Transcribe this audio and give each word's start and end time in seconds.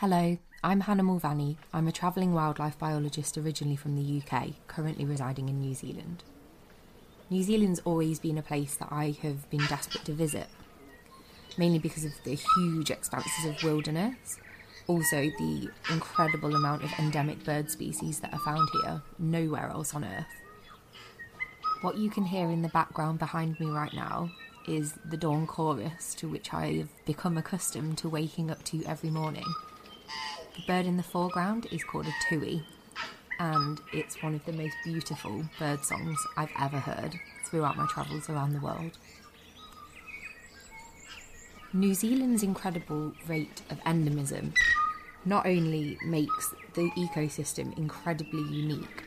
Hello, 0.00 0.38
I'm 0.62 0.82
Hannah 0.82 1.02
Mulvaney. 1.02 1.58
I'm 1.72 1.88
a 1.88 1.92
travelling 1.92 2.32
wildlife 2.32 2.78
biologist 2.78 3.36
originally 3.36 3.74
from 3.74 3.96
the 3.96 4.22
UK, 4.22 4.50
currently 4.68 5.04
residing 5.04 5.48
in 5.48 5.60
New 5.60 5.74
Zealand. 5.74 6.22
New 7.30 7.42
Zealand's 7.42 7.80
always 7.84 8.20
been 8.20 8.38
a 8.38 8.42
place 8.42 8.76
that 8.76 8.92
I 8.92 9.16
have 9.22 9.50
been 9.50 9.66
desperate 9.66 10.04
to 10.04 10.12
visit, 10.12 10.46
mainly 11.56 11.80
because 11.80 12.04
of 12.04 12.12
the 12.22 12.38
huge 12.56 12.92
expanses 12.92 13.44
of 13.44 13.60
wilderness, 13.64 14.38
also 14.86 15.16
the 15.16 15.68
incredible 15.90 16.54
amount 16.54 16.84
of 16.84 16.92
endemic 17.00 17.42
bird 17.42 17.68
species 17.68 18.20
that 18.20 18.32
are 18.32 18.38
found 18.38 18.68
here, 18.80 19.02
nowhere 19.18 19.68
else 19.68 19.96
on 19.96 20.04
Earth. 20.04 20.26
What 21.80 21.98
you 21.98 22.08
can 22.08 22.26
hear 22.26 22.48
in 22.50 22.62
the 22.62 22.68
background 22.68 23.18
behind 23.18 23.58
me 23.58 23.66
right 23.66 23.92
now 23.92 24.30
is 24.68 24.94
the 25.10 25.16
dawn 25.16 25.48
chorus 25.48 26.14
to 26.14 26.28
which 26.28 26.54
I 26.54 26.74
have 26.74 27.04
become 27.04 27.36
accustomed 27.36 27.98
to 27.98 28.08
waking 28.08 28.48
up 28.48 28.62
to 28.66 28.84
every 28.84 29.10
morning. 29.10 29.46
The 30.58 30.64
bird 30.66 30.86
in 30.86 30.96
the 30.96 31.04
foreground 31.04 31.68
is 31.70 31.84
called 31.84 32.06
a 32.08 32.14
tui, 32.28 32.64
and 33.38 33.80
it's 33.92 34.20
one 34.20 34.34
of 34.34 34.44
the 34.44 34.52
most 34.52 34.74
beautiful 34.82 35.44
bird 35.56 35.84
songs 35.84 36.18
I've 36.36 36.50
ever 36.58 36.80
heard 36.80 37.14
throughout 37.44 37.76
my 37.76 37.86
travels 37.86 38.28
around 38.28 38.54
the 38.54 38.60
world. 38.60 38.98
New 41.72 41.94
Zealand's 41.94 42.42
incredible 42.42 43.12
rate 43.28 43.62
of 43.70 43.78
endemism 43.84 44.52
not 45.24 45.46
only 45.46 45.96
makes 46.04 46.52
the 46.74 46.90
ecosystem 46.96 47.76
incredibly 47.78 48.42
unique, 48.42 49.04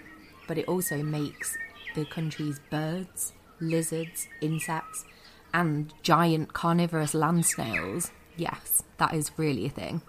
but 0.48 0.58
it 0.58 0.70
also 0.70 1.04
makes 1.04 1.58
the 1.96 2.06
country's 2.06 2.60
birds, 2.70 3.34
lizards, 3.60 4.30
insects, 4.40 5.04
and 5.54 5.94
giant 6.02 6.54
carnivorous 6.54 7.14
land 7.14 7.46
snails 7.46 8.12
yes, 8.38 8.84
that 8.98 9.14
is 9.14 9.32
really 9.38 9.66
a 9.66 9.70
thing 9.70 10.02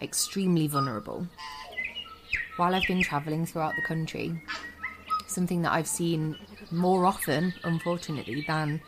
extremely 0.00 0.66
vulnerable. 0.66 1.26
While 2.56 2.74
I've 2.74 2.86
been 2.86 3.02
travelling 3.02 3.46
throughout 3.46 3.74
the 3.76 3.82
country, 3.82 4.40
something 5.26 5.62
that 5.62 5.72
I've 5.72 5.86
seen 5.86 6.36
more 6.70 7.04
often, 7.04 7.52
unfortunately, 7.64 8.44
than 8.46 8.80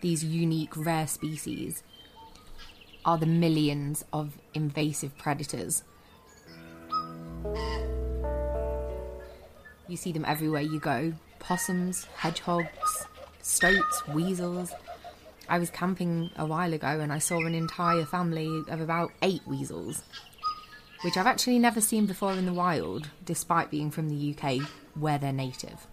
these 0.00 0.22
unique 0.22 0.76
rare 0.76 1.06
species 1.06 1.82
are 3.04 3.18
the 3.18 3.26
millions 3.26 4.04
of 4.12 4.36
invasive 4.54 5.16
predators. 5.18 5.82
You 9.88 9.96
see 9.96 10.12
them 10.12 10.24
everywhere 10.24 10.62
you 10.62 10.80
go 10.80 11.12
possums, 11.38 12.06
hedgehogs, 12.16 13.06
stoats, 13.40 14.06
weasels. 14.08 14.72
I 15.48 15.60
was 15.60 15.70
camping 15.70 16.30
a 16.36 16.44
while 16.44 16.72
ago 16.72 16.88
and 16.88 17.12
I 17.12 17.18
saw 17.18 17.38
an 17.46 17.54
entire 17.54 18.04
family 18.04 18.64
of 18.68 18.80
about 18.80 19.12
eight 19.22 19.42
weasels 19.46 20.02
which 21.06 21.16
I've 21.16 21.28
actually 21.28 21.60
never 21.60 21.80
seen 21.80 22.06
before 22.06 22.32
in 22.32 22.46
the 22.46 22.52
wild, 22.52 23.10
despite 23.24 23.70
being 23.70 23.92
from 23.92 24.08
the 24.08 24.34
UK, 24.34 24.68
where 24.96 25.18
they're 25.18 25.32
native. 25.32 25.86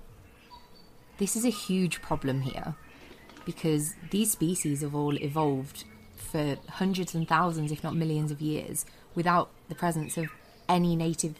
This 1.19 1.35
is 1.35 1.45
a 1.45 1.51
huge 1.51 2.01
problem 2.01 2.41
here, 2.41 2.73
because 3.45 3.93
these 4.09 4.31
species 4.31 4.81
have 4.81 4.95
all 4.95 5.15
evolved 5.17 5.83
for 6.15 6.57
hundreds 6.67 7.13
and 7.13 7.27
thousands, 7.27 7.71
if 7.71 7.83
not 7.83 7.95
millions 7.95 8.31
of 8.31 8.41
years, 8.41 8.87
without 9.13 9.51
the 9.69 9.75
presence 9.75 10.17
of 10.17 10.31
any 10.67 10.95
native 10.95 11.35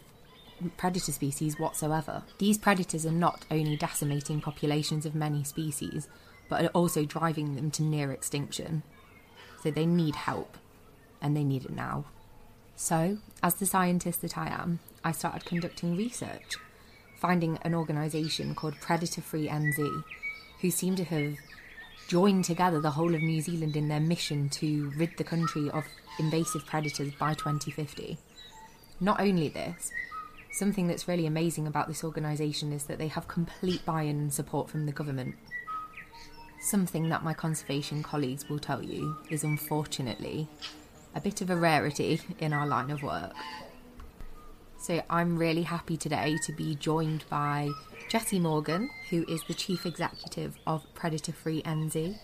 predator 0.76 1.10
species 1.10 1.58
whatsoever. 1.58 2.22
These 2.38 2.58
predators 2.58 3.04
are 3.04 3.10
not 3.10 3.44
only 3.50 3.76
decimating 3.76 4.40
populations 4.40 5.04
of 5.04 5.16
many 5.16 5.42
species, 5.42 6.06
but 6.48 6.64
are 6.64 6.68
also 6.68 7.04
driving 7.04 7.56
them 7.56 7.72
to 7.72 7.82
near 7.82 8.12
extinction. 8.12 8.84
So 9.64 9.72
they 9.72 9.84
need 9.84 10.14
help, 10.14 10.58
and 11.20 11.36
they 11.36 11.42
need 11.42 11.64
it 11.64 11.72
now. 11.72 12.04
So, 12.76 13.18
as 13.42 13.54
the 13.54 13.66
scientist 13.66 14.20
that 14.22 14.36
I 14.36 14.48
am, 14.48 14.80
I 15.04 15.12
started 15.12 15.44
conducting 15.44 15.96
research, 15.96 16.56
finding 17.20 17.58
an 17.62 17.74
organisation 17.74 18.54
called 18.54 18.80
Predator 18.80 19.20
Free 19.20 19.48
NZ, 19.48 20.02
who 20.60 20.70
seem 20.70 20.96
to 20.96 21.04
have 21.04 21.36
joined 22.08 22.44
together 22.44 22.80
the 22.80 22.90
whole 22.90 23.14
of 23.14 23.22
New 23.22 23.40
Zealand 23.40 23.76
in 23.76 23.88
their 23.88 24.00
mission 24.00 24.48
to 24.50 24.92
rid 24.96 25.16
the 25.16 25.24
country 25.24 25.70
of 25.70 25.84
invasive 26.18 26.66
predators 26.66 27.12
by 27.14 27.34
2050. 27.34 28.18
Not 29.00 29.20
only 29.20 29.48
this, 29.48 29.92
something 30.52 30.86
that's 30.86 31.08
really 31.08 31.26
amazing 31.26 31.66
about 31.66 31.88
this 31.88 32.04
organisation 32.04 32.72
is 32.72 32.84
that 32.84 32.98
they 32.98 33.08
have 33.08 33.28
complete 33.28 33.84
buy 33.84 34.02
in 34.02 34.18
and 34.18 34.32
support 34.32 34.68
from 34.68 34.86
the 34.86 34.92
government. 34.92 35.36
Something 36.60 37.08
that 37.10 37.24
my 37.24 37.34
conservation 37.34 38.02
colleagues 38.02 38.48
will 38.48 38.58
tell 38.58 38.82
you 38.82 39.16
is 39.30 39.44
unfortunately 39.44 40.48
a 41.14 41.20
bit 41.20 41.40
of 41.40 41.50
a 41.50 41.56
rarity 41.56 42.20
in 42.38 42.52
our 42.52 42.66
line 42.66 42.90
of 42.90 43.02
work. 43.02 43.32
So 44.78 45.02
I'm 45.08 45.38
really 45.38 45.62
happy 45.62 45.96
today 45.96 46.36
to 46.44 46.52
be 46.52 46.74
joined 46.74 47.24
by 47.30 47.70
Jessie 48.10 48.38
Morgan, 48.38 48.90
who 49.08 49.24
is 49.28 49.42
the 49.44 49.54
Chief 49.54 49.86
Executive 49.86 50.56
of 50.66 50.84
Predator 50.94 51.32
Free 51.32 51.62
NZ. 51.62 52.18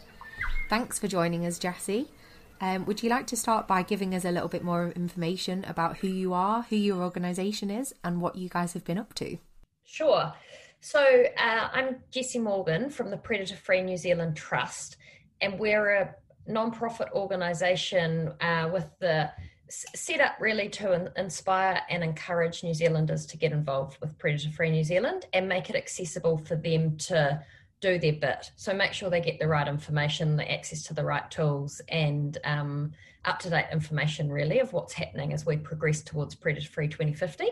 Thanks 0.69 0.99
for 0.99 1.09
joining 1.09 1.47
us, 1.47 1.59
Jessie. 1.59 2.09
Um, 2.61 2.85
would 2.85 3.03
you 3.03 3.09
like 3.09 3.27
to 3.29 3.37
start 3.37 3.67
by 3.67 3.83
giving 3.83 4.15
us 4.15 4.27
a 4.27 4.31
little 4.31 4.49
bit 4.49 4.63
more 4.63 4.91
information 4.91 5.65
about 5.65 5.97
who 5.99 6.09
you 6.09 6.35
are, 6.35 6.63
who 6.69 6.77
your 6.77 7.03
organisation 7.03 7.71
is, 7.71 7.95
and 8.05 8.21
what 8.21 8.37
you 8.37 8.51
guys 8.51 8.75
have 8.75 8.85
been 8.85 8.99
up 8.99 9.15
to? 9.15 9.39
Sure. 9.85 10.33
So 10.81 11.25
uh, 11.39 11.69
I'm 11.73 11.97
Jessie 12.11 12.39
Morgan 12.39 12.91
from 12.91 13.11
the 13.11 13.17
Predator 13.17 13.57
Free 13.57 13.81
New 13.83 13.97
Zealand 13.97 14.37
Trust, 14.37 14.99
and 15.41 15.59
we're 15.59 15.91
a 15.91 16.15
non-profit 16.47 17.09
organisation 17.13 18.33
uh, 18.41 18.69
with 18.73 18.91
the 18.99 19.31
set 19.71 20.21
up 20.21 20.35
really 20.41 20.69
to 20.69 21.13
inspire 21.17 21.81
and 21.89 22.03
encourage 22.03 22.65
New 22.65 22.75
Zealanders 22.75 23.25
to 23.27 23.37
get 23.37 23.53
involved 23.53 23.99
with 24.01 24.19
Predator 24.19 24.51
Free 24.51 24.71
New 24.71 24.85
Zealand 24.85 25.27
and 25.33 25.49
make 25.49 25.71
it 25.71 25.77
accessible 25.77 26.39
for 26.39 26.57
them 26.57 26.97
to 26.99 27.43
do 27.81 27.99
their 27.99 28.13
bit. 28.13 28.51
So 28.57 28.75
make 28.75 28.93
sure 28.93 29.11
they 29.11 29.21
get 29.21 29.39
the 29.39 29.49
right 29.49 29.67
information, 29.67 30.37
the 30.37 30.51
access 30.51 30.83
to 30.85 30.95
the 30.95 31.05
right 31.05 31.31
tools, 31.31 31.81
and 31.89 32.37
um, 32.45 32.93
up 33.25 33.39
to 33.41 33.51
date 33.51 33.67
information 33.73 34.31
really 34.31 34.59
of 34.59 34.73
what's 34.73 34.93
happening 34.93 35.33
as 35.33 35.47
we 35.47 35.57
progress 35.57 36.03
towards 36.03 36.35
Predator 36.35 36.69
Free 36.69 36.89
2050. 36.89 37.49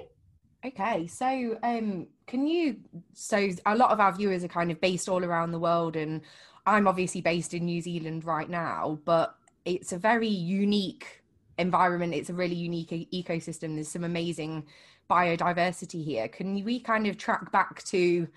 Okay, 0.66 1.06
so 1.06 1.56
um, 1.62 2.08
can 2.26 2.46
you? 2.46 2.78
So 3.14 3.48
a 3.64 3.76
lot 3.76 3.90
of 3.90 4.00
our 4.00 4.12
viewers 4.12 4.42
are 4.42 4.48
kind 4.48 4.72
of 4.72 4.80
based 4.80 5.08
all 5.08 5.24
around 5.24 5.52
the 5.52 5.58
world, 5.58 5.94
and 5.94 6.20
I'm 6.68 6.86
obviously 6.86 7.22
based 7.22 7.54
in 7.54 7.64
New 7.64 7.80
Zealand 7.80 8.24
right 8.24 8.48
now, 8.48 8.98
but 9.06 9.34
it's 9.64 9.92
a 9.92 9.98
very 9.98 10.28
unique 10.28 11.22
environment. 11.56 12.14
It's 12.14 12.28
a 12.28 12.34
really 12.34 12.54
unique 12.54 12.90
ecosystem. 13.12 13.74
There's 13.74 13.88
some 13.88 14.04
amazing 14.04 14.66
biodiversity 15.10 16.04
here. 16.04 16.28
Can 16.28 16.62
we 16.62 16.78
kind 16.78 17.06
of 17.06 17.16
track 17.16 17.50
back 17.50 17.82
to 17.84 18.28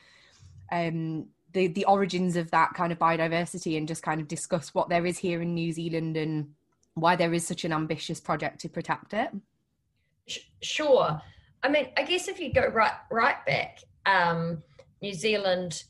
um, 0.71 1.27
the 1.51 1.67
the 1.67 1.83
origins 1.85 2.37
of 2.37 2.49
that 2.51 2.73
kind 2.73 2.93
of 2.93 2.99
biodiversity 2.99 3.77
and 3.77 3.85
just 3.87 4.01
kind 4.01 4.21
of 4.21 4.29
discuss 4.29 4.73
what 4.73 4.87
there 4.87 5.05
is 5.05 5.17
here 5.17 5.41
in 5.41 5.53
New 5.53 5.73
Zealand 5.73 6.15
and 6.15 6.53
why 6.93 7.17
there 7.17 7.33
is 7.33 7.45
such 7.45 7.65
an 7.65 7.73
ambitious 7.73 8.21
project 8.21 8.61
to 8.61 8.69
protect 8.69 9.13
it? 9.13 9.29
Sure. 10.61 11.21
I 11.63 11.69
mean, 11.69 11.89
I 11.97 12.03
guess 12.03 12.29
if 12.29 12.39
you 12.39 12.53
go 12.53 12.67
right 12.67 12.93
right 13.11 13.45
back, 13.45 13.79
um, 14.05 14.63
New 15.01 15.13
Zealand 15.13 15.83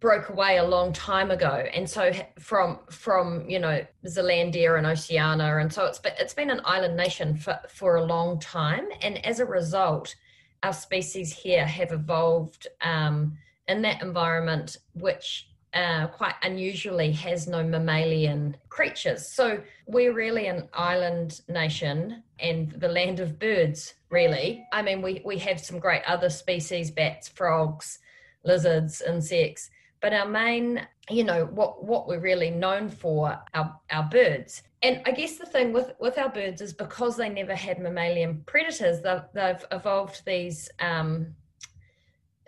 broke 0.00 0.30
away 0.30 0.56
a 0.56 0.64
long 0.64 0.92
time 0.92 1.30
ago. 1.30 1.64
And 1.72 1.88
so 1.88 2.12
from 2.38 2.78
from 2.90 3.48
you 3.48 3.58
know 3.58 3.84
zealandia 4.06 4.76
and 4.78 4.86
oceania 4.86 5.58
and 5.58 5.72
so 5.72 5.84
it's 5.84 5.98
been 5.98 6.14
it's 6.18 6.34
been 6.34 6.50
an 6.50 6.62
island 6.64 6.96
nation 6.96 7.36
for 7.36 7.58
for 7.68 7.96
a 7.96 8.04
long 8.04 8.40
time. 8.40 8.88
And 9.02 9.24
as 9.24 9.40
a 9.40 9.46
result 9.46 10.14
our 10.62 10.72
species 10.72 11.32
here 11.32 11.66
have 11.66 11.92
evolved 11.92 12.66
um, 12.82 13.38
in 13.68 13.82
that 13.82 14.02
environment 14.02 14.78
which 14.94 15.48
uh, 15.72 16.06
quite 16.08 16.34
unusually 16.42 17.12
has 17.12 17.46
no 17.46 17.62
mammalian 17.62 18.56
creatures. 18.68 19.26
So 19.26 19.62
we're 19.86 20.12
really 20.12 20.48
an 20.48 20.68
island 20.74 21.42
nation 21.48 22.24
and 22.40 22.72
the 22.72 22.88
land 22.88 23.20
of 23.20 23.38
birds 23.38 23.94
really. 24.08 24.64
I 24.72 24.80
mean 24.80 25.02
we 25.02 25.20
we 25.26 25.36
have 25.38 25.60
some 25.60 25.78
great 25.78 26.02
other 26.06 26.30
species 26.30 26.90
bats 26.90 27.28
frogs 27.28 27.98
lizards 28.42 29.02
insects 29.02 29.70
but 30.00 30.12
our 30.12 30.28
main 30.28 30.86
you 31.10 31.24
know 31.24 31.46
what 31.46 31.84
what 31.84 32.06
we're 32.06 32.20
really 32.20 32.50
known 32.50 32.88
for 32.88 33.38
our 33.54 33.76
our 33.90 34.04
birds. 34.04 34.62
And 34.82 35.02
i 35.04 35.10
guess 35.10 35.36
the 35.36 35.46
thing 35.46 35.72
with 35.72 35.92
with 36.00 36.18
our 36.18 36.30
birds 36.30 36.60
is 36.62 36.72
because 36.72 37.16
they 37.16 37.28
never 37.28 37.54
had 37.54 37.78
mammalian 37.78 38.42
predators 38.46 39.02
they've, 39.02 39.22
they've 39.34 39.64
evolved 39.72 40.22
these 40.24 40.70
um 40.80 41.34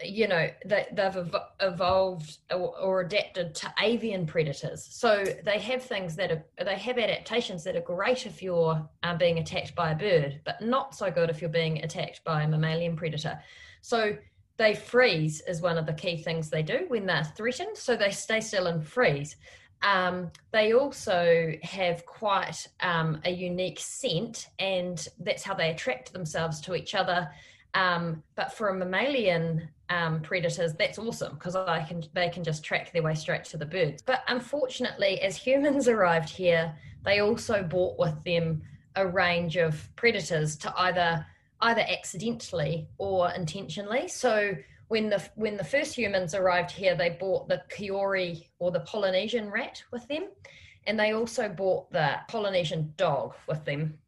you 0.04 0.26
know 0.26 0.48
they, 0.64 0.86
they've 0.92 1.30
evolved 1.60 2.38
or, 2.50 2.76
or, 2.78 3.00
adapted 3.02 3.54
to 3.54 3.72
avian 3.80 4.26
predators. 4.26 4.86
So 4.90 5.24
they 5.44 5.58
have 5.58 5.82
things 5.82 6.16
that 6.16 6.30
are 6.30 6.44
they 6.64 6.76
have 6.76 6.98
adaptations 6.98 7.64
that 7.64 7.76
are 7.76 7.82
great 7.82 8.26
if 8.26 8.42
you're 8.42 8.88
uh, 9.02 9.16
being 9.16 9.38
attacked 9.38 9.74
by 9.74 9.92
a 9.92 9.94
bird 9.94 10.40
but 10.44 10.60
not 10.60 10.94
so 10.94 11.10
good 11.10 11.30
if 11.30 11.40
you're 11.40 11.50
being 11.50 11.82
attacked 11.84 12.24
by 12.24 12.42
a 12.42 12.48
mammalian 12.48 12.96
predator. 12.96 13.38
So 13.80 14.16
they 14.62 14.74
freeze 14.74 15.42
is 15.48 15.60
one 15.60 15.76
of 15.76 15.86
the 15.86 15.92
key 15.92 16.16
things 16.16 16.48
they 16.48 16.62
do 16.62 16.84
when 16.86 17.04
they're 17.04 17.24
threatened. 17.36 17.76
So 17.76 17.96
they 17.96 18.10
stay 18.10 18.40
still 18.40 18.68
and 18.68 18.86
freeze. 18.86 19.36
Um, 19.82 20.30
they 20.52 20.72
also 20.72 21.52
have 21.62 22.06
quite 22.06 22.68
um, 22.80 23.20
a 23.24 23.30
unique 23.30 23.80
scent, 23.80 24.46
and 24.60 25.04
that's 25.18 25.42
how 25.42 25.54
they 25.54 25.70
attract 25.70 26.12
themselves 26.12 26.60
to 26.60 26.76
each 26.76 26.94
other. 26.94 27.28
Um, 27.74 28.22
but 28.36 28.52
for 28.52 28.68
a 28.68 28.74
mammalian 28.74 29.68
um, 29.88 30.20
predators, 30.20 30.74
that's 30.74 30.98
awesome 30.98 31.34
because 31.34 31.54
can 31.88 32.04
they 32.12 32.28
can 32.28 32.44
just 32.44 32.62
track 32.62 32.92
their 32.92 33.02
way 33.02 33.14
straight 33.14 33.44
to 33.46 33.56
the 33.56 33.66
birds. 33.66 34.02
But 34.02 34.22
unfortunately, 34.28 35.20
as 35.22 35.36
humans 35.36 35.88
arrived 35.96 36.28
here, 36.28 36.72
they 37.04 37.18
also 37.18 37.64
brought 37.64 37.98
with 37.98 38.22
them 38.22 38.62
a 38.94 39.06
range 39.06 39.56
of 39.56 39.88
predators 39.96 40.54
to 40.58 40.72
either 40.80 41.26
either 41.62 41.84
accidentally 41.88 42.88
or 42.98 43.30
intentionally. 43.32 44.08
So 44.08 44.54
when 44.88 45.08
the 45.08 45.22
when 45.36 45.56
the 45.56 45.64
first 45.64 45.96
humans 45.96 46.34
arrived 46.34 46.70
here, 46.70 46.94
they 46.94 47.10
brought 47.10 47.48
the 47.48 47.62
Kiore 47.74 48.46
or 48.58 48.70
the 48.70 48.80
Polynesian 48.80 49.50
rat 49.50 49.82
with 49.90 50.06
them, 50.08 50.24
and 50.86 50.98
they 50.98 51.12
also 51.12 51.48
brought 51.48 51.90
the 51.90 52.16
Polynesian 52.28 52.92
dog 52.96 53.34
with 53.48 53.64
them, 53.64 53.98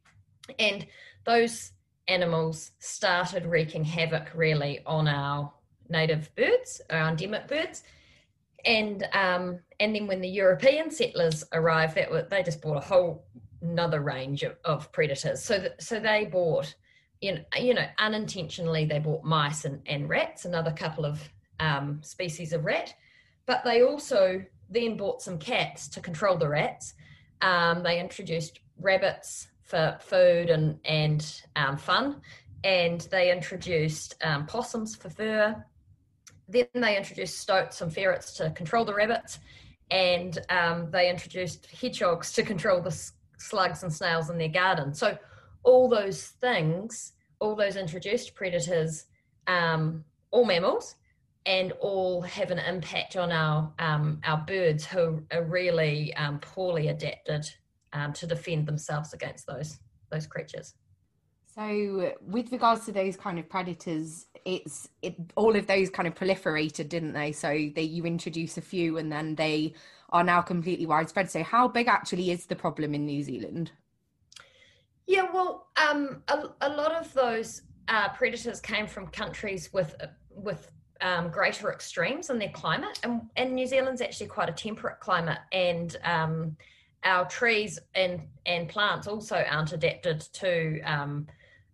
and 0.59 0.85
those 1.23 1.71
animals 2.07 2.71
started 2.77 3.45
wreaking 3.47 3.83
havoc 3.83 4.29
really 4.35 4.81
on 4.85 5.07
our 5.07 5.51
native 5.89 6.29
birds, 6.35 6.81
our 6.91 7.09
endemic 7.09 7.47
birds. 7.47 7.83
And 8.63 9.07
um, 9.13 9.59
and 9.79 9.95
then 9.95 10.07
when 10.07 10.21
the 10.21 10.29
European 10.29 10.91
settlers 10.91 11.43
arrived, 11.53 11.95
that 11.95 12.29
they 12.29 12.43
just 12.43 12.61
brought 12.61 12.77
a 12.77 12.87
whole 12.87 13.25
another 13.61 14.01
range 14.01 14.43
of, 14.43 14.55
of 14.65 14.91
predators. 14.91 15.43
So 15.43 15.57
that, 15.59 15.81
so 15.81 15.99
they 15.99 16.25
bought, 16.25 16.75
you 17.25 17.33
know, 17.33 17.41
you 17.59 17.73
know, 17.73 17.87
unintentionally 17.97 18.85
they 18.85 18.99
bought 18.99 19.23
mice 19.23 19.65
and, 19.65 19.81
and 19.87 20.07
rats, 20.07 20.45
another 20.45 20.71
couple 20.71 21.05
of 21.05 21.27
um, 21.59 21.99
species 22.03 22.53
of 22.53 22.65
rat, 22.65 22.93
but 23.47 23.63
they 23.63 23.81
also 23.81 24.43
then 24.69 24.95
bought 24.95 25.23
some 25.23 25.39
cats 25.39 25.87
to 25.87 25.99
control 26.01 26.37
the 26.37 26.47
rats. 26.47 26.93
Um, 27.41 27.81
they 27.81 27.99
introduced 27.99 28.59
rabbits 28.79 29.47
for 29.63 29.97
food 29.99 30.51
and 30.51 30.79
and 30.85 31.41
um, 31.55 31.77
fun, 31.77 32.21
and 32.63 33.01
they 33.09 33.31
introduced 33.31 34.15
um, 34.23 34.45
possums 34.45 34.95
for 34.95 35.09
fur. 35.09 35.65
Then 36.47 36.67
they 36.75 36.95
introduced 36.95 37.39
stoats 37.39 37.81
and 37.81 37.91
ferrets 37.91 38.33
to 38.33 38.51
control 38.51 38.85
the 38.85 38.93
rabbits, 38.93 39.39
and 39.89 40.37
um, 40.49 40.91
they 40.91 41.09
introduced 41.09 41.65
hedgehogs 41.71 42.33
to 42.33 42.43
control 42.43 42.81
the 42.81 42.95
slugs 43.39 43.81
and 43.81 43.91
snails 43.91 44.29
in 44.29 44.37
their 44.37 44.47
garden. 44.47 44.93
So 44.93 45.17
all 45.63 45.89
those 45.89 46.27
things, 46.39 47.13
all 47.39 47.55
those 47.55 47.75
introduced 47.75 48.35
predators, 48.35 49.05
um, 49.47 50.03
all 50.31 50.45
mammals, 50.45 50.95
and 51.45 51.71
all 51.73 52.21
have 52.21 52.51
an 52.51 52.59
impact 52.59 53.15
on 53.15 53.31
our 53.31 53.71
um, 53.79 54.19
our 54.23 54.43
birds 54.45 54.85
who 54.85 55.23
are 55.31 55.43
really 55.43 56.13
um, 56.15 56.39
poorly 56.39 56.87
adapted 56.87 57.45
um, 57.93 58.13
to 58.13 58.27
defend 58.27 58.65
themselves 58.65 59.13
against 59.13 59.45
those 59.47 59.79
those 60.11 60.27
creatures. 60.27 60.73
So, 61.55 62.13
with 62.21 62.51
regards 62.51 62.85
to 62.85 62.91
those 62.91 63.15
kind 63.15 63.39
of 63.39 63.47
predators, 63.47 64.25
it's 64.43 64.89
it 65.01 65.15
all 65.35 65.55
of 65.55 65.67
those 65.67 65.89
kind 65.89 66.07
of 66.07 66.13
proliferated, 66.13 66.89
didn't 66.89 67.13
they? 67.13 67.31
So 67.31 67.49
they 67.49 67.83
you 67.83 68.05
introduce 68.05 68.57
a 68.57 68.61
few, 68.61 68.97
and 68.97 69.11
then 69.11 69.35
they 69.35 69.73
are 70.09 70.23
now 70.23 70.41
completely 70.41 70.85
widespread. 70.85 71.31
So, 71.31 71.43
how 71.43 71.67
big 71.67 71.87
actually 71.87 72.31
is 72.31 72.45
the 72.45 72.55
problem 72.55 72.93
in 72.93 73.05
New 73.05 73.23
Zealand? 73.23 73.71
Yeah, 75.07 75.27
well, 75.31 75.67
um, 75.77 76.23
a, 76.27 76.49
a 76.61 76.69
lot 76.69 76.91
of 76.91 77.13
those 77.13 77.61
uh, 77.87 78.09
predators 78.09 78.59
came 78.59 78.87
from 78.87 79.07
countries 79.07 79.71
with 79.71 79.95
with 80.29 80.71
um, 81.01 81.29
greater 81.29 81.71
extremes 81.71 82.29
in 82.29 82.39
their 82.39 82.49
climate, 82.49 82.99
and, 83.03 83.21
and 83.35 83.53
New 83.53 83.67
Zealand's 83.67 84.01
actually 84.01 84.27
quite 84.27 84.49
a 84.49 84.53
temperate 84.53 84.99
climate, 84.99 85.39
and 85.51 85.97
um, 86.03 86.57
our 87.03 87.25
trees 87.25 87.79
and 87.93 88.21
and 88.45 88.67
plants 88.67 89.07
also 89.07 89.43
aren't 89.49 89.73
adapted 89.73 90.21
to 90.33 90.81
um, 90.81 91.27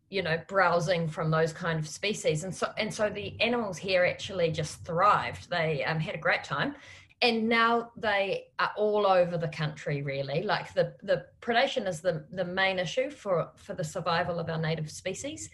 you 0.09 0.21
know 0.21 0.37
browsing 0.47 1.07
from 1.07 1.31
those 1.31 1.53
kind 1.53 1.79
of 1.79 1.87
species 1.87 2.43
and 2.43 2.53
so 2.53 2.69
and 2.77 2.93
so 2.93 3.09
the 3.09 3.39
animals 3.39 3.77
here 3.77 4.05
actually 4.05 4.51
just 4.51 4.83
thrived. 4.83 5.49
They 5.49 5.85
um, 5.85 5.99
had 5.99 6.15
a 6.15 6.19
great 6.19 6.43
time 6.43 6.75
and 7.21 7.47
now 7.47 7.91
they 7.95 8.47
are 8.57 8.71
all 8.77 9.05
over 9.05 9.37
the 9.37 9.47
country 9.47 10.01
really 10.01 10.41
like 10.41 10.73
the 10.73 10.93
the 11.03 11.25
predation 11.41 11.87
is 11.87 12.01
the 12.01 12.25
the 12.31 12.45
main 12.45 12.79
issue 12.79 13.09
for 13.09 13.49
for 13.55 13.73
the 13.73 13.83
survival 13.83 14.39
of 14.39 14.49
our 14.49 14.57
native 14.57 14.89
species 14.89 15.49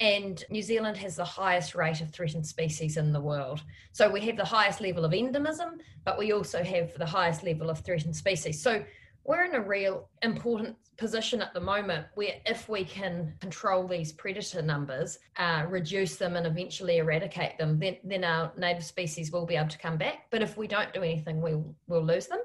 and 0.00 0.44
New 0.50 0.62
Zealand 0.62 0.96
has 0.96 1.14
the 1.14 1.24
highest 1.24 1.76
rate 1.76 2.00
of 2.00 2.10
threatened 2.10 2.44
species 2.44 2.96
in 2.96 3.12
the 3.12 3.20
world. 3.20 3.62
So 3.92 4.10
we 4.10 4.20
have 4.22 4.36
the 4.36 4.44
highest 4.44 4.80
level 4.80 5.04
of 5.04 5.12
endemism, 5.12 5.78
but 6.04 6.18
we 6.18 6.32
also 6.32 6.64
have 6.64 6.92
the 6.94 7.06
highest 7.06 7.44
level 7.44 7.70
of 7.70 7.78
threatened 7.80 8.16
species. 8.16 8.60
So 8.60 8.84
we're 9.24 9.44
in 9.44 9.54
a 9.54 9.60
real 9.60 10.08
important 10.22 10.76
position 10.96 11.40
at 11.40 11.54
the 11.54 11.60
moment 11.60 12.06
where 12.14 12.34
if 12.46 12.68
we 12.68 12.84
can 12.84 13.32
control 13.40 13.86
these 13.86 14.12
predator 14.12 14.62
numbers, 14.62 15.18
uh, 15.36 15.64
reduce 15.68 16.16
them 16.16 16.36
and 16.36 16.46
eventually 16.46 16.98
eradicate 16.98 17.58
them, 17.58 17.78
then, 17.78 17.96
then 18.04 18.24
our 18.24 18.52
native 18.56 18.84
species 18.84 19.32
will 19.32 19.46
be 19.46 19.56
able 19.56 19.68
to 19.68 19.78
come 19.78 19.96
back. 19.96 20.26
But 20.30 20.42
if 20.42 20.56
we 20.56 20.66
don't 20.66 20.92
do 20.92 21.02
anything, 21.02 21.40
we'll, 21.40 21.74
we'll 21.86 22.04
lose 22.04 22.26
them. 22.26 22.40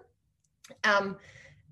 Um, 0.83 1.17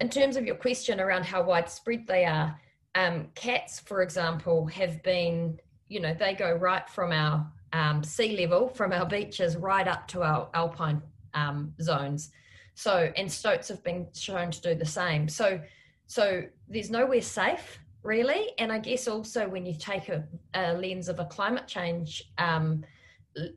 in 0.01 0.09
terms 0.09 0.35
of 0.37 0.45
your 0.45 0.55
question 0.55 0.99
around 0.99 1.25
how 1.25 1.43
widespread 1.43 2.05
they 2.07 2.25
are, 2.25 2.59
um, 2.95 3.27
cats, 3.35 3.79
for 3.79 4.01
example, 4.01 4.65
have 4.67 5.01
been, 5.03 5.59
you 5.87 5.99
know, 5.99 6.13
they 6.13 6.33
go 6.33 6.51
right 6.53 6.87
from 6.89 7.11
our 7.11 7.51
um, 7.73 8.03
sea 8.03 8.37
level, 8.37 8.69
from 8.69 8.91
our 8.91 9.05
beaches, 9.05 9.55
right 9.55 9.87
up 9.87 10.07
to 10.09 10.23
our 10.23 10.49
alpine 10.53 11.01
um, 11.33 11.73
zones. 11.81 12.31
So, 12.75 13.11
and 13.15 13.31
stoats 13.31 13.67
have 13.69 13.83
been 13.83 14.07
shown 14.13 14.51
to 14.51 14.61
do 14.61 14.75
the 14.75 14.85
same. 14.85 15.27
So, 15.27 15.59
so 16.07 16.43
there's 16.67 16.91
nowhere 16.91 17.21
safe 17.21 17.79
really. 18.03 18.51
And 18.59 18.71
I 18.71 18.77
guess 18.77 19.07
also 19.07 19.47
when 19.47 19.65
you 19.65 19.73
take 19.77 20.09
a, 20.09 20.23
a 20.53 20.73
lens 20.73 21.09
of 21.09 21.19
a 21.19 21.25
climate 21.25 21.67
change 21.67 22.23
um, 22.37 22.83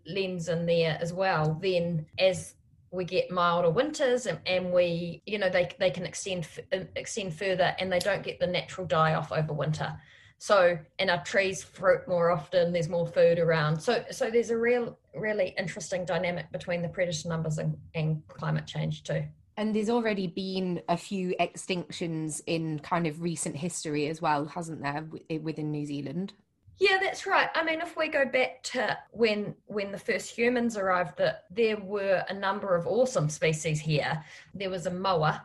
lens 0.06 0.48
in 0.48 0.66
there 0.66 0.98
as 1.00 1.12
well, 1.12 1.58
then 1.60 2.06
as 2.18 2.54
we 2.90 3.04
get 3.04 3.30
milder 3.30 3.70
winters 3.70 4.26
and, 4.26 4.40
and 4.46 4.72
we, 4.72 5.22
you 5.26 5.38
know, 5.38 5.50
they, 5.50 5.68
they 5.78 5.90
can 5.90 6.06
extend 6.06 6.48
extend 6.96 7.34
further 7.34 7.76
and 7.78 7.92
they 7.92 7.98
don't 7.98 8.22
get 8.22 8.40
the 8.40 8.46
natural 8.46 8.86
die 8.86 9.14
off 9.14 9.30
over 9.30 9.52
winter. 9.52 9.94
So, 10.38 10.78
and 10.98 11.10
our 11.10 11.22
trees 11.24 11.62
fruit 11.62 12.06
more 12.06 12.30
often. 12.30 12.72
There's 12.72 12.88
more 12.88 13.06
food 13.06 13.38
around. 13.38 13.80
So, 13.80 14.04
so 14.10 14.30
there's 14.30 14.50
a 14.50 14.56
real, 14.56 14.96
really 15.14 15.54
interesting 15.58 16.04
dynamic 16.04 16.50
between 16.52 16.80
the 16.80 16.88
predator 16.88 17.28
numbers 17.28 17.58
and, 17.58 17.76
and 17.94 18.22
climate 18.28 18.66
change 18.66 19.02
too. 19.02 19.24
And 19.56 19.74
there's 19.74 19.90
already 19.90 20.28
been 20.28 20.80
a 20.88 20.96
few 20.96 21.34
extinctions 21.40 22.40
in 22.46 22.78
kind 22.78 23.08
of 23.08 23.20
recent 23.20 23.56
history 23.56 24.06
as 24.06 24.22
well, 24.22 24.46
hasn't 24.46 24.80
there, 24.80 25.04
eh, 25.30 25.38
within 25.42 25.72
New 25.72 25.84
Zealand? 25.84 26.32
Yeah, 26.78 26.98
that's 27.00 27.26
right. 27.26 27.48
I 27.56 27.64
mean, 27.64 27.80
if 27.80 27.96
we 27.96 28.06
go 28.06 28.24
back 28.24 28.62
to 28.64 28.96
when 29.10 29.56
when 29.66 29.90
the 29.90 29.98
first 29.98 30.30
humans 30.30 30.76
arrived, 30.76 31.18
that 31.18 31.46
there 31.50 31.76
were 31.76 32.24
a 32.28 32.34
number 32.34 32.76
of 32.76 32.86
awesome 32.86 33.28
species 33.28 33.80
here. 33.80 34.22
There 34.54 34.70
was 34.70 34.86
a 34.86 34.92
moa, 34.92 35.44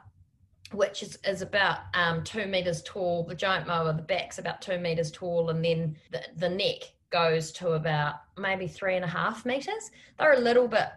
which 0.74 1.04
is, 1.04 1.18
is 1.26 1.42
about 1.42 1.80
um, 1.94 2.24
two 2.24 2.46
meters 2.46 2.82
tall. 2.84 3.24
The 3.24 3.36
giant 3.36 3.68
moa, 3.68 3.94
the 3.94 4.02
back's 4.02 4.40
about 4.40 4.62
two 4.62 4.78
meters 4.78 5.12
tall, 5.12 5.50
and 5.50 5.64
then 5.64 5.98
the, 6.12 6.22
the 6.38 6.50
neck 6.50 6.94
goes 7.12 7.52
to 7.54 7.74
about 7.74 8.16
maybe 8.38 8.68
three 8.68 8.96
and 8.96 9.06
a 9.06 9.08
half 9.08 9.46
meters. 9.46 9.92
They're 10.18 10.34
a 10.34 10.40
little 10.40 10.68
bit, 10.68 10.88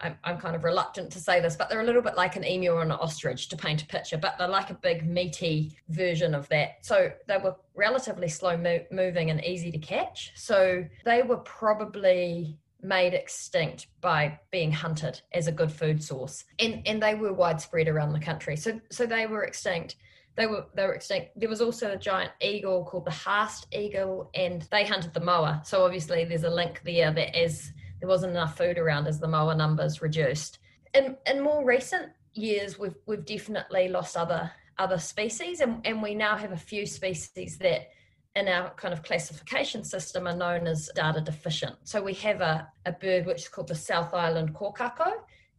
I'm, 0.00 0.16
I'm 0.22 0.38
kind 0.38 0.54
of 0.54 0.62
reluctant 0.62 1.10
to 1.12 1.18
say 1.18 1.40
this, 1.40 1.56
but 1.56 1.68
they're 1.68 1.80
a 1.80 1.84
little 1.84 2.02
bit 2.02 2.16
like 2.16 2.36
an 2.36 2.44
emu 2.44 2.70
or 2.70 2.82
an 2.82 2.92
ostrich 2.92 3.48
to 3.48 3.56
paint 3.56 3.82
a 3.82 3.86
picture, 3.86 4.16
but 4.16 4.36
they're 4.38 4.46
like 4.46 4.70
a 4.70 4.74
big 4.74 5.04
meaty 5.04 5.76
version 5.88 6.34
of 6.34 6.48
that. 6.50 6.78
So 6.82 7.10
they 7.26 7.38
were 7.38 7.56
relatively 7.74 8.28
slow 8.28 8.56
mo- 8.56 8.84
moving 8.92 9.30
and 9.30 9.44
easy 9.44 9.72
to 9.72 9.78
catch. 9.78 10.32
So 10.36 10.84
they 11.04 11.22
were 11.22 11.38
probably 11.38 12.56
made 12.84 13.14
extinct 13.14 13.86
by 14.00 14.38
being 14.50 14.70
hunted 14.70 15.20
as 15.32 15.46
a 15.46 15.52
good 15.52 15.72
food 15.72 16.02
source. 16.02 16.44
And 16.58 16.86
and 16.86 17.02
they 17.02 17.14
were 17.14 17.32
widespread 17.32 17.88
around 17.88 18.12
the 18.12 18.20
country. 18.20 18.56
So 18.56 18.80
so 18.90 19.06
they 19.06 19.26
were 19.26 19.42
extinct. 19.42 19.96
They 20.36 20.46
were 20.46 20.66
they 20.74 20.86
were 20.86 20.94
extinct. 20.94 21.30
There 21.36 21.48
was 21.48 21.60
also 21.60 21.92
a 21.92 21.96
giant 21.96 22.32
eagle 22.40 22.84
called 22.84 23.06
the 23.06 23.10
haast 23.10 23.66
eagle 23.72 24.30
and 24.34 24.62
they 24.70 24.84
hunted 24.84 25.14
the 25.14 25.20
moa. 25.20 25.62
So 25.64 25.84
obviously 25.84 26.24
there's 26.24 26.44
a 26.44 26.50
link 26.50 26.82
there 26.84 27.12
that 27.12 27.36
as 27.36 27.72
there 28.00 28.08
wasn't 28.08 28.32
enough 28.32 28.56
food 28.56 28.78
around 28.78 29.06
as 29.06 29.18
the 29.18 29.28
moa 29.28 29.54
numbers 29.54 30.02
reduced. 30.02 30.58
In 30.92 31.16
in 31.26 31.42
more 31.42 31.64
recent 31.64 32.12
years 32.34 32.78
we've 32.78 32.96
we've 33.06 33.24
definitely 33.24 33.88
lost 33.88 34.16
other 34.16 34.50
other 34.78 34.98
species 34.98 35.60
and, 35.60 35.80
and 35.86 36.02
we 36.02 36.14
now 36.14 36.36
have 36.36 36.52
a 36.52 36.56
few 36.56 36.84
species 36.84 37.58
that 37.58 37.88
in 38.36 38.48
our 38.48 38.70
kind 38.70 38.92
of 38.92 39.02
classification 39.02 39.84
system 39.84 40.26
are 40.26 40.36
known 40.36 40.66
as 40.66 40.90
data 40.94 41.20
deficient. 41.20 41.76
So 41.84 42.02
we 42.02 42.14
have 42.14 42.40
a, 42.40 42.68
a 42.84 42.92
bird 42.92 43.26
which 43.26 43.42
is 43.42 43.48
called 43.48 43.68
the 43.68 43.74
South 43.74 44.12
Island 44.12 44.54
kōkako, 44.54 45.12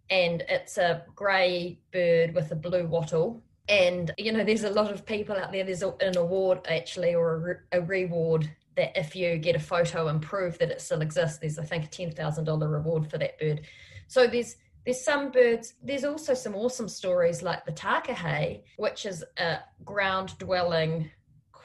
and 0.09 0.43
it's 0.49 0.77
a 0.77 1.03
grey 1.15 1.79
bird 1.91 2.35
with 2.35 2.51
a 2.51 2.55
blue 2.55 2.85
wattle. 2.85 3.41
And, 3.67 4.11
you 4.17 4.31
know, 4.31 4.43
there's 4.43 4.63
a 4.63 4.69
lot 4.69 4.91
of 4.91 5.05
people 5.05 5.35
out 5.35 5.51
there, 5.51 5.63
there's 5.63 5.81
an 5.81 6.17
award 6.17 6.59
actually, 6.69 7.15
or 7.15 7.65
a, 7.71 7.79
a 7.79 7.81
reward 7.81 8.49
that 8.75 8.97
if 8.97 9.15
you 9.15 9.37
get 9.37 9.55
a 9.55 9.59
photo 9.59 10.09
and 10.09 10.21
prove 10.21 10.57
that 10.59 10.69
it 10.69 10.81
still 10.81 11.01
exists, 11.01 11.39
there's, 11.39 11.57
I 11.57 11.63
think, 11.63 11.85
a 11.85 11.87
$10,000 11.87 12.71
reward 12.71 13.09
for 13.09 13.17
that 13.17 13.39
bird. 13.39 13.61
So 14.07 14.27
there's 14.27 14.57
there's 14.85 15.03
some 15.03 15.31
birds, 15.31 15.73
there's 15.81 16.03
also 16.03 16.35
some 16.35 16.53
awesome 16.55 16.87
stories 16.87 17.41
like 17.41 17.65
the 17.65 17.71
takahe, 17.71 18.61
which 18.77 19.07
is 19.07 19.23
a 19.37 19.57
ground 19.83 20.37
dwelling, 20.37 21.09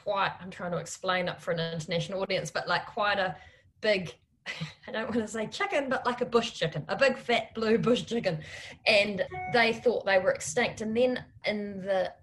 quite, 0.03 0.31
I'm 0.41 0.49
trying 0.49 0.71
to 0.71 0.77
explain 0.77 1.27
it 1.27 1.41
for 1.41 1.51
an 1.51 1.59
international 1.73 2.21
audience, 2.21 2.51
but 2.51 2.67
like 2.67 2.85
quite 2.85 3.19
a 3.19 3.35
big 3.81 4.13
I 4.87 4.91
don't 4.91 5.09
want 5.09 5.21
to 5.21 5.27
say 5.27 5.47
chicken, 5.47 5.89
but 5.89 6.05
like 6.05 6.21
a 6.21 6.25
bush 6.25 6.51
chicken, 6.51 6.83
a 6.87 6.95
big 6.95 7.17
fat 7.17 7.53
blue 7.53 7.77
bush 7.77 8.03
chicken. 8.03 8.39
And 8.87 9.23
they 9.53 9.73
thought 9.73 10.05
they 10.05 10.19
were 10.19 10.31
extinct. 10.31 10.81
And 10.81 10.95
then 10.95 11.23
in 11.45 11.81
the 11.81 12.13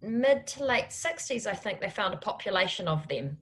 mid 0.00 0.46
to 0.48 0.64
late 0.64 0.88
60s, 0.88 1.46
I 1.46 1.54
think 1.54 1.80
they 1.80 1.90
found 1.90 2.14
a 2.14 2.18
population 2.18 2.88
of 2.88 3.06
them, 3.08 3.38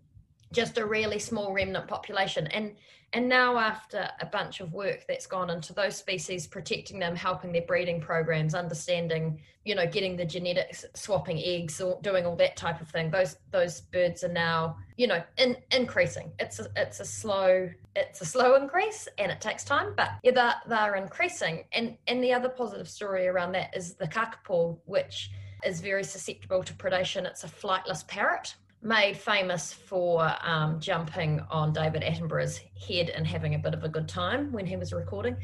just 0.56 0.78
a 0.78 0.86
really 0.86 1.18
small 1.18 1.52
remnant 1.52 1.86
population. 1.86 2.46
And 2.48 2.74
and 3.12 3.28
now, 3.28 3.56
after 3.56 4.08
a 4.20 4.26
bunch 4.26 4.60
of 4.60 4.72
work 4.72 5.04
that's 5.06 5.26
gone 5.26 5.48
into 5.48 5.72
those 5.72 5.96
species, 5.96 6.46
protecting 6.46 6.98
them, 6.98 7.14
helping 7.14 7.52
their 7.52 7.62
breeding 7.62 8.00
programs, 8.00 8.52
understanding, 8.52 9.40
you 9.64 9.76
know, 9.76 9.86
getting 9.86 10.16
the 10.16 10.24
genetics, 10.24 10.84
swapping 10.94 11.38
eggs, 11.38 11.80
or 11.80 12.00
doing 12.02 12.26
all 12.26 12.34
that 12.36 12.56
type 12.56 12.80
of 12.80 12.88
thing, 12.88 13.10
those 13.10 13.36
those 13.52 13.82
birds 13.92 14.24
are 14.24 14.32
now, 14.32 14.76
you 14.96 15.06
know, 15.06 15.22
in, 15.38 15.56
increasing. 15.70 16.32
It's 16.40 16.58
a, 16.58 16.66
it's 16.74 16.98
a 16.98 17.04
slow 17.04 17.70
it's 17.94 18.22
a 18.22 18.26
slow 18.26 18.56
increase, 18.56 19.08
and 19.18 19.30
it 19.30 19.40
takes 19.40 19.62
time, 19.62 19.92
but 19.96 20.10
yeah, 20.24 20.32
they're, 20.32 20.54
they're 20.68 20.96
increasing. 20.96 21.64
And 21.72 21.96
and 22.08 22.24
the 22.24 22.32
other 22.32 22.48
positive 22.48 22.88
story 22.88 23.28
around 23.28 23.52
that 23.52 23.76
is 23.76 23.94
the 23.94 24.08
kakapo, 24.08 24.78
which 24.86 25.30
is 25.64 25.80
very 25.80 26.04
susceptible 26.04 26.64
to 26.64 26.72
predation. 26.74 27.24
It's 27.24 27.44
a 27.44 27.48
flightless 27.48 28.06
parrot 28.06 28.56
made 28.82 29.16
famous 29.16 29.72
for 29.72 30.32
um, 30.42 30.78
jumping 30.80 31.40
on 31.50 31.72
David 31.72 32.02
Attenborough's 32.02 32.60
head 32.88 33.10
and 33.10 33.26
having 33.26 33.54
a 33.54 33.58
bit 33.58 33.74
of 33.74 33.84
a 33.84 33.88
good 33.88 34.08
time 34.08 34.52
when 34.52 34.66
he 34.66 34.76
was 34.76 34.92
recording. 34.92 35.36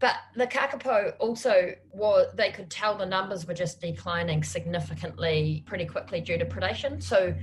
But 0.00 0.16
the 0.36 0.46
kakapo 0.46 1.14
also 1.18 1.74
was, 1.92 2.28
they 2.34 2.50
could 2.50 2.70
tell 2.70 2.96
the 2.96 3.06
numbers 3.06 3.46
were 3.46 3.54
just 3.54 3.80
declining 3.80 4.42
significantly 4.42 5.64
pretty 5.66 5.86
quickly 5.86 6.20
due 6.20 6.38
to 6.38 6.44
predation. 6.44 7.02
So 7.02 7.34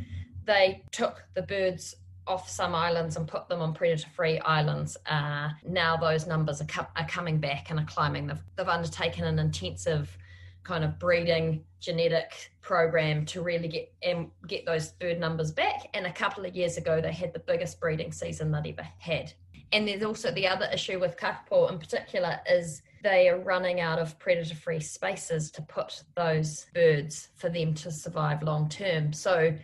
they 0.45 0.83
took 0.91 1.23
the 1.33 1.41
birds 1.41 1.95
off 2.27 2.49
some 2.49 2.75
islands 2.75 3.17
and 3.17 3.27
put 3.27 3.49
them 3.49 3.61
on 3.61 3.73
predator 3.73 4.07
free 4.09 4.39
islands. 4.39 4.95
Uh, 5.05 5.49
now 5.67 5.97
those 5.97 6.27
numbers 6.27 6.61
are, 6.61 6.65
co- 6.65 6.87
are 6.95 7.07
coming 7.07 7.39
back 7.39 7.71
and 7.71 7.79
are 7.79 7.85
climbing. 7.85 8.27
They've, 8.27 8.43
they've 8.55 8.67
undertaken 8.67 9.25
an 9.25 9.39
intensive 9.39 10.17
kind 10.63 10.83
of 10.83 10.99
breeding 10.99 11.63
genetic 11.79 12.51
program 12.61 13.25
to 13.25 13.41
really 13.41 13.67
get 13.67 13.93
and 14.03 14.29
get 14.47 14.65
those 14.65 14.89
bird 14.93 15.19
numbers 15.19 15.51
back. 15.51 15.87
And 15.93 16.05
a 16.05 16.13
couple 16.13 16.45
of 16.45 16.55
years 16.55 16.77
ago, 16.77 17.01
they 17.01 17.11
had 17.11 17.33
the 17.33 17.39
biggest 17.39 17.79
breeding 17.79 18.11
season 18.11 18.51
they'd 18.51 18.75
ever 18.77 18.87
had. 18.99 19.33
And 19.71 19.87
there's 19.87 20.03
also 20.03 20.31
the 20.31 20.47
other 20.47 20.69
issue 20.71 20.99
with 20.99 21.17
kakapo 21.17 21.71
in 21.71 21.79
particular 21.79 22.39
is 22.49 22.81
they 23.03 23.29
are 23.29 23.39
running 23.39 23.79
out 23.79 23.99
of 23.99 24.19
predator 24.19 24.55
free 24.55 24.79
spaces 24.79 25.49
to 25.51 25.61
put 25.63 26.03
those 26.15 26.67
birds 26.73 27.29
for 27.35 27.49
them 27.49 27.73
to 27.75 27.91
survive 27.91 28.43
long 28.43 28.69
term. 28.69 29.13
So 29.13 29.55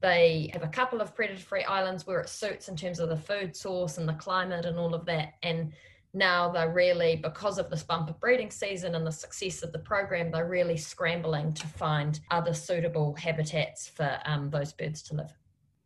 they 0.00 0.50
have 0.52 0.62
a 0.62 0.68
couple 0.68 1.00
of 1.00 1.14
predator 1.14 1.40
free 1.40 1.64
islands 1.64 2.06
where 2.06 2.20
it 2.20 2.28
suits 2.28 2.68
in 2.68 2.76
terms 2.76 3.00
of 3.00 3.08
the 3.08 3.16
food 3.16 3.56
source 3.56 3.98
and 3.98 4.08
the 4.08 4.14
climate 4.14 4.64
and 4.64 4.78
all 4.78 4.94
of 4.94 5.04
that. 5.06 5.34
And 5.42 5.72
now 6.18 6.50
they're 6.50 6.72
really 6.72 7.16
because 7.16 7.58
of 7.58 7.70
this 7.70 7.82
bumper 7.82 8.14
breeding 8.20 8.50
season 8.50 8.94
and 8.94 9.06
the 9.06 9.12
success 9.12 9.62
of 9.62 9.72
the 9.72 9.78
program 9.78 10.30
they're 10.30 10.48
really 10.48 10.76
scrambling 10.76 11.52
to 11.54 11.66
find 11.66 12.20
other 12.30 12.52
suitable 12.52 13.14
habitats 13.14 13.88
for 13.88 14.18
um, 14.26 14.50
those 14.50 14.72
birds 14.72 15.02
to 15.02 15.14
live. 15.14 15.32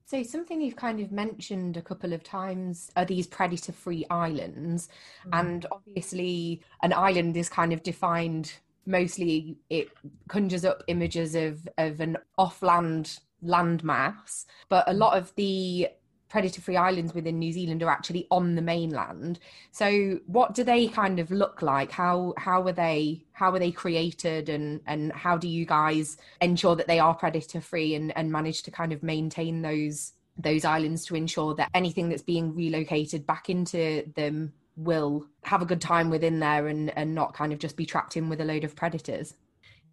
So 0.07 0.23
something 0.23 0.61
you've 0.61 0.77
kind 0.77 1.01
of 1.01 1.13
mentioned 1.13 1.77
a 1.77 1.83
couple 1.83 2.13
of 2.13 2.23
times 2.23 2.91
are 2.97 3.05
these 3.05 3.27
predator 3.27 3.73
free 3.73 4.05
islands. 4.11 4.89
Mm-hmm. 5.21 5.41
and 5.41 5.67
obviously 5.71 6.63
an 6.83 6.93
island 6.93 7.37
is 7.37 7.49
kind 7.49 7.73
of 7.73 7.83
defined 7.83 8.53
mostly 8.85 9.57
it 9.71 9.89
conjures 10.29 10.65
up 10.65 10.83
images 10.89 11.35
of 11.35 11.69
of 11.79 12.01
an 12.01 12.17
off-land 12.37 13.21
landmass. 13.45 14.45
But 14.69 14.89
a 14.89 14.93
lot 14.93 15.17
of 15.17 15.35
the 15.37 15.89
predator 16.33 16.63
free 16.63 16.79
islands 16.79 17.13
within 17.13 17.39
New 17.39 17.53
Zealand 17.53 17.83
are 17.83 17.91
actually 17.91 18.27
on 18.31 18.55
the 18.55 18.63
mainland. 18.63 19.39
So 19.71 20.19
what 20.25 20.55
do 20.55 20.65
they 20.65 20.89
kind 20.89 21.19
of 21.19 21.31
look 21.31 21.61
like? 21.61 21.93
How 21.93 22.33
how 22.39 22.67
are 22.67 22.73
they 22.73 23.23
how 23.33 23.53
are 23.53 23.59
they 23.59 23.71
created 23.71 24.49
and 24.49 24.81
and 24.87 25.13
how 25.13 25.37
do 25.37 25.47
you 25.47 25.67
guys 25.67 26.17
ensure 26.41 26.75
that 26.77 26.87
they 26.87 26.99
are 26.99 27.15
predator 27.15 27.61
free 27.61 27.95
and, 27.95 28.17
and 28.17 28.33
manage 28.33 28.63
to 28.63 28.71
kind 28.71 28.95
of 28.95 29.03
maintain 29.03 29.61
those 29.61 30.15
those 30.39 30.65
islands 30.65 31.05
to 31.05 31.15
ensure 31.15 31.55
that 31.55 31.69
anything 31.75 32.09
that's 32.09 32.23
being 32.23 32.55
relocated 32.55 33.27
back 33.27 33.51
into 33.51 34.11
them 34.17 34.55
will 34.75 35.27
have 35.45 35.61
a 35.61 35.67
good 35.67 35.83
time 35.83 36.09
within 36.09 36.41
there 36.41 36.67
and, 36.67 36.97
and 36.97 37.15
not 37.15 37.35
kind 37.35 37.53
of 37.53 37.59
just 37.59 37.77
be 37.77 37.85
trapped 37.85 38.17
in 38.17 38.31
with 38.31 38.41
a 38.41 38.45
load 38.47 38.65
of 38.65 38.75
predators? 38.75 39.35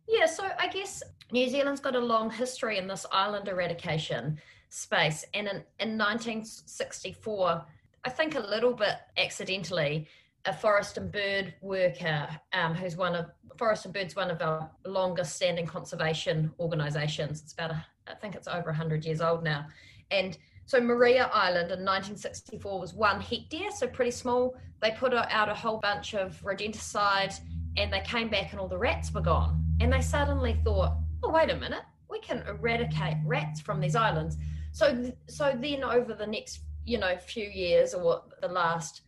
Yeah, 0.08 0.25
so 0.25 0.50
I 0.58 0.69
guess 0.69 1.03
New 1.34 1.50
Zealand's 1.50 1.81
got 1.81 1.98
a 1.98 2.00
long 2.00 2.31
history 2.31 2.77
in 2.77 2.88
this 2.88 3.05
island 3.12 3.50
eradication 3.50 4.39
space. 4.69 5.25
And 5.33 5.47
in, 5.47 5.55
in 5.79 5.97
1964, 5.97 7.65
I 8.05 8.09
think 8.09 8.35
a 8.35 8.39
little 8.39 8.73
bit 8.73 8.95
accidentally, 9.17 10.07
a 10.45 10.53
forest 10.53 10.97
and 10.97 11.11
bird 11.11 11.53
worker 11.61 12.29
um, 12.53 12.73
who's 12.73 12.95
one 12.95 13.13
of 13.13 13.29
Forest 13.57 13.85
and 13.85 13.93
Bird's 13.93 14.15
one 14.15 14.31
of 14.31 14.41
our 14.41 14.71
longest 14.85 15.35
standing 15.35 15.65
conservation 15.65 16.49
organisations. 16.61 17.41
It's 17.41 17.51
about, 17.51 17.71
a, 17.71 17.85
I 18.07 18.15
think 18.15 18.35
it's 18.35 18.47
over 18.47 18.67
100 18.67 19.03
years 19.03 19.19
old 19.19 19.43
now. 19.43 19.65
And 20.11 20.38
so 20.65 20.79
Maria 20.79 21.29
Island 21.33 21.71
in 21.71 21.83
1964 21.83 22.79
was 22.79 22.93
one 22.93 23.19
hectare, 23.19 23.69
so 23.75 23.88
pretty 23.88 24.11
small. 24.11 24.55
They 24.81 24.91
put 24.91 25.13
out 25.13 25.49
a 25.49 25.53
whole 25.53 25.77
bunch 25.77 26.13
of 26.13 26.41
rodenticide 26.41 27.38
and 27.75 27.91
they 27.91 28.01
came 28.01 28.29
back 28.29 28.51
and 28.51 28.61
all 28.61 28.67
the 28.67 28.77
rats 28.77 29.13
were 29.13 29.21
gone. 29.21 29.63
And 29.81 29.91
they 29.91 30.01
suddenly 30.01 30.57
thought, 30.63 30.93
oh, 31.21 31.31
wait 31.31 31.49
a 31.49 31.55
minute, 31.55 31.83
we 32.09 32.19
can 32.19 32.43
eradicate 32.47 33.17
rats 33.25 33.59
from 33.59 33.81
these 33.81 33.95
islands. 33.95 34.38
So 34.71 35.11
so 35.27 35.57
then 35.59 35.83
over 35.83 36.13
the 36.13 36.27
next 36.27 36.61
you 36.85 36.97
know 36.97 37.17
few 37.17 37.45
years 37.45 37.93
or 37.93 38.23
the 38.41 38.47
last 38.47 39.01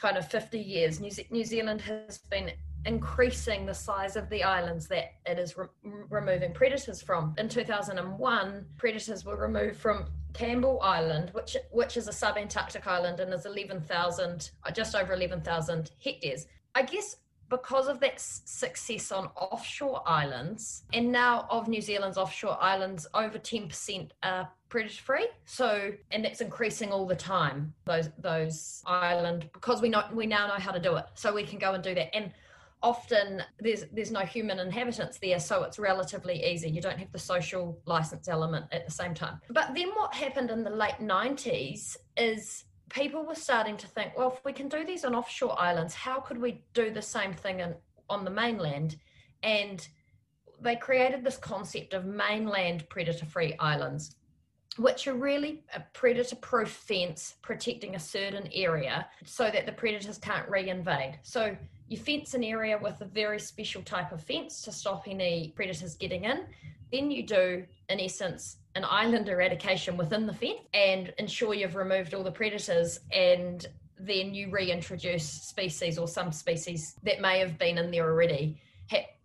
kind 0.00 0.16
of 0.16 0.26
50 0.26 0.58
years, 0.58 0.98
New, 1.00 1.10
Ze- 1.10 1.26
New 1.30 1.44
Zealand 1.44 1.80
has 1.82 2.18
been 2.18 2.50
increasing 2.86 3.66
the 3.66 3.74
size 3.74 4.16
of 4.16 4.30
the 4.30 4.42
islands 4.42 4.88
that 4.88 5.12
it 5.26 5.38
is 5.38 5.56
re- 5.56 5.66
removing 5.82 6.52
predators 6.54 7.02
from. 7.02 7.34
In 7.36 7.48
2001, 7.48 8.64
predators 8.78 9.24
were 9.24 9.36
removed 9.36 9.76
from 9.76 10.06
Campbell 10.32 10.80
Island, 10.80 11.30
which 11.34 11.56
which 11.70 11.96
is 11.96 12.08
a 12.08 12.12
sub-Antarctic 12.12 12.86
island 12.86 13.20
and 13.20 13.32
is 13.34 13.46
11,000, 13.46 14.50
uh, 14.64 14.70
just 14.70 14.94
over 14.94 15.12
11,000 15.12 15.90
hectares. 16.02 16.46
I 16.74 16.82
guess 16.82 17.16
because 17.50 17.88
of 17.88 17.98
that 18.00 18.20
success 18.20 19.10
on 19.10 19.26
offshore 19.36 20.02
islands, 20.06 20.84
and 20.92 21.10
now 21.10 21.46
of 21.50 21.66
New 21.66 21.80
Zealand's 21.82 22.16
offshore 22.16 22.56
islands, 22.62 23.08
over 23.12 23.38
10% 23.38 24.12
are 24.22 24.48
predator 24.70 25.02
free. 25.02 25.28
So, 25.44 25.92
and 26.10 26.24
it's 26.24 26.40
increasing 26.40 26.90
all 26.90 27.06
the 27.06 27.16
time. 27.16 27.74
Those 27.84 28.08
those 28.18 28.82
island 28.86 29.50
because 29.52 29.82
we 29.82 29.90
know 29.90 30.04
we 30.12 30.26
now 30.26 30.46
know 30.46 30.54
how 30.54 30.72
to 30.72 30.80
do 30.80 30.96
it, 30.96 31.04
so 31.14 31.34
we 31.34 31.42
can 31.42 31.58
go 31.58 31.74
and 31.74 31.84
do 31.84 31.94
that. 31.94 32.14
And 32.14 32.32
often 32.82 33.42
there's 33.58 33.84
there's 33.92 34.10
no 34.10 34.20
human 34.20 34.58
inhabitants 34.58 35.18
there, 35.18 35.38
so 35.38 35.64
it's 35.64 35.78
relatively 35.78 36.42
easy. 36.44 36.70
You 36.70 36.80
don't 36.80 36.98
have 36.98 37.12
the 37.12 37.18
social 37.18 37.78
license 37.84 38.28
element 38.28 38.66
at 38.72 38.86
the 38.86 38.92
same 38.92 39.12
time. 39.12 39.40
But 39.50 39.74
then 39.74 39.90
what 39.90 40.14
happened 40.14 40.50
in 40.50 40.64
the 40.64 40.70
late 40.70 40.98
90s 41.00 41.96
is 42.16 42.64
people 42.88 43.24
were 43.24 43.34
starting 43.34 43.76
to 43.76 43.86
think, 43.86 44.16
well, 44.16 44.32
if 44.32 44.44
we 44.44 44.52
can 44.52 44.68
do 44.68 44.84
these 44.84 45.04
on 45.04 45.14
offshore 45.14 45.60
islands, 45.60 45.94
how 45.94 46.20
could 46.20 46.38
we 46.38 46.62
do 46.74 46.90
the 46.90 47.02
same 47.02 47.32
thing 47.32 47.60
in, 47.60 47.74
on 48.08 48.24
the 48.24 48.30
mainland? 48.30 48.96
And 49.42 49.86
they 50.60 50.76
created 50.76 51.24
this 51.24 51.38
concept 51.38 51.94
of 51.94 52.04
mainland 52.04 52.88
predator 52.88 53.24
free 53.24 53.54
islands, 53.58 54.16
which 54.80 55.06
are 55.06 55.14
really 55.14 55.62
a 55.74 55.80
predator 55.92 56.36
proof 56.36 56.70
fence 56.70 57.34
protecting 57.42 57.96
a 57.96 57.98
certain 57.98 58.48
area 58.54 59.06
so 59.26 59.50
that 59.50 59.66
the 59.66 59.72
predators 59.72 60.16
can't 60.16 60.48
reinvade. 60.48 61.16
So 61.22 61.54
you 61.88 61.98
fence 61.98 62.32
an 62.32 62.42
area 62.42 62.78
with 62.80 62.98
a 63.02 63.04
very 63.04 63.38
special 63.38 63.82
type 63.82 64.10
of 64.10 64.22
fence 64.22 64.62
to 64.62 64.72
stop 64.72 65.06
any 65.06 65.52
predators 65.54 65.96
getting 65.96 66.24
in. 66.24 66.46
Then 66.90 67.10
you 67.10 67.26
do, 67.26 67.66
in 67.90 68.00
essence, 68.00 68.56
an 68.74 68.86
island 68.88 69.28
eradication 69.28 69.98
within 69.98 70.26
the 70.26 70.32
fence 70.32 70.60
and 70.72 71.12
ensure 71.18 71.52
you've 71.52 71.76
removed 71.76 72.14
all 72.14 72.24
the 72.24 72.32
predators 72.32 73.00
and 73.12 73.66
then 73.98 74.32
you 74.32 74.50
reintroduce 74.50 75.28
species 75.28 75.98
or 75.98 76.08
some 76.08 76.32
species 76.32 76.96
that 77.02 77.20
may 77.20 77.38
have 77.38 77.58
been 77.58 77.76
in 77.76 77.90
there 77.90 78.10
already 78.10 78.58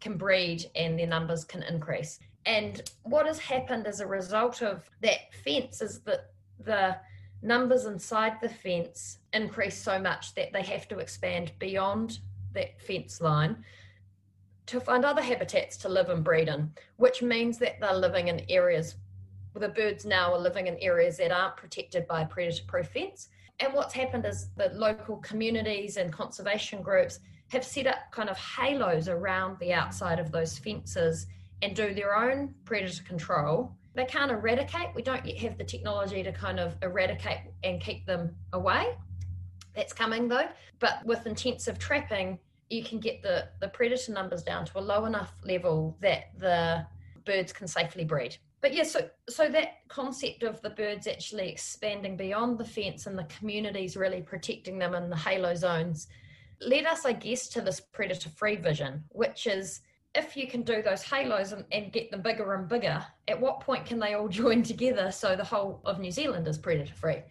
can 0.01 0.17
breed 0.17 0.65
and 0.75 0.99
their 0.99 1.07
numbers 1.07 1.45
can 1.45 1.63
increase. 1.63 2.19
And 2.45 2.81
what 3.03 3.25
has 3.25 3.39
happened 3.39 3.87
as 3.87 3.99
a 3.99 4.07
result 4.07 4.61
of 4.61 4.89
that 5.01 5.33
fence 5.43 5.81
is 5.81 6.01
that 6.01 6.31
the 6.59 6.97
numbers 7.41 7.85
inside 7.85 8.33
the 8.41 8.49
fence 8.49 9.19
increase 9.33 9.77
so 9.77 9.99
much 9.99 10.35
that 10.35 10.53
they 10.53 10.61
have 10.61 10.87
to 10.89 10.99
expand 10.99 11.51
beyond 11.59 12.19
that 12.53 12.79
fence 12.81 13.21
line 13.21 13.63
to 14.67 14.79
find 14.79 15.05
other 15.05 15.21
habitats 15.21 15.77
to 15.77 15.89
live 15.89 16.09
and 16.09 16.23
breed 16.23 16.47
in, 16.47 16.71
which 16.97 17.21
means 17.21 17.57
that 17.59 17.79
they're 17.79 17.93
living 17.93 18.29
in 18.29 18.41
areas 18.49 18.95
where 19.51 19.67
the 19.67 19.73
birds 19.73 20.05
now 20.05 20.33
are 20.33 20.39
living 20.39 20.67
in 20.67 20.77
areas 20.79 21.17
that 21.17 21.31
aren't 21.31 21.55
protected 21.55 22.07
by 22.07 22.21
a 22.21 22.25
predator 22.25 22.63
proof 22.67 22.87
fence. 22.87 23.29
And 23.59 23.73
what's 23.73 23.93
happened 23.93 24.25
is 24.25 24.49
the 24.57 24.69
local 24.73 25.17
communities 25.17 25.97
and 25.97 26.11
conservation 26.11 26.81
groups 26.81 27.19
have 27.49 27.63
set 27.63 27.87
up 27.87 28.11
kind 28.11 28.29
of 28.29 28.37
halos 28.37 29.07
around 29.07 29.57
the 29.59 29.71
outside 29.71 30.19
of 30.19 30.31
those 30.31 30.57
fences 30.57 31.27
and 31.65 31.75
do 31.75 31.95
their 31.95 32.15
own 32.15 32.53
predator 32.63 33.01
control. 33.03 33.75
They 33.95 34.05
can't 34.05 34.29
eradicate. 34.29 34.89
We 34.93 35.01
don't 35.01 35.25
yet 35.25 35.37
have 35.39 35.57
the 35.57 35.63
technology 35.63 36.21
to 36.21 36.31
kind 36.31 36.59
of 36.59 36.75
eradicate 36.83 37.39
and 37.63 37.81
keep 37.81 38.05
them 38.05 38.35
away. 38.53 38.95
That's 39.73 39.91
coming 39.91 40.27
though. 40.27 40.47
But 40.79 41.03
with 41.05 41.25
intensive 41.25 41.79
trapping, 41.79 42.37
you 42.69 42.83
can 42.83 42.99
get 42.99 43.23
the, 43.23 43.47
the 43.61 43.69
predator 43.69 44.11
numbers 44.11 44.43
down 44.43 44.65
to 44.65 44.77
a 44.77 44.81
low 44.81 45.05
enough 45.05 45.33
level 45.43 45.97
that 46.01 46.37
the 46.37 46.85
birds 47.25 47.51
can 47.51 47.67
safely 47.67 48.05
breed. 48.05 48.37
But 48.61 48.73
yeah, 48.73 48.83
so 48.83 49.09
so 49.27 49.49
that 49.49 49.79
concept 49.87 50.43
of 50.43 50.61
the 50.61 50.69
birds 50.69 51.07
actually 51.07 51.49
expanding 51.49 52.15
beyond 52.15 52.59
the 52.59 52.65
fence 52.65 53.07
and 53.07 53.17
the 53.17 53.25
communities 53.25 53.97
really 53.97 54.21
protecting 54.21 54.77
them 54.77 54.93
in 54.93 55.09
the 55.09 55.17
halo 55.17 55.55
zones 55.55 56.07
led 56.61 56.85
us, 56.85 57.05
I 57.05 57.13
guess, 57.13 57.47
to 57.49 57.61
this 57.61 57.79
predator 57.79 58.29
free 58.29 58.55
vision, 58.55 59.03
which 59.09 59.47
is 59.47 59.81
if 60.15 60.37
you 60.37 60.47
can 60.47 60.61
do 60.61 60.81
those 60.81 61.03
halos 61.03 61.51
and, 61.51 61.65
and, 61.71 61.91
get 61.91 62.09
them 62.09 62.21
bigger 62.21 62.53
and 62.53 62.67
bigger, 62.67 63.05
at 63.27 63.39
what 63.39 63.59
point 63.59 63.85
can 63.85 63.99
they 63.99 64.13
all 64.13 64.27
join 64.43 64.63
together 64.63 65.11
so 65.11 65.35
the 65.35 65.43
whole 65.43 65.81
of 65.85 65.99
New 65.99 66.11
Zealand 66.11 66.47
is 66.47 66.57
predator 66.57 66.93
free? 66.93 67.21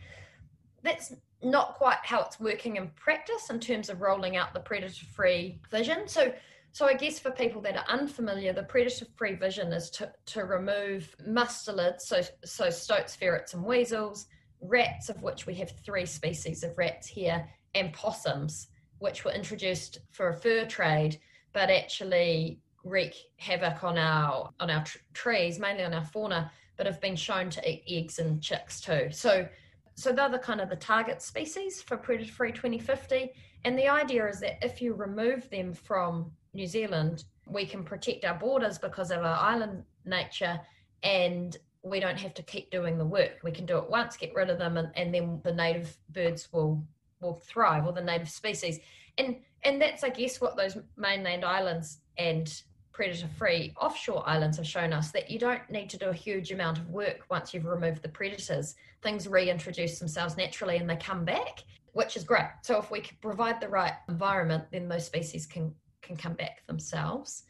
That's 0.82 1.14
not 1.42 1.74
quite 1.74 1.98
how 2.02 2.22
it's 2.22 2.40
working 2.40 2.76
in 2.76 2.88
practice 2.96 3.50
in 3.50 3.60
terms 3.60 3.88
of 3.88 4.00
rolling 4.00 4.36
out 4.36 4.54
the 4.54 4.60
predator 4.60 5.04
free 5.06 5.60
vision. 5.70 6.06
So 6.06 6.32
so 6.72 6.86
I 6.86 6.94
guess 6.94 7.20
for 7.20 7.30
people 7.30 7.62
that 7.62 7.76
are 7.76 7.84
unfamiliar, 7.88 8.52
the 8.52 8.64
predator 8.64 9.06
free 9.14 9.36
vision 9.36 9.72
is 9.72 9.90
to, 9.90 10.12
to 10.26 10.44
remove 10.44 11.14
mustelids, 11.24 12.00
so 12.00 12.20
so 12.44 12.68
stoats, 12.68 13.14
ferrets, 13.14 13.54
and 13.54 13.62
weasels, 13.62 14.26
rats, 14.60 15.08
of 15.08 15.22
which 15.22 15.46
we 15.46 15.54
have 15.54 15.72
three 15.84 16.04
species 16.04 16.64
of 16.64 16.76
rats 16.76 17.06
here, 17.06 17.48
and 17.76 17.92
possums, 17.92 18.66
which 18.98 19.24
were 19.24 19.30
introduced 19.30 19.98
for 20.10 20.30
a 20.30 20.34
fur 20.34 20.64
trade, 20.64 21.20
but 21.52 21.70
actually 21.70 22.58
wreak 22.84 23.14
havoc 23.36 23.82
on 23.82 23.98
our 23.98 24.50
on 24.60 24.70
our 24.70 24.84
tr- 24.84 24.98
trees, 25.12 25.58
mainly 25.58 25.84
on 25.84 25.94
our 25.94 26.04
fauna, 26.04 26.50
but 26.76 26.86
have 26.86 27.00
been 27.00 27.16
shown 27.16 27.50
to 27.50 27.70
eat 27.70 27.82
eggs 27.88 28.18
and 28.18 28.42
chicks 28.42 28.80
too. 28.80 29.08
So 29.10 29.48
so 29.96 30.12
they're 30.12 30.28
the 30.28 30.38
kind 30.38 30.60
of 30.60 30.68
the 30.68 30.76
target 30.76 31.22
species 31.22 31.80
for 31.80 31.96
predator 31.96 32.32
free 32.32 32.50
2050 32.50 33.30
and 33.64 33.78
the 33.78 33.88
idea 33.88 34.26
is 34.26 34.40
that 34.40 34.58
if 34.60 34.82
you 34.82 34.92
remove 34.92 35.48
them 35.50 35.72
from 35.72 36.32
new 36.52 36.66
zealand 36.66 37.22
we 37.46 37.64
can 37.64 37.84
protect 37.84 38.24
our 38.24 38.34
borders 38.34 38.76
because 38.76 39.12
of 39.12 39.18
our 39.18 39.38
island 39.38 39.84
nature 40.04 40.60
and 41.04 41.58
we 41.84 42.00
don't 42.00 42.18
have 42.18 42.34
to 42.34 42.42
keep 42.42 42.70
doing 42.70 42.96
the 42.96 43.04
work. 43.04 43.40
We 43.42 43.52
can 43.52 43.66
do 43.66 43.76
it 43.76 43.90
once 43.90 44.16
get 44.16 44.34
rid 44.34 44.48
of 44.48 44.58
them 44.58 44.78
and, 44.78 44.90
and 44.94 45.14
then 45.14 45.40
the 45.44 45.52
native 45.52 45.96
birds 46.10 46.48
will 46.52 46.82
will 47.20 47.34
thrive 47.34 47.86
or 47.86 47.92
the 47.92 48.00
native 48.02 48.30
species. 48.30 48.80
And 49.18 49.36
and 49.62 49.80
that's 49.80 50.04
i 50.04 50.08
guess 50.10 50.40
what 50.40 50.56
those 50.56 50.76
mainland 50.96 51.44
islands 51.44 52.00
and 52.18 52.62
predator 52.94 53.28
free 53.36 53.74
offshore 53.76 54.26
islands 54.26 54.56
have 54.56 54.66
shown 54.66 54.92
us 54.92 55.10
that 55.10 55.28
you 55.28 55.38
don't 55.38 55.68
need 55.68 55.90
to 55.90 55.98
do 55.98 56.06
a 56.06 56.14
huge 56.14 56.52
amount 56.52 56.78
of 56.78 56.88
work 56.88 57.26
once 57.28 57.52
you've 57.52 57.66
removed 57.66 58.00
the 58.02 58.08
predators. 58.08 58.76
Things 59.02 59.26
reintroduce 59.26 59.98
themselves 59.98 60.36
naturally 60.36 60.76
and 60.76 60.88
they 60.88 60.96
come 60.96 61.24
back, 61.24 61.64
which 61.92 62.16
is 62.16 62.22
great. 62.22 62.46
So 62.62 62.78
if 62.78 62.92
we 62.92 63.02
provide 63.20 63.60
the 63.60 63.68
right 63.68 63.94
environment, 64.08 64.64
then 64.72 64.88
those 64.88 65.04
species 65.04 65.44
can 65.44 65.74
can 66.00 66.16
come 66.16 66.34
back 66.34 66.66
themselves. 66.66 67.44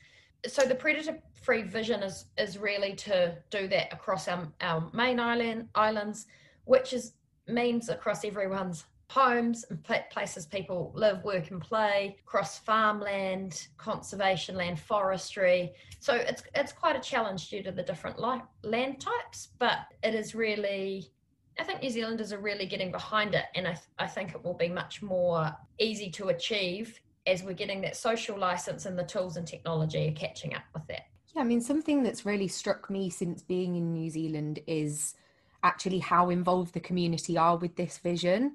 So 0.47 0.63
the 0.63 0.77
predator 0.77 1.19
free 1.35 1.63
vision 1.63 2.03
is 2.03 2.25
is 2.39 2.57
really 2.57 2.95
to 2.95 3.37
do 3.51 3.69
that 3.69 3.93
across 3.93 4.29
our, 4.29 4.49
our 4.63 4.91
main 4.95 5.21
island 5.21 5.69
islands, 5.75 6.27
which 6.65 6.95
is 6.95 7.13
means 7.47 7.91
across 7.91 8.25
everyone's 8.25 8.87
homes 9.08 9.64
and 9.70 9.84
places 10.11 10.46
people 10.46 10.92
live, 10.94 11.23
work, 11.25 11.50
and 11.50 11.61
play, 11.61 12.16
across 12.26 12.58
farmland, 12.58 13.68
conservation 13.76 14.56
land, 14.56 14.78
forestry. 14.78 15.73
So 16.00 16.14
it's 16.14 16.42
it's 16.54 16.73
quite 16.73 16.96
a 16.96 17.00
challenge 17.00 17.49
due 17.49 17.62
to 17.62 17.73
the 17.73 17.82
different 17.82 18.18
land 18.18 19.00
types, 19.00 19.49
but 19.58 19.78
it 20.02 20.14
is 20.14 20.34
really. 20.34 21.11
I 21.56 21.62
think 21.62 21.82
New 21.82 21.90
Zealanders 21.90 22.32
are 22.32 22.40
really 22.40 22.66
getting 22.66 22.90
behind 22.90 23.34
it, 23.37 23.44
and 23.54 23.68
I, 23.68 23.75
th- 23.75 23.87
I 24.00 24.08
think 24.08 24.34
it 24.34 24.44
will 24.44 24.54
be 24.54 24.68
much 24.68 25.02
more 25.02 25.56
easy 25.78 26.10
to 26.10 26.28
achieve 26.28 27.00
as 27.28 27.45
we're 27.45 27.52
getting 27.52 27.80
that 27.82 27.97
social 27.97 28.36
license 28.36 28.86
and 28.86 28.99
the 28.99 29.04
tools 29.04 29.36
and 29.36 29.47
technology 29.47 30.08
are 30.08 30.12
catching 30.12 30.54
up 30.54 30.64
with 30.75 30.84
that. 30.88 31.02
Yeah, 31.34 31.43
I 31.43 31.45
mean, 31.45 31.60
something 31.60 32.02
that's 32.02 32.26
really 32.26 32.49
struck 32.49 32.90
me 32.90 33.08
since 33.08 33.43
being 33.43 33.76
in 33.76 33.93
New 33.93 34.10
Zealand 34.10 34.58
is 34.67 35.14
actually 35.62 36.00
how 36.00 36.30
involved 36.30 36.75
the 36.75 36.80
community 36.80 37.38
are 37.38 37.56
with 37.56 37.76
this 37.76 37.99
vision 37.99 38.54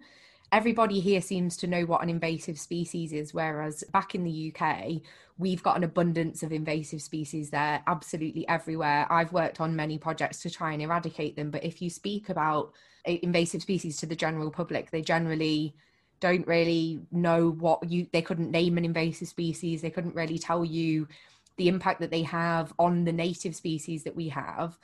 everybody 0.51 0.99
here 0.99 1.21
seems 1.21 1.57
to 1.57 1.67
know 1.67 1.83
what 1.83 2.01
an 2.01 2.09
invasive 2.09 2.59
species 2.59 3.13
is, 3.13 3.33
whereas 3.33 3.83
back 3.91 4.15
in 4.15 4.23
the 4.23 4.53
UK, 4.53 5.01
we've 5.37 5.63
got 5.63 5.77
an 5.77 5.83
abundance 5.83 6.43
of 6.43 6.51
invasive 6.51 7.01
species 7.01 7.49
there 7.49 7.81
absolutely 7.87 8.47
everywhere. 8.47 9.07
I've 9.09 9.33
worked 9.33 9.61
on 9.61 9.75
many 9.75 9.97
projects 9.97 10.41
to 10.41 10.49
try 10.49 10.73
and 10.73 10.81
eradicate 10.81 11.35
them, 11.35 11.51
but 11.51 11.63
if 11.63 11.81
you 11.81 11.89
speak 11.89 12.29
about 12.29 12.73
eh, 13.05 13.19
invasive 13.21 13.61
species 13.61 13.97
to 13.97 14.05
the 14.05 14.15
general 14.15 14.51
public, 14.51 14.91
they 14.91 15.01
generally 15.01 15.75
don't 16.19 16.45
really 16.47 16.99
know 17.11 17.49
what 17.51 17.89
you 17.89 18.05
they 18.11 18.21
couldn't 18.21 18.51
name 18.51 18.77
an 18.77 18.83
invasive 18.83 19.29
species 19.29 19.81
they 19.81 19.89
couldn't 19.89 20.13
really 20.15 20.37
tell 20.37 20.65
you 20.65 21.07
the 21.55 21.69
impact 21.69 22.01
that 22.01 22.11
they 22.11 22.23
have 22.23 22.73
on 22.77 23.05
the 23.05 23.11
native 23.11 23.55
species 23.55 24.03
that 24.03 24.15
we 24.15 24.29
have. 24.29 24.77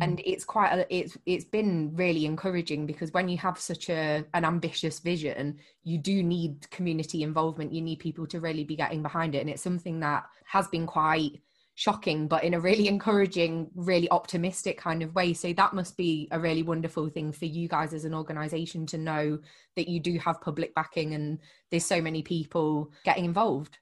And 0.00 0.18
mm. 0.18 0.22
it's 0.24 0.44
quite 0.44 0.72
a, 0.72 0.94
it's 0.94 1.16
it's 1.26 1.44
been 1.44 1.90
really 1.94 2.26
encouraging 2.26 2.86
because 2.86 3.12
when 3.12 3.28
you 3.28 3.38
have 3.38 3.58
such 3.58 3.88
a 3.90 4.24
an 4.34 4.44
ambitious 4.44 5.00
vision 5.00 5.58
you 5.84 5.98
do 5.98 6.22
need 6.22 6.70
community 6.70 7.22
involvement. 7.22 7.72
You 7.72 7.82
need 7.82 7.98
people 7.98 8.26
to 8.28 8.40
really 8.40 8.64
be 8.64 8.76
getting 8.76 9.02
behind 9.02 9.34
it. 9.34 9.40
And 9.40 9.50
it's 9.50 9.62
something 9.62 10.00
that 10.00 10.24
has 10.44 10.68
been 10.68 10.86
quite 10.86 11.40
shocking 11.76 12.28
but 12.28 12.44
in 12.44 12.52
a 12.52 12.60
really 12.60 12.88
encouraging 12.94 13.70
really 13.74 14.10
optimistic 14.10 14.78
kind 14.78 15.02
of 15.02 15.14
way. 15.14 15.32
So 15.32 15.52
that 15.52 15.72
must 15.72 15.96
be 15.96 16.28
a 16.30 16.38
really 16.38 16.62
wonderful 16.62 17.08
thing 17.08 17.32
for 17.32 17.46
you 17.46 17.68
guys 17.68 17.94
as 17.94 18.04
an 18.04 18.14
organization 18.14 18.86
to 18.86 18.98
know 18.98 19.38
that 19.76 19.88
you 19.88 20.00
do 20.00 20.18
have 20.18 20.40
public 20.40 20.74
backing 20.74 21.14
and 21.14 21.38
there's 21.70 21.86
so 21.86 22.00
many 22.00 22.22
people 22.22 22.92
getting 23.04 23.24
involved 23.24 23.78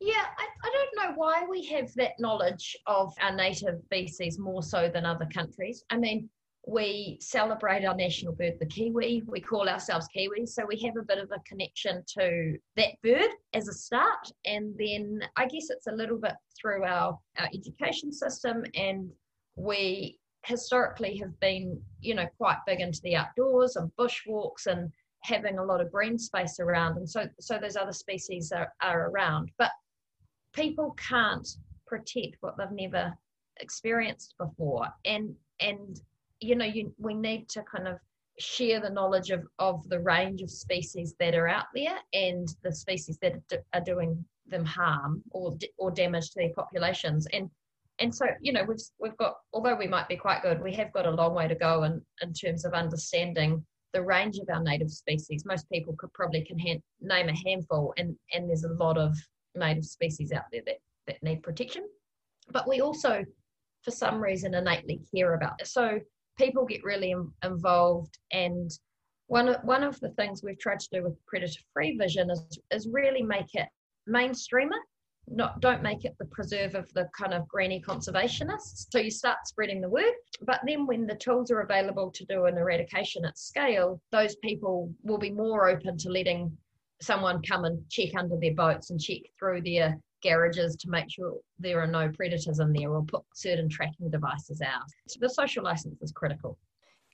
yeah, 0.00 0.24
I, 0.38 0.46
I 0.64 0.70
don't 0.72 1.08
know 1.08 1.14
why 1.16 1.44
we 1.48 1.64
have 1.66 1.92
that 1.94 2.18
knowledge 2.18 2.76
of 2.86 3.12
our 3.20 3.34
native 3.34 3.80
species 3.84 4.38
more 4.38 4.62
so 4.62 4.88
than 4.92 5.04
other 5.04 5.26
countries. 5.26 5.84
I 5.90 5.98
mean, 5.98 6.28
we 6.66 7.18
celebrate 7.20 7.84
our 7.84 7.94
national 7.94 8.34
bird, 8.34 8.54
the 8.60 8.66
kiwi. 8.66 9.22
We 9.26 9.40
call 9.40 9.68
ourselves 9.68 10.08
Kiwis, 10.14 10.50
so 10.50 10.64
we 10.66 10.78
have 10.80 10.96
a 10.96 11.04
bit 11.04 11.18
of 11.18 11.30
a 11.32 11.40
connection 11.46 12.04
to 12.18 12.56
that 12.76 13.00
bird 13.02 13.30
as 13.54 13.68
a 13.68 13.72
start. 13.72 14.30
And 14.44 14.74
then 14.78 15.20
I 15.36 15.46
guess 15.46 15.70
it's 15.70 15.86
a 15.86 15.92
little 15.92 16.18
bit 16.18 16.34
through 16.60 16.84
our, 16.84 17.18
our 17.38 17.48
education 17.54 18.12
system, 18.12 18.64
and 18.74 19.10
we 19.56 20.18
historically 20.46 21.16
have 21.18 21.38
been, 21.40 21.80
you 22.00 22.14
know, 22.14 22.26
quite 22.38 22.58
big 22.66 22.80
into 22.80 23.00
the 23.02 23.16
outdoors 23.16 23.76
and 23.76 23.90
bushwalks 23.98 24.66
and 24.66 24.90
having 25.22 25.58
a 25.58 25.64
lot 25.64 25.80
of 25.80 25.92
green 25.92 26.18
space 26.18 26.60
around. 26.60 26.96
And 26.96 27.08
so, 27.08 27.26
so 27.38 27.58
those 27.58 27.76
other 27.76 27.92
species 27.92 28.52
are, 28.52 28.72
are 28.82 29.10
around. 29.10 29.50
But 29.58 29.70
people 30.52 30.96
can't 30.96 31.48
protect 31.86 32.36
what 32.40 32.56
they've 32.56 32.70
never 32.70 33.12
experienced 33.60 34.34
before. 34.38 34.88
And 35.04 35.34
and 35.60 36.00
you 36.40 36.56
know 36.56 36.64
you 36.64 36.94
we 36.98 37.14
need 37.14 37.48
to 37.50 37.62
kind 37.62 37.88
of 37.88 37.98
share 38.38 38.80
the 38.80 38.90
knowledge 38.90 39.30
of 39.30 39.42
of 39.58 39.86
the 39.88 40.00
range 40.00 40.40
of 40.42 40.50
species 40.50 41.14
that 41.20 41.34
are 41.34 41.48
out 41.48 41.66
there 41.74 41.98
and 42.14 42.48
the 42.62 42.74
species 42.74 43.18
that 43.20 43.34
are 43.74 43.80
doing 43.80 44.24
them 44.46 44.64
harm 44.64 45.22
or 45.30 45.56
or 45.78 45.90
damage 45.90 46.30
to 46.30 46.40
their 46.40 46.54
populations. 46.54 47.26
And 47.32 47.50
and 47.98 48.14
so 48.14 48.26
you 48.40 48.52
know 48.52 48.64
we've 48.64 48.78
we've 48.98 49.16
got 49.16 49.34
although 49.52 49.76
we 49.76 49.86
might 49.86 50.08
be 50.08 50.16
quite 50.16 50.42
good 50.42 50.62
we 50.62 50.72
have 50.74 50.92
got 50.92 51.06
a 51.06 51.10
long 51.10 51.34
way 51.34 51.48
to 51.48 51.54
go 51.54 51.84
in 51.84 52.00
in 52.22 52.32
terms 52.32 52.64
of 52.64 52.72
understanding 52.72 53.64
the 53.92 54.02
range 54.02 54.38
of 54.38 54.48
our 54.48 54.62
native 54.62 54.90
species. 54.90 55.44
Most 55.44 55.68
people 55.68 55.96
could 55.98 56.12
probably 56.12 56.44
can 56.44 56.58
hand, 56.58 56.80
name 57.00 57.28
a 57.28 57.36
handful 57.48 57.92
and 57.96 58.16
and 58.32 58.48
there's 58.48 58.64
a 58.64 58.72
lot 58.74 58.96
of 58.96 59.14
native 59.54 59.84
species 59.84 60.32
out 60.32 60.44
there 60.52 60.62
that, 60.66 60.78
that 61.06 61.22
need 61.22 61.42
protection. 61.42 61.84
But 62.50 62.68
we 62.68 62.80
also, 62.80 63.24
for 63.82 63.90
some 63.90 64.20
reason, 64.20 64.54
innately 64.54 65.00
care 65.14 65.34
about 65.34 65.60
it. 65.60 65.66
So 65.66 66.00
people 66.38 66.64
get 66.64 66.84
really 66.84 67.10
Im- 67.12 67.34
involved. 67.44 68.18
And 68.32 68.70
one 69.26 69.48
of, 69.48 69.56
one 69.62 69.84
of 69.84 69.98
the 70.00 70.10
things 70.10 70.42
we've 70.42 70.58
tried 70.58 70.80
to 70.80 70.88
do 70.92 71.02
with 71.04 71.24
predator 71.26 71.60
free 71.72 71.96
vision 71.96 72.30
is, 72.30 72.58
is 72.70 72.88
really 72.90 73.22
make 73.22 73.54
it 73.54 73.68
mainstream 74.06 74.68
it. 74.68 74.82
Not, 75.32 75.60
don't 75.60 75.82
make 75.82 76.04
it 76.04 76.16
the 76.18 76.24
preserve 76.26 76.74
of 76.74 76.92
the 76.94 77.08
kind 77.16 77.32
of 77.32 77.46
greeny 77.46 77.80
conservationists. 77.80 78.86
So 78.90 78.98
you 78.98 79.12
start 79.12 79.38
spreading 79.46 79.80
the 79.80 79.88
word, 79.88 80.14
but 80.42 80.60
then 80.66 80.86
when 80.86 81.06
the 81.06 81.14
tools 81.14 81.52
are 81.52 81.60
available 81.60 82.10
to 82.10 82.24
do 82.24 82.46
an 82.46 82.58
eradication 82.58 83.24
at 83.24 83.38
scale, 83.38 84.00
those 84.10 84.34
people 84.36 84.92
will 85.04 85.18
be 85.18 85.30
more 85.30 85.68
open 85.68 85.96
to 85.98 86.08
letting 86.08 86.56
someone 87.00 87.42
come 87.42 87.64
and 87.64 87.82
check 87.90 88.14
under 88.16 88.36
their 88.36 88.54
boats 88.54 88.90
and 88.90 89.00
check 89.00 89.18
through 89.38 89.62
their 89.62 89.98
garages 90.22 90.76
to 90.76 90.90
make 90.90 91.10
sure 91.10 91.38
there 91.58 91.80
are 91.80 91.86
no 91.86 92.08
predators 92.10 92.58
in 92.58 92.72
there 92.72 92.90
or 92.90 93.02
put 93.04 93.22
certain 93.34 93.68
tracking 93.68 94.10
devices 94.10 94.60
out. 94.60 94.84
So 95.08 95.18
the 95.20 95.28
social 95.28 95.64
license 95.64 96.02
is 96.02 96.12
critical. 96.12 96.58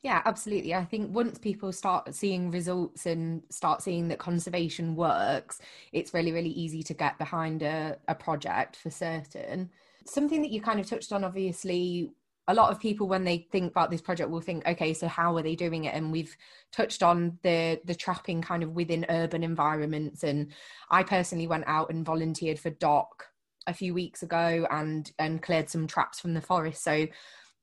Yeah, 0.02 0.22
absolutely. 0.24 0.74
I 0.74 0.84
think 0.84 1.12
once 1.14 1.38
people 1.38 1.72
start 1.72 2.14
seeing 2.14 2.50
results 2.50 3.06
and 3.06 3.42
start 3.50 3.82
seeing 3.82 4.08
that 4.08 4.18
conservation 4.18 4.94
works, 4.94 5.60
it's 5.92 6.14
really, 6.14 6.32
really 6.32 6.50
easy 6.50 6.82
to 6.84 6.94
get 6.94 7.18
behind 7.18 7.62
a, 7.62 7.96
a 8.06 8.14
project 8.14 8.76
for 8.76 8.90
certain. 8.90 9.70
Something 10.04 10.42
that 10.42 10.50
you 10.50 10.60
kind 10.60 10.78
of 10.78 10.86
touched 10.86 11.12
on, 11.12 11.24
obviously, 11.24 12.12
a 12.48 12.54
lot 12.54 12.70
of 12.70 12.78
people 12.78 13.08
when 13.08 13.24
they 13.24 13.46
think 13.50 13.70
about 13.70 13.90
this 13.90 14.00
project 14.00 14.30
will 14.30 14.40
think 14.40 14.66
okay 14.66 14.94
so 14.94 15.08
how 15.08 15.36
are 15.36 15.42
they 15.42 15.56
doing 15.56 15.84
it? 15.84 15.94
And 15.94 16.12
we've 16.12 16.36
touched 16.72 17.02
on 17.02 17.38
the 17.42 17.80
the 17.84 17.94
trapping 17.94 18.42
kind 18.42 18.62
of 18.62 18.72
within 18.72 19.06
urban 19.08 19.42
environments. 19.42 20.22
And 20.22 20.52
i 20.90 21.02
personally 21.02 21.46
went 21.46 21.64
out 21.66 21.90
and 21.90 22.04
volunteered 22.04 22.58
for 22.58 22.70
DOC 22.70 23.24
a 23.66 23.74
few 23.74 23.94
weeks 23.94 24.22
ago 24.22 24.66
and 24.70 25.10
and 25.18 25.42
cleared 25.42 25.68
some 25.68 25.86
traps 25.86 26.20
from 26.20 26.34
the 26.34 26.40
forest. 26.40 26.82
So 26.82 27.06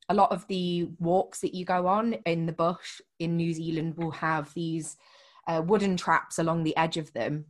a 0.09 0.13
lot 0.13 0.31
of 0.31 0.45
the 0.47 0.89
walks 0.99 1.39
that 1.41 1.53
you 1.53 1.65
go 1.65 1.87
on 1.87 2.13
in 2.25 2.45
the 2.45 2.51
bush 2.51 2.99
in 3.19 3.37
New 3.37 3.53
Zealand 3.53 3.95
will 3.95 4.11
have 4.11 4.53
these 4.53 4.97
uh, 5.47 5.61
wooden 5.65 5.95
traps 5.97 6.39
along 6.39 6.63
the 6.63 6.75
edge 6.75 6.97
of 6.97 7.13
them. 7.13 7.45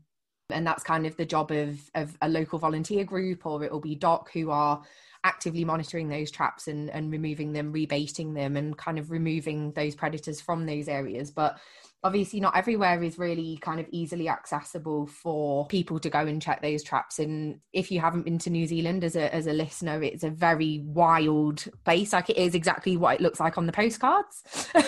And 0.49 0.67
that's 0.67 0.84
kind 0.84 1.06
of 1.06 1.15
the 1.15 1.25
job 1.25 1.51
of, 1.51 1.79
of 1.95 2.17
a 2.21 2.29
local 2.29 2.60
volunteer 2.60 3.03
group, 3.03 3.45
or 3.45 3.63
it'll 3.63 3.79
be 3.79 3.95
DOC 3.95 4.32
who 4.32 4.51
are 4.51 4.82
actively 5.23 5.63
monitoring 5.63 6.10
those 6.10 6.29
traps 6.32 6.67
and, 6.67 6.89
and 6.89 7.12
removing 7.12 7.53
them, 7.53 7.73
rebaiting 7.73 8.34
them, 8.36 8.58
and 8.58 8.77
kind 8.77 8.99
of 8.99 9.10
removing 9.10 9.71
those 9.71 9.95
predators 9.95 10.41
from 10.41 10.65
those 10.65 10.88
areas. 10.89 11.32
But 11.32 11.60
obviously 12.04 12.39
not 12.39 12.56
everywhere 12.58 13.02
is 13.02 13.18
really 13.18 13.58
kind 13.62 13.80
of 13.80 13.86
easily 13.92 14.28
accessible 14.28 15.08
for 15.08 15.66
people 15.68 16.00
to 16.00 16.10
go 16.10 16.20
and 16.20 16.42
check 16.42 16.62
those 16.62 16.84
traps. 16.84 17.20
And 17.20 17.60
if 17.72 17.92
you 17.92 18.02
haven't 18.02 18.24
been 18.24 18.38
to 18.39 18.50
new 18.50 18.68
zealand 18.68 19.04
as 19.04 19.16
a 19.16 19.34
as 19.34 19.48
a 19.48 19.54
listener 19.54 20.04
it's 20.04 20.24
a 20.24 20.30
very 20.30 20.84
wild 20.86 21.66
place. 21.86 22.12
Like 22.13 22.30
it 22.30 22.38
is 22.38 22.56
exactly 22.56 22.98
what 22.98 23.16
it 23.16 23.22
looks 23.22 23.39
like 23.39 23.58
on 23.58 23.66
the 23.66 23.72
postcards. 23.72 24.44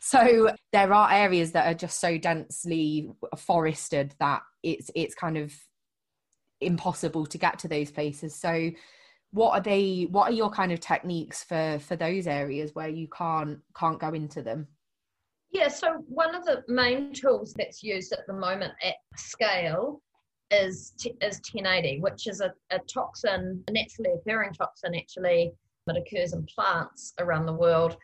So 0.00 0.50
there 0.72 0.92
are 0.92 1.12
areas 1.12 1.52
that 1.52 1.68
are 1.68 1.74
just 1.74 2.00
so 2.00 2.18
densely 2.18 3.12
forested 3.36 4.12
that 4.18 4.42
it's 4.62 4.90
it's 4.96 5.14
kind 5.14 5.38
of 5.38 5.54
impossible 6.60 7.26
to 7.26 7.38
get 7.38 7.60
to 7.60 7.68
those 7.68 7.92
places. 7.92 8.34
So 8.34 8.72
what 9.30 9.52
are 9.52 9.60
they 9.60 10.08
what 10.10 10.30
are 10.30 10.34
your 10.34 10.50
kind 10.50 10.72
of 10.72 10.80
techniques 10.80 11.44
for 11.44 11.78
for 11.78 11.94
those 11.94 12.26
areas 12.26 12.74
where 12.74 12.88
you 12.88 13.06
can't 13.16 13.60
can't 13.76 14.00
go 14.00 14.08
into 14.08 14.42
them 14.42 14.66
yeah, 15.52 15.68
so 15.68 16.04
one 16.08 16.34
of 16.34 16.44
the 16.44 16.62
main 16.68 17.12
tools 17.12 17.54
that's 17.54 17.82
used 17.82 18.12
at 18.12 18.26
the 18.26 18.32
moment 18.32 18.72
at 18.84 18.94
scale 19.16 20.00
is 20.50 20.92
t- 20.98 21.16
is 21.20 21.40
1080, 21.52 22.00
which 22.00 22.26
is 22.26 22.40
a, 22.40 22.52
a 22.70 22.78
toxin, 22.92 23.62
a 23.68 23.72
naturally 23.72 24.10
occurring 24.12 24.52
toxin 24.52 24.94
actually 24.94 25.52
that 25.86 25.96
occurs 25.96 26.32
in 26.32 26.46
plants 26.46 27.14
around 27.18 27.46
the 27.46 27.52
world, 27.52 27.96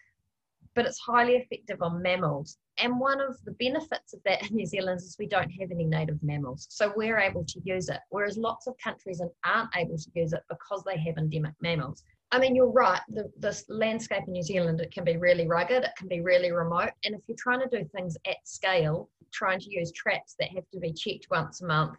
but 0.74 0.87
it's 0.87 0.98
highly 0.98 1.35
effective 1.35 1.82
on 1.82 2.02
mammals. 2.02 2.59
And 2.78 3.00
one 3.00 3.20
of 3.20 3.37
the 3.44 3.52
benefits 3.52 4.12
of 4.12 4.20
that 4.24 4.48
in 4.48 4.56
New 4.56 4.66
Zealand 4.66 4.98
is 4.98 5.16
we 5.18 5.26
don't 5.26 5.50
have 5.50 5.70
any 5.70 5.85
native 5.85 6.22
mammals, 6.22 6.66
so 6.68 6.92
we're 6.96 7.18
able 7.18 7.44
to 7.44 7.61
use 7.64 7.88
it, 7.88 8.00
whereas 8.11 8.37
lots 8.37 8.66
of 8.66 8.74
countries 8.82 9.22
aren't 9.44 9.74
able 9.76 9.96
to 9.96 10.11
use 10.14 10.32
it 10.32 10.42
because 10.48 10.82
they 10.85 10.98
have 10.98 11.16
endemic 11.16 11.54
mammals. 11.61 12.02
I 12.32 12.38
mean, 12.38 12.56
you're 12.56 12.70
right. 12.70 13.00
The, 13.08 13.30
the 13.38 13.62
landscape 13.68 14.24
in 14.26 14.32
New 14.32 14.42
Zealand, 14.42 14.80
it 14.80 14.92
can 14.92 15.04
be 15.04 15.16
really 15.16 15.46
rugged, 15.46 15.84
it 15.84 15.92
can 15.96 16.08
be 16.08 16.20
really 16.20 16.50
remote. 16.50 16.90
And 17.04 17.14
if 17.14 17.20
you're 17.26 17.36
trying 17.38 17.60
to 17.60 17.68
do 17.68 17.88
things 17.94 18.16
at 18.26 18.36
scale, 18.44 19.08
trying 19.32 19.60
to 19.60 19.70
use 19.70 19.92
traps 19.92 20.34
that 20.40 20.50
have 20.50 20.68
to 20.72 20.80
be 20.80 20.92
checked 20.92 21.28
once 21.30 21.60
a 21.60 21.66
month 21.66 21.96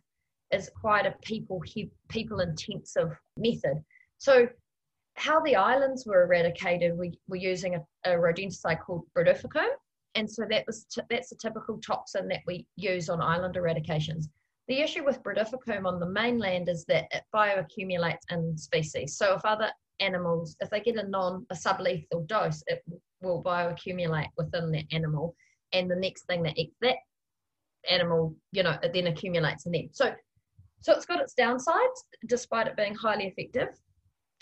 is 0.51 0.69
quite 0.79 1.05
a 1.05 1.15
people 1.23 1.61
people 2.09 2.39
intensive 2.39 3.17
method. 3.37 3.83
So, 4.17 4.47
how 5.15 5.41
the 5.41 5.55
islands 5.55 6.05
were 6.05 6.23
eradicated, 6.23 6.97
we 6.97 7.17
were 7.27 7.37
using 7.37 7.75
a, 7.75 7.81
a 8.05 8.15
rodenticide 8.15 8.81
called 8.81 9.05
brodifacoum, 9.17 9.69
and 10.15 10.29
so 10.29 10.45
that 10.49 10.65
was 10.67 10.85
t- 10.85 11.01
that's 11.09 11.31
a 11.31 11.37
typical 11.37 11.79
toxin 11.79 12.27
that 12.27 12.41
we 12.45 12.67
use 12.75 13.09
on 13.09 13.21
island 13.21 13.55
eradications. 13.55 14.25
The 14.67 14.81
issue 14.81 15.03
with 15.03 15.23
brodifacoum 15.23 15.85
on 15.85 15.99
the 15.99 16.09
mainland 16.09 16.69
is 16.69 16.85
that 16.85 17.05
it 17.11 17.23
bioaccumulates 17.33 18.23
in 18.29 18.57
species. 18.57 19.17
So 19.17 19.35
if 19.35 19.45
other 19.45 19.71
animals, 19.99 20.55
if 20.59 20.69
they 20.69 20.79
get 20.79 20.97
a 20.97 21.07
non 21.07 21.45
a 21.49 21.55
sublethal 21.55 22.27
dose, 22.27 22.63
it 22.67 22.83
will 23.21 23.43
bioaccumulate 23.43 24.29
within 24.37 24.71
that 24.71 24.85
animal, 24.91 25.35
and 25.73 25.89
the 25.89 25.95
next 25.95 26.25
thing 26.25 26.43
that 26.43 26.57
eats 26.57 26.77
that 26.81 26.97
animal, 27.89 28.35
you 28.51 28.63
know, 28.63 28.77
it 28.83 28.93
then 28.93 29.07
accumulates 29.07 29.65
in 29.65 29.71
them. 29.71 29.89
So, 29.91 30.13
so 30.81 30.93
it's 30.93 31.05
got 31.05 31.21
its 31.21 31.33
downsides, 31.33 32.03
despite 32.27 32.67
it 32.67 32.77
being 32.77 32.95
highly 32.95 33.27
effective. 33.27 33.69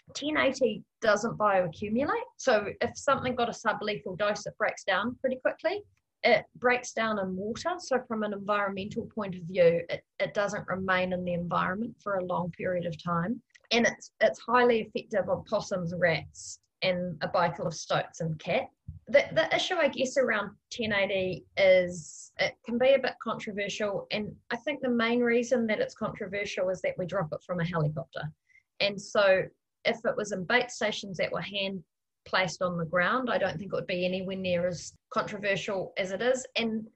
1080 0.08 0.84
doesn't 1.02 1.38
bioaccumulate. 1.38 2.10
So 2.38 2.68
if 2.82 2.91
something 2.96 3.36
got 3.36 3.50
a 3.50 3.52
sublethal 3.52 4.18
dose, 4.18 4.46
it 4.46 4.58
breaks 4.58 4.84
down 4.84 5.15
pretty 5.20 5.38
quickly. 5.38 5.82
It 6.24 6.46
breaks 6.58 6.94
down 6.94 7.20
in 7.20 7.36
water. 7.36 7.72
So 7.80 8.00
from 8.08 8.24
an 8.24 8.34
environmental 8.34 9.10
point 9.13 9.36
of 9.36 9.41
view, 9.44 9.82
it, 9.89 10.04
it 10.20 10.34
doesn't 10.34 10.68
remain 10.68 11.13
in 11.13 11.24
the 11.24 11.34
environment 11.34 11.96
for 12.04 12.15
a 12.15 12.26
long 12.26 12.52
period 12.52 12.86
of 12.86 13.02
time 13.04 13.41
and 13.71 13.86
it's 13.86 14.12
it's 14.21 14.39
highly 14.39 14.82
effective 14.82 15.30
on 15.30 15.43
possums, 15.45 15.93
rats, 15.97 16.60
and 16.82 17.17
a 17.21 17.28
bicycle 17.28 17.67
of 17.67 17.73
stoats 17.73 18.21
and 18.21 18.38
cat. 18.39 18.69
The, 19.08 19.23
the 19.34 19.56
issue, 19.56 19.75
I 19.75 19.88
guess, 19.88 20.17
around 20.17 20.47
1080 20.75 21.45
is 21.58 22.32
it 22.39 22.54
can 22.65 22.78
be 22.78 22.93
a 22.93 22.99
bit 22.99 23.13
controversial, 23.23 24.08
and 24.12 24.32
I 24.51 24.58
think 24.58 24.82
the 24.82 24.89
main 24.89 25.21
reason 25.21 25.67
that 25.67 25.80
it's 25.80 25.95
controversial 25.95 26.69
is 26.69 26.82
that 26.82 26.95
we 26.97 27.06
drop 27.06 27.30
it 27.32 27.43
from 27.45 27.60
a 27.60 27.65
helicopter, 27.65 28.23
and 28.80 28.99
so 28.99 29.43
if 29.86 29.97
it 30.04 30.17
was 30.17 30.32
in 30.32 30.43
bait 30.43 30.71
stations 30.71 31.17
that 31.17 31.32
were 31.32 31.41
hand 31.41 31.84
placed 32.25 32.63
on 32.63 32.78
the 32.78 32.86
ground, 32.86 33.30
I 33.30 33.38
don't 33.38 33.58
think 33.58 33.71
it 33.71 33.75
would 33.75 33.86
be 33.86 34.06
anywhere 34.06 34.36
near 34.36 34.67
as 34.67 34.93
controversial 35.13 35.93
as 35.97 36.12
it 36.12 36.21
is, 36.21 36.45
and 36.56 36.88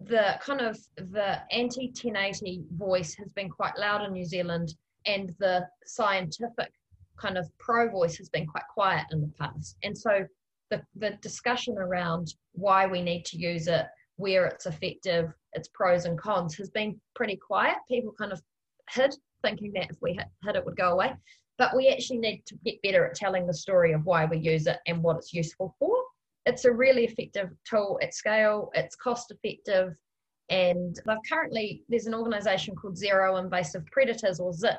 the 0.00 0.38
kind 0.40 0.60
of 0.60 0.78
the 0.96 1.40
anti 1.50 1.86
1080 1.86 2.64
voice 2.76 3.14
has 3.14 3.28
been 3.30 3.50
quite 3.50 3.76
loud 3.76 4.04
in 4.04 4.12
New 4.12 4.24
Zealand 4.24 4.74
and 5.08 5.34
the 5.38 5.66
scientific 5.86 6.70
kind 7.18 7.36
of 7.36 7.48
pro 7.58 7.90
voice 7.90 8.16
has 8.18 8.28
been 8.28 8.46
quite 8.46 8.68
quiet 8.72 9.06
in 9.10 9.20
the 9.20 9.32
past. 9.40 9.76
And 9.82 9.96
so 9.96 10.24
the, 10.70 10.82
the 10.96 11.18
discussion 11.22 11.76
around 11.78 12.34
why 12.52 12.86
we 12.86 13.02
need 13.02 13.24
to 13.26 13.38
use 13.38 13.66
it, 13.66 13.86
where 14.16 14.46
it's 14.46 14.66
effective, 14.66 15.32
its 15.54 15.68
pros 15.74 16.04
and 16.04 16.18
cons 16.18 16.54
has 16.56 16.70
been 16.70 17.00
pretty 17.16 17.36
quiet. 17.36 17.76
People 17.88 18.12
kind 18.18 18.32
of 18.32 18.40
hid, 18.90 19.14
thinking 19.42 19.72
that 19.74 19.90
if 19.90 19.96
we 20.00 20.12
hit 20.12 20.56
it 20.56 20.64
would 20.64 20.76
go 20.76 20.92
away. 20.92 21.14
But 21.56 21.74
we 21.74 21.88
actually 21.88 22.18
need 22.18 22.44
to 22.46 22.54
get 22.64 22.80
better 22.82 23.06
at 23.06 23.16
telling 23.16 23.46
the 23.46 23.54
story 23.54 23.92
of 23.92 24.04
why 24.04 24.26
we 24.26 24.38
use 24.38 24.66
it 24.66 24.78
and 24.86 25.02
what 25.02 25.16
it's 25.16 25.34
useful 25.34 25.74
for. 25.78 25.96
It's 26.46 26.66
a 26.66 26.72
really 26.72 27.04
effective 27.04 27.50
tool 27.68 27.98
at 28.02 28.14
scale, 28.14 28.70
it's 28.74 28.94
cost 28.94 29.32
effective, 29.32 29.94
and 30.50 30.98
they've 31.06 31.16
currently, 31.28 31.82
there's 31.88 32.06
an 32.06 32.14
organization 32.14 32.74
called 32.74 32.96
Zero 32.96 33.36
Invasive 33.36 33.84
Predators 33.86 34.40
or 34.40 34.52
ZIP 34.52 34.78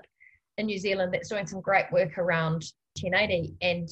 in 0.59 0.65
New 0.65 0.77
Zealand 0.77 1.13
that's 1.13 1.29
doing 1.29 1.47
some 1.47 1.61
great 1.61 1.85
work 1.91 2.17
around 2.17 2.63
1080 3.01 3.55
and 3.61 3.87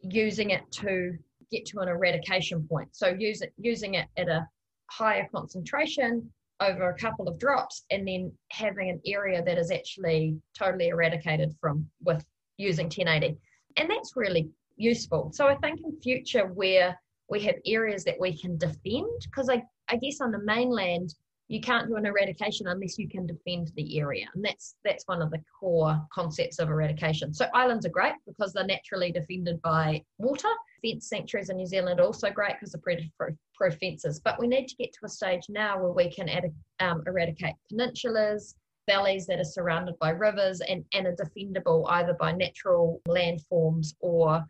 using 0.00 0.50
it 0.50 0.62
to 0.72 1.16
get 1.50 1.64
to 1.66 1.78
an 1.78 1.88
eradication 1.88 2.66
point. 2.68 2.88
So 2.92 3.08
use 3.08 3.40
it, 3.40 3.52
using 3.56 3.94
it 3.94 4.08
at 4.16 4.28
a 4.28 4.46
higher 4.90 5.28
concentration 5.32 6.30
over 6.60 6.90
a 6.90 6.98
couple 6.98 7.28
of 7.28 7.38
drops 7.38 7.84
and 7.90 8.06
then 8.06 8.32
having 8.50 8.90
an 8.90 9.00
area 9.06 9.42
that 9.42 9.58
is 9.58 9.70
actually 9.70 10.36
totally 10.58 10.88
eradicated 10.88 11.54
from 11.60 11.86
with 12.02 12.24
using 12.56 12.86
1080. 12.86 13.38
And 13.76 13.88
that's 13.88 14.16
really 14.16 14.50
useful. 14.76 15.30
So 15.34 15.46
I 15.46 15.54
think 15.56 15.80
in 15.84 16.00
future 16.00 16.46
where 16.46 16.98
we 17.28 17.40
have 17.42 17.56
areas 17.66 18.04
that 18.04 18.18
we 18.18 18.36
can 18.36 18.56
defend, 18.56 19.20
because 19.24 19.48
I 19.48 19.62
I 19.88 19.96
guess 19.96 20.20
on 20.20 20.32
the 20.32 20.38
mainland, 20.38 21.14
you 21.48 21.60
can't 21.60 21.88
do 21.88 21.96
an 21.96 22.06
eradication 22.06 22.66
unless 22.66 22.98
you 22.98 23.08
can 23.08 23.26
defend 23.26 23.70
the 23.76 23.98
area. 23.98 24.26
And 24.34 24.44
that's 24.44 24.74
that's 24.84 25.06
one 25.06 25.22
of 25.22 25.30
the 25.30 25.42
core 25.58 26.00
concepts 26.12 26.58
of 26.58 26.68
eradication. 26.68 27.32
So 27.32 27.46
islands 27.54 27.86
are 27.86 27.90
great 27.90 28.14
because 28.26 28.52
they're 28.52 28.66
naturally 28.66 29.12
defended 29.12 29.62
by 29.62 30.02
water. 30.18 30.48
Fence 30.82 31.08
sanctuaries 31.08 31.50
in 31.50 31.56
New 31.56 31.66
Zealand 31.66 32.00
are 32.00 32.06
also 32.06 32.30
great 32.30 32.54
because 32.58 32.74
of 32.74 32.82
predator 32.82 33.08
proof 33.54 33.78
fences. 33.78 34.20
But 34.20 34.40
we 34.40 34.48
need 34.48 34.66
to 34.66 34.76
get 34.76 34.92
to 34.94 35.06
a 35.06 35.08
stage 35.08 35.42
now 35.48 35.80
where 35.80 35.92
we 35.92 36.10
can 36.10 36.28
ad, 36.28 36.52
um, 36.80 37.02
eradicate 37.06 37.54
peninsulas, 37.72 38.54
valleys 38.88 39.26
that 39.26 39.38
are 39.38 39.44
surrounded 39.44 39.98
by 40.00 40.10
rivers 40.10 40.60
and, 40.60 40.84
and 40.92 41.06
are 41.06 41.16
defendable 41.16 41.84
either 41.90 42.14
by 42.14 42.32
natural 42.32 43.00
landforms 43.08 43.94
or 44.00 44.44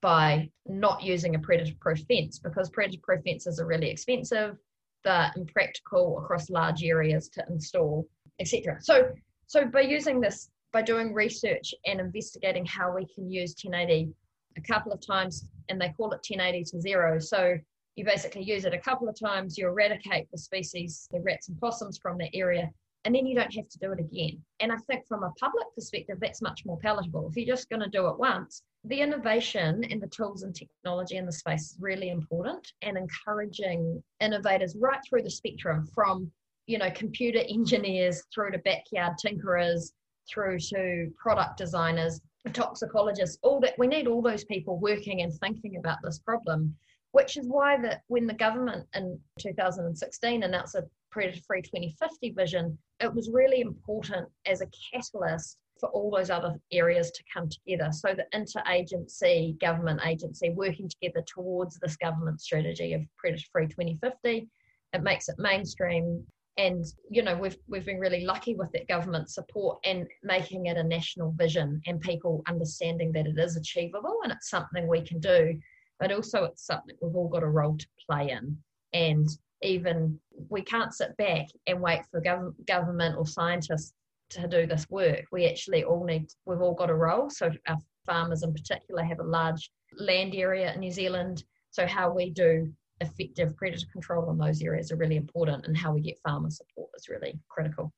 by 0.00 0.50
not 0.66 1.02
using 1.02 1.36
a 1.36 1.38
predator 1.38 1.74
proof 1.80 2.00
fence 2.08 2.40
because 2.40 2.68
predator 2.70 3.00
proof 3.02 3.22
fences 3.24 3.60
are 3.60 3.66
really 3.66 3.88
expensive 3.88 4.56
they're 5.04 5.30
impractical 5.36 6.18
across 6.18 6.50
large 6.50 6.82
areas 6.84 7.28
to 7.30 7.44
install, 7.48 8.06
etc. 8.40 8.78
So, 8.80 9.10
so 9.46 9.66
by 9.66 9.82
using 9.82 10.20
this, 10.20 10.50
by 10.72 10.82
doing 10.82 11.12
research 11.12 11.74
and 11.86 12.00
investigating 12.00 12.64
how 12.64 12.94
we 12.94 13.06
can 13.14 13.30
use 13.30 13.54
1080 13.62 14.12
a 14.56 14.60
couple 14.60 14.92
of 14.92 15.04
times, 15.04 15.46
and 15.68 15.80
they 15.80 15.90
call 15.90 16.12
it 16.12 16.24
1080 16.28 16.64
to 16.64 16.80
zero. 16.80 17.18
So 17.18 17.56
you 17.96 18.04
basically 18.04 18.42
use 18.42 18.64
it 18.64 18.74
a 18.74 18.78
couple 18.78 19.08
of 19.08 19.18
times, 19.18 19.58
you 19.58 19.66
eradicate 19.66 20.30
the 20.30 20.38
species, 20.38 21.08
the 21.12 21.20
rats 21.20 21.48
and 21.48 21.58
possums 21.60 21.98
from 21.98 22.18
that 22.18 22.30
area, 22.34 22.70
and 23.04 23.14
then 23.14 23.26
you 23.26 23.34
don't 23.34 23.54
have 23.54 23.68
to 23.68 23.78
do 23.78 23.92
it 23.92 24.00
again. 24.00 24.40
And 24.60 24.72
I 24.72 24.76
think 24.86 25.06
from 25.06 25.24
a 25.24 25.32
public 25.38 25.66
perspective, 25.74 26.18
that's 26.20 26.40
much 26.40 26.64
more 26.64 26.78
palatable. 26.78 27.28
If 27.28 27.36
you're 27.36 27.54
just 27.54 27.68
going 27.68 27.82
to 27.82 27.88
do 27.88 28.08
it 28.08 28.18
once, 28.18 28.62
the 28.84 29.00
innovation 29.00 29.84
and 29.84 30.00
the 30.00 30.08
tools 30.08 30.42
and 30.42 30.54
technology 30.54 31.16
in 31.16 31.26
the 31.26 31.32
space 31.32 31.72
is 31.72 31.76
really 31.80 32.10
important 32.10 32.72
and 32.82 32.96
encouraging 32.96 34.02
innovators 34.20 34.76
right 34.76 34.98
through 35.08 35.22
the 35.22 35.30
spectrum 35.30 35.86
from 35.94 36.30
you 36.66 36.78
know 36.78 36.90
computer 36.90 37.40
engineers 37.48 38.24
through 38.34 38.50
to 38.50 38.58
backyard 38.58 39.12
tinkerers 39.24 39.92
through 40.28 40.58
to 40.58 41.10
product 41.16 41.56
designers 41.56 42.20
toxicologists 42.52 43.38
all 43.42 43.60
that 43.60 43.78
we 43.78 43.86
need 43.86 44.08
all 44.08 44.20
those 44.20 44.44
people 44.44 44.78
working 44.78 45.22
and 45.22 45.32
thinking 45.34 45.76
about 45.76 45.98
this 46.02 46.18
problem 46.18 46.74
which 47.12 47.36
is 47.36 47.46
why 47.46 47.80
that 47.80 48.02
when 48.08 48.26
the 48.26 48.34
government 48.34 48.86
in 48.94 49.18
2016 49.38 50.42
announced 50.42 50.74
a 50.74 50.84
predator 51.10 51.40
free 51.46 51.62
2050 51.62 52.30
vision 52.30 52.76
it 52.98 53.12
was 53.14 53.30
really 53.32 53.60
important 53.60 54.26
as 54.46 54.60
a 54.60 54.66
catalyst 54.92 55.56
for 55.82 55.88
all 55.88 56.12
those 56.12 56.30
other 56.30 56.54
areas 56.70 57.10
to 57.10 57.24
come 57.34 57.48
together. 57.48 57.90
So 57.90 58.14
the 58.14 58.24
interagency, 58.32 59.58
government 59.58 60.00
agency 60.06 60.50
working 60.50 60.88
together 60.88 61.24
towards 61.26 61.76
this 61.80 61.96
government 61.96 62.40
strategy 62.40 62.94
of 62.94 63.02
Predator 63.18 63.44
Free 63.50 63.66
2050, 63.66 64.48
it 64.92 65.02
makes 65.02 65.28
it 65.28 65.34
mainstream. 65.38 66.24
And 66.56 66.84
you 67.10 67.22
know 67.22 67.34
we've 67.34 67.56
we've 67.66 67.86
been 67.86 67.98
really 67.98 68.24
lucky 68.24 68.54
with 68.54 68.70
that 68.72 68.86
government 68.86 69.28
support 69.30 69.78
and 69.84 70.06
making 70.22 70.66
it 70.66 70.76
a 70.76 70.84
national 70.84 71.32
vision 71.32 71.80
and 71.86 72.00
people 72.00 72.42
understanding 72.46 73.10
that 73.12 73.26
it 73.26 73.38
is 73.38 73.56
achievable 73.56 74.18
and 74.22 74.30
it's 74.30 74.50
something 74.50 74.86
we 74.86 75.00
can 75.00 75.18
do, 75.18 75.58
but 75.98 76.12
also 76.12 76.44
it's 76.44 76.64
something 76.64 76.94
we've 77.00 77.16
all 77.16 77.28
got 77.28 77.42
a 77.42 77.48
role 77.48 77.76
to 77.76 77.86
play 78.06 78.30
in. 78.30 78.56
And 78.92 79.28
even 79.62 80.20
we 80.48 80.62
can't 80.62 80.94
sit 80.94 81.16
back 81.16 81.46
and 81.66 81.80
wait 81.80 82.02
for 82.10 82.20
gov- 82.20 82.54
government 82.66 83.16
or 83.16 83.26
scientists 83.26 83.94
to 84.32 84.48
do 84.48 84.66
this 84.66 84.86
work. 84.90 85.24
We 85.32 85.46
actually 85.46 85.84
all 85.84 86.04
need, 86.04 86.26
we've 86.46 86.60
all 86.60 86.74
got 86.74 86.90
a 86.90 86.94
role. 86.94 87.30
So 87.30 87.50
our 87.68 87.78
farmers 88.06 88.42
in 88.42 88.52
particular 88.52 89.02
have 89.02 89.20
a 89.20 89.24
large 89.24 89.70
land 89.96 90.34
area 90.34 90.72
in 90.72 90.80
New 90.80 90.90
Zealand. 90.90 91.44
So 91.70 91.86
how 91.86 92.12
we 92.12 92.30
do 92.30 92.72
effective 93.00 93.56
predator 93.56 93.86
control 93.92 94.30
in 94.30 94.38
those 94.38 94.62
areas 94.62 94.92
are 94.92 94.96
really 94.96 95.16
important 95.16 95.66
and 95.66 95.76
how 95.76 95.92
we 95.92 96.00
get 96.00 96.18
farmer 96.24 96.50
support 96.50 96.90
is 96.96 97.08
really 97.08 97.38
critical. 97.48 97.92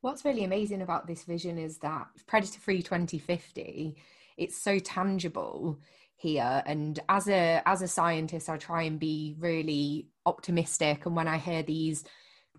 What's 0.00 0.24
really 0.24 0.44
amazing 0.44 0.82
about 0.82 1.06
this 1.06 1.24
vision 1.24 1.58
is 1.58 1.78
that 1.78 2.06
Predator 2.26 2.60
Free 2.60 2.82
2050, 2.82 3.96
it's 4.36 4.56
so 4.56 4.78
tangible 4.78 5.78
here 6.16 6.62
and 6.66 6.98
as 7.08 7.28
a 7.28 7.62
as 7.64 7.80
a 7.80 7.86
scientist 7.86 8.48
I 8.48 8.56
try 8.56 8.82
and 8.82 8.98
be 8.98 9.36
really 9.38 10.08
optimistic 10.26 11.06
and 11.06 11.14
when 11.14 11.28
I 11.28 11.38
hear 11.38 11.62
these 11.62 12.02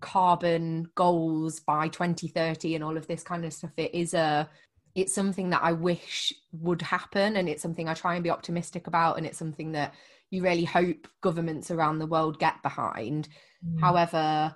carbon 0.00 0.90
goals 0.94 1.60
by 1.60 1.88
2030 1.88 2.74
and 2.74 2.84
all 2.84 2.96
of 2.96 3.06
this 3.06 3.22
kind 3.22 3.44
of 3.44 3.52
stuff 3.52 3.70
it 3.76 3.94
is 3.94 4.14
a 4.14 4.48
it's 4.94 5.14
something 5.14 5.50
that 5.50 5.62
I 5.62 5.72
wish 5.72 6.32
would 6.52 6.82
happen 6.82 7.36
and 7.36 7.48
it's 7.48 7.62
something 7.62 7.88
I 7.88 7.94
try 7.94 8.14
and 8.14 8.24
be 8.24 8.30
optimistic 8.30 8.86
about 8.86 9.18
and 9.18 9.26
it's 9.26 9.38
something 9.38 9.72
that 9.72 9.94
you 10.30 10.42
really 10.42 10.64
hope 10.64 11.06
governments 11.20 11.70
around 11.70 11.98
the 11.98 12.06
world 12.06 12.38
get 12.38 12.62
behind 12.62 13.28
mm. 13.66 13.80
however 13.80 14.54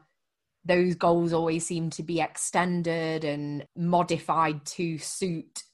those 0.64 0.94
goals 0.94 1.32
always 1.32 1.66
seem 1.66 1.90
to 1.90 2.02
be 2.02 2.20
extended 2.20 3.24
and 3.24 3.66
modified 3.76 4.64
to 4.64 4.98
suit 4.98 5.64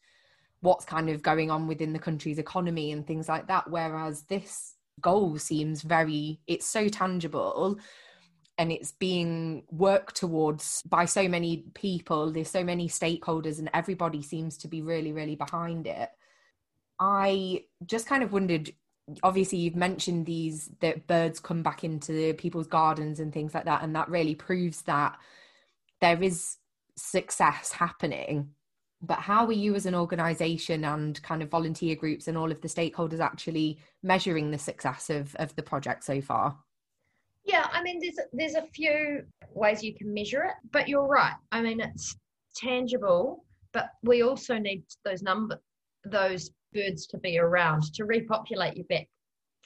what's 0.63 0.85
kind 0.85 1.09
of 1.09 1.23
going 1.23 1.51
on 1.51 1.67
within 1.67 1.93
the 1.93 1.99
country's 1.99 2.39
economy 2.39 2.93
and 2.93 3.07
things 3.07 3.29
like 3.29 3.47
that 3.47 3.71
whereas 3.71 4.23
this 4.25 4.75
goal 5.01 5.39
seems 5.39 5.83
very 5.83 6.41
it's 6.47 6.67
so 6.67 6.89
tangible 6.89 7.79
and 8.61 8.71
it's 8.71 8.93
being 8.93 9.63
worked 9.71 10.17
towards 10.17 10.83
by 10.83 11.07
so 11.07 11.27
many 11.27 11.65
people 11.73 12.31
there's 12.31 12.51
so 12.51 12.63
many 12.63 12.89
stakeholders 12.89 13.59
and 13.59 13.71
everybody 13.73 14.21
seems 14.21 14.59
to 14.59 14.69
be 14.69 14.83
really 14.83 15.13
really 15.13 15.35
behind 15.35 15.87
it. 15.87 16.11
I 17.01 17.65
just 17.87 18.07
kind 18.07 18.23
of 18.23 18.35
wondered 18.35 18.71
obviously 19.23 19.57
you've 19.57 19.77
mentioned 19.77 20.27
these 20.27 20.71
that 20.81 21.07
birds 21.07 21.41
come 21.41 21.63
back 21.63 21.85
into 21.85 22.35
people's 22.35 22.67
gardens 22.67 23.19
and 23.19 23.33
things 23.33 23.55
like 23.55 23.65
that 23.65 23.83
and 23.83 23.97
that 23.97 24.11
really 24.11 24.35
proves 24.35 24.83
that 24.83 25.19
there 26.03 26.23
is 26.23 26.59
success 26.97 27.73
happening. 27.73 28.51
But 29.01 29.21
how 29.21 29.47
are 29.47 29.53
you 29.53 29.75
as 29.75 29.87
an 29.87 29.95
organization 29.95 30.85
and 30.85 31.21
kind 31.23 31.43
of 31.43 31.49
volunteer 31.49 31.97
groups 31.97 32.29
and 32.29 32.37
all 32.37 32.53
of 32.53 32.61
the 32.61 32.69
stakeholders 32.69 33.21
actually 33.21 33.79
measuring 34.03 34.51
the 34.51 34.59
success 34.59 35.09
of, 35.09 35.35
of 35.37 35.57
the 35.57 35.63
project 35.63 36.05
so 36.05 36.21
far 36.21 36.59
yeah, 37.45 37.67
I 37.73 37.83
mean, 37.83 38.01
there's 38.01 38.19
there's 38.33 38.55
a 38.55 38.67
few 38.75 39.25
ways 39.53 39.83
you 39.83 39.95
can 39.95 40.13
measure 40.13 40.43
it, 40.45 40.55
but 40.73 40.89
you're 40.89 41.07
right. 41.07 41.35
I 41.53 41.63
mean, 41.63 41.81
it's 41.81 42.17
tangible, 42.57 43.45
but 43.73 43.91
we 44.03 44.23
also 44.23 44.59
need 44.59 44.85
those 45.05 45.23
number 45.23 45.61
those 46.05 46.51
birds 46.73 47.07
to 47.07 47.19
be 47.19 47.39
around 47.39 47.83
to 47.95 48.05
repopulate 48.05 48.77
your 48.77 48.87
back 48.87 49.07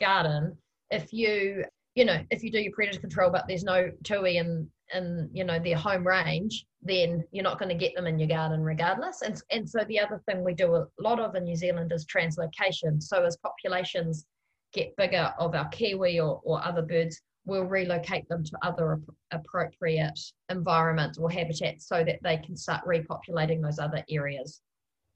garden. 0.01 0.57
If 0.91 1.13
you 1.13 1.65
you 1.95 2.05
know 2.05 2.23
if 2.31 2.43
you 2.43 2.51
do 2.51 2.61
your 2.61 2.73
predator 2.73 3.01
control, 3.01 3.31
but 3.31 3.45
there's 3.49 3.65
no 3.65 3.91
tui 4.05 4.37
in 4.37 4.69
in 4.93 5.29
you 5.33 5.45
know 5.45 5.59
their 5.59 5.77
home 5.77 6.07
range, 6.07 6.67
then 6.83 7.25
you're 7.33 7.45
not 7.45 7.59
going 7.59 7.71
to 7.71 7.75
get 7.75 7.95
them 7.95 8.07
in 8.07 8.19
your 8.19 8.29
garden 8.29 8.63
regardless. 8.63 9.23
And 9.23 9.41
and 9.51 9.69
so 9.69 9.85
the 9.89 9.99
other 9.99 10.23
thing 10.27 10.45
we 10.45 10.55
do 10.55 10.77
a 10.77 10.87
lot 11.01 11.21
of 11.21 11.35
in 11.35 11.45
New 11.45 11.57
Zealand 11.57 11.93
is 11.93 12.07
translocation. 12.07 13.03
So 13.03 13.25
as 13.25 13.37
populations 13.39 14.27
get 14.73 14.97
bigger 14.97 15.33
of 15.39 15.55
our 15.55 15.69
kiwi 15.69 16.21
or, 16.21 16.41
or 16.45 16.65
other 16.65 16.83
birds, 16.83 17.21
we'll 17.47 17.65
relocate 17.65 18.29
them 18.29 18.43
to 18.45 18.59
other 18.63 19.01
appropriate 19.31 20.19
environments 20.49 21.19
or 21.19 21.31
habitats 21.31 21.87
so 21.87 22.03
that 22.05 22.19
they 22.23 22.39
can 22.39 22.57
start 22.57 22.85
repopulating 22.87 23.63
those 23.63 23.79
other 23.79 24.03
areas. 24.09 24.61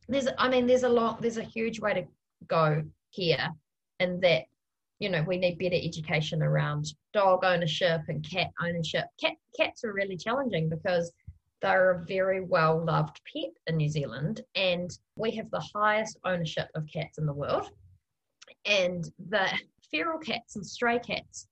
There's, 0.08 0.28
I 0.38 0.48
mean, 0.48 0.66
there's 0.66 0.82
a 0.82 0.88
lot, 0.88 1.20
there's 1.20 1.38
a 1.38 1.42
huge 1.42 1.80
way 1.80 1.94
to 1.94 2.04
go 2.46 2.82
here, 3.10 3.48
and 4.00 4.20
that, 4.22 4.44
you 4.98 5.08
know, 5.08 5.22
we 5.22 5.38
need 5.38 5.58
better 5.58 5.76
education 5.76 6.42
around 6.42 6.86
dog 7.12 7.44
ownership 7.44 8.02
and 8.08 8.28
cat 8.28 8.50
ownership. 8.62 9.04
Cat, 9.20 9.34
cats 9.58 9.84
are 9.84 9.92
really 9.92 10.16
challenging 10.16 10.68
because 10.68 11.12
they're 11.60 11.90
a 11.90 12.04
very 12.04 12.40
well 12.40 12.84
loved 12.84 13.20
pet 13.32 13.50
in 13.66 13.76
New 13.76 13.88
Zealand, 13.88 14.42
and 14.54 14.90
we 15.16 15.30
have 15.32 15.50
the 15.50 15.64
highest 15.74 16.18
ownership 16.24 16.68
of 16.74 16.86
cats 16.92 17.18
in 17.18 17.26
the 17.26 17.32
world. 17.32 17.70
And 18.64 19.10
the 19.28 19.48
feral 19.90 20.18
cats 20.18 20.56
and 20.56 20.66
stray 20.66 20.98
cats 20.98 21.47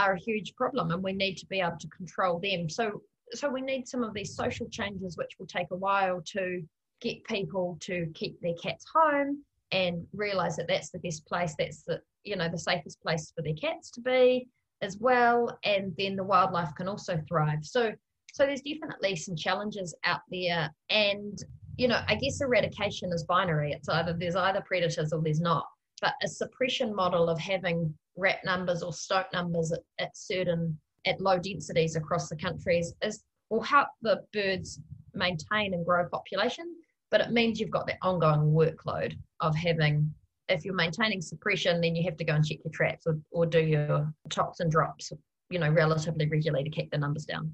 are 0.00 0.14
a 0.14 0.18
huge 0.18 0.54
problem 0.54 0.90
and 0.90 1.02
we 1.02 1.12
need 1.12 1.36
to 1.36 1.46
be 1.46 1.60
able 1.60 1.78
to 1.78 1.88
control 1.88 2.40
them. 2.40 2.68
So 2.68 3.02
so 3.32 3.48
we 3.48 3.60
need 3.60 3.86
some 3.86 4.02
of 4.02 4.12
these 4.12 4.34
social 4.34 4.68
changes 4.68 5.16
which 5.16 5.36
will 5.38 5.46
take 5.46 5.68
a 5.70 5.76
while 5.76 6.20
to 6.32 6.62
get 7.00 7.22
people 7.24 7.78
to 7.80 8.06
keep 8.14 8.40
their 8.40 8.54
cats 8.54 8.84
home 8.92 9.44
and 9.72 10.04
realize 10.12 10.56
that 10.56 10.66
that's 10.66 10.90
the 10.90 10.98
best 10.98 11.24
place 11.26 11.54
that's 11.56 11.82
the 11.84 12.00
you 12.24 12.36
know 12.36 12.48
the 12.48 12.58
safest 12.58 13.00
place 13.00 13.32
for 13.34 13.42
their 13.42 13.54
cats 13.54 13.90
to 13.92 14.00
be 14.00 14.48
as 14.82 14.98
well 14.98 15.56
and 15.64 15.94
then 15.96 16.16
the 16.16 16.24
wildlife 16.24 16.74
can 16.76 16.88
also 16.88 17.20
thrive. 17.28 17.62
So 17.62 17.92
so 18.32 18.46
there's 18.46 18.62
definitely 18.62 19.16
some 19.16 19.36
challenges 19.36 19.94
out 20.04 20.20
there 20.30 20.70
and 20.88 21.36
you 21.76 21.88
know 21.88 22.00
i 22.08 22.14
guess 22.14 22.40
eradication 22.40 23.12
is 23.12 23.24
binary. 23.24 23.72
It's 23.72 23.88
either 23.88 24.12
there's 24.12 24.36
either 24.36 24.62
predators 24.66 25.12
or 25.12 25.20
there's 25.22 25.40
not. 25.40 25.66
But 26.00 26.14
a 26.22 26.28
suppression 26.28 26.94
model 26.94 27.28
of 27.28 27.38
having 27.38 27.94
rat 28.20 28.44
numbers 28.44 28.82
or 28.82 28.92
stoat 28.92 29.26
numbers 29.32 29.72
at, 29.72 29.80
at 29.98 30.16
certain 30.16 30.78
at 31.06 31.20
low 31.20 31.38
densities 31.38 31.96
across 31.96 32.28
the 32.28 32.36
countries 32.36 32.92
is 33.02 33.24
will 33.48 33.62
help 33.62 33.88
the 34.02 34.20
birds 34.32 34.80
maintain 35.14 35.74
and 35.74 35.84
grow 35.84 36.06
population 36.08 36.76
but 37.10 37.20
it 37.20 37.32
means 37.32 37.58
you've 37.58 37.70
got 37.70 37.86
that 37.86 37.98
ongoing 38.02 38.52
workload 38.52 39.14
of 39.40 39.56
having 39.56 40.12
if 40.48 40.64
you're 40.64 40.74
maintaining 40.74 41.20
suppression 41.20 41.80
then 41.80 41.96
you 41.96 42.04
have 42.04 42.16
to 42.16 42.24
go 42.24 42.34
and 42.34 42.44
check 42.44 42.58
your 42.64 42.72
traps 42.72 43.06
or, 43.06 43.18
or 43.30 43.46
do 43.46 43.60
your 43.60 44.12
toxin 44.28 44.68
drops 44.68 45.12
you 45.48 45.58
know 45.58 45.70
relatively 45.70 46.28
regularly 46.28 46.62
to 46.62 46.70
keep 46.70 46.90
the 46.90 46.98
numbers 46.98 47.24
down 47.24 47.50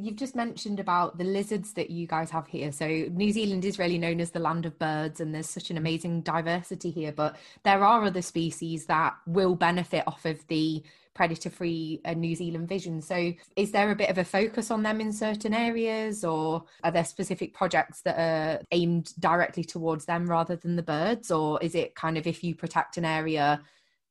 You've 0.00 0.16
just 0.16 0.34
mentioned 0.34 0.80
about 0.80 1.18
the 1.18 1.24
lizards 1.24 1.74
that 1.74 1.90
you 1.90 2.06
guys 2.06 2.30
have 2.30 2.46
here. 2.46 2.72
So, 2.72 2.86
New 2.86 3.32
Zealand 3.32 3.64
is 3.66 3.78
really 3.78 3.98
known 3.98 4.20
as 4.20 4.30
the 4.30 4.38
land 4.38 4.64
of 4.64 4.78
birds, 4.78 5.20
and 5.20 5.34
there's 5.34 5.48
such 5.48 5.70
an 5.70 5.76
amazing 5.76 6.22
diversity 6.22 6.90
here. 6.90 7.12
But 7.12 7.36
there 7.64 7.84
are 7.84 8.04
other 8.04 8.22
species 8.22 8.86
that 8.86 9.14
will 9.26 9.54
benefit 9.54 10.04
off 10.06 10.24
of 10.24 10.46
the 10.48 10.82
predator 11.12 11.50
free 11.50 12.00
uh, 12.06 12.14
New 12.14 12.34
Zealand 12.34 12.66
vision. 12.66 13.02
So, 13.02 13.34
is 13.56 13.72
there 13.72 13.90
a 13.90 13.96
bit 13.96 14.08
of 14.08 14.16
a 14.16 14.24
focus 14.24 14.70
on 14.70 14.82
them 14.82 15.02
in 15.02 15.12
certain 15.12 15.52
areas, 15.52 16.24
or 16.24 16.64
are 16.82 16.90
there 16.90 17.04
specific 17.04 17.52
projects 17.52 18.00
that 18.02 18.18
are 18.18 18.62
aimed 18.70 19.12
directly 19.20 19.64
towards 19.64 20.06
them 20.06 20.26
rather 20.30 20.56
than 20.56 20.76
the 20.76 20.82
birds? 20.82 21.30
Or 21.30 21.62
is 21.62 21.74
it 21.74 21.94
kind 21.94 22.16
of 22.16 22.26
if 22.26 22.42
you 22.42 22.54
protect 22.54 22.96
an 22.96 23.04
area, 23.04 23.60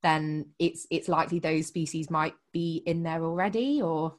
then 0.04 0.50
it's 0.60 0.86
it's 0.92 1.08
likely 1.08 1.40
those 1.40 1.66
species 1.66 2.12
might 2.12 2.36
be 2.52 2.84
in 2.86 3.02
there 3.02 3.24
already, 3.24 3.82
or 3.82 4.16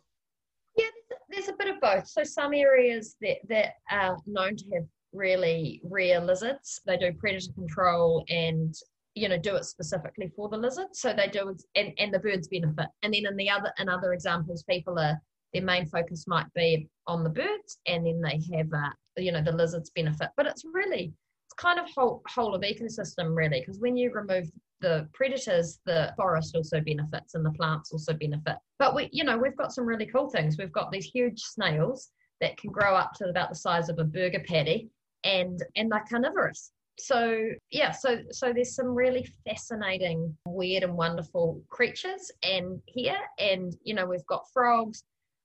there's 1.28 1.48
a 1.48 1.54
bit 1.54 1.68
of 1.68 1.80
both. 1.80 2.06
So 2.08 2.22
some 2.24 2.54
areas 2.54 3.16
that 3.20 3.38
that 3.48 3.74
are 3.90 4.16
known 4.26 4.56
to 4.56 4.64
have 4.74 4.84
really 5.12 5.80
rare 5.84 6.20
lizards, 6.20 6.80
they 6.86 6.96
do 6.96 7.12
predator 7.12 7.52
control 7.52 8.24
and 8.28 8.74
you 9.14 9.28
know 9.28 9.38
do 9.38 9.56
it 9.56 9.64
specifically 9.64 10.32
for 10.36 10.48
the 10.48 10.56
lizards. 10.56 11.00
So 11.00 11.12
they 11.12 11.28
do 11.28 11.56
and, 11.74 11.92
and 11.98 12.12
the 12.12 12.18
birds 12.18 12.48
benefit. 12.48 12.86
And 13.02 13.14
then 13.14 13.26
in 13.26 13.36
the 13.36 13.50
other 13.50 13.72
in 13.78 13.88
other 13.88 14.12
examples, 14.12 14.64
people 14.64 14.98
are 14.98 15.20
their 15.52 15.62
main 15.62 15.86
focus 15.86 16.26
might 16.28 16.52
be 16.54 16.88
on 17.06 17.24
the 17.24 17.30
birds, 17.30 17.78
and 17.86 18.06
then 18.06 18.20
they 18.20 18.40
have 18.56 18.72
uh, 18.72 18.90
you 19.16 19.32
know 19.32 19.42
the 19.42 19.52
lizards 19.52 19.90
benefit. 19.90 20.28
But 20.36 20.46
it's 20.46 20.64
really 20.64 21.12
it's 21.46 21.54
kind 21.56 21.80
of 21.80 21.86
whole 21.94 22.22
whole 22.28 22.54
of 22.54 22.62
ecosystem 22.62 23.36
really, 23.36 23.60
because 23.60 23.80
when 23.80 23.96
you 23.96 24.12
remove 24.12 24.48
the 24.80 25.08
predators, 25.12 25.80
the 25.84 26.12
forest 26.16 26.56
also 26.56 26.80
benefits 26.80 27.34
and 27.34 27.44
the 27.44 27.52
plants 27.52 27.92
also 27.92 28.12
benefit. 28.12 28.56
But 28.78 28.94
we, 28.94 29.08
you 29.12 29.24
know, 29.24 29.36
we've 29.38 29.56
got 29.56 29.72
some 29.72 29.86
really 29.86 30.06
cool 30.06 30.30
things. 30.30 30.56
We've 30.58 30.72
got 30.72 30.90
these 30.90 31.06
huge 31.06 31.40
snails 31.40 32.10
that 32.40 32.56
can 32.56 32.70
grow 32.70 32.94
up 32.94 33.12
to 33.14 33.28
about 33.28 33.50
the 33.50 33.54
size 33.54 33.88
of 33.88 33.98
a 33.98 34.04
burger 34.04 34.42
patty 34.46 34.88
and 35.24 35.62
and 35.76 35.90
they're 35.90 36.04
carnivorous. 36.08 36.72
So 36.98 37.50
yeah, 37.70 37.92
so 37.92 38.18
so 38.30 38.52
there's 38.52 38.74
some 38.74 38.88
really 38.88 39.26
fascinating, 39.46 40.36
weird 40.46 40.82
and 40.82 40.96
wonderful 40.96 41.62
creatures 41.68 42.30
and 42.42 42.80
here 42.86 43.18
and 43.38 43.76
you 43.84 43.94
know, 43.94 44.06
we've 44.06 44.26
got 44.26 44.44
frogs 44.52 45.04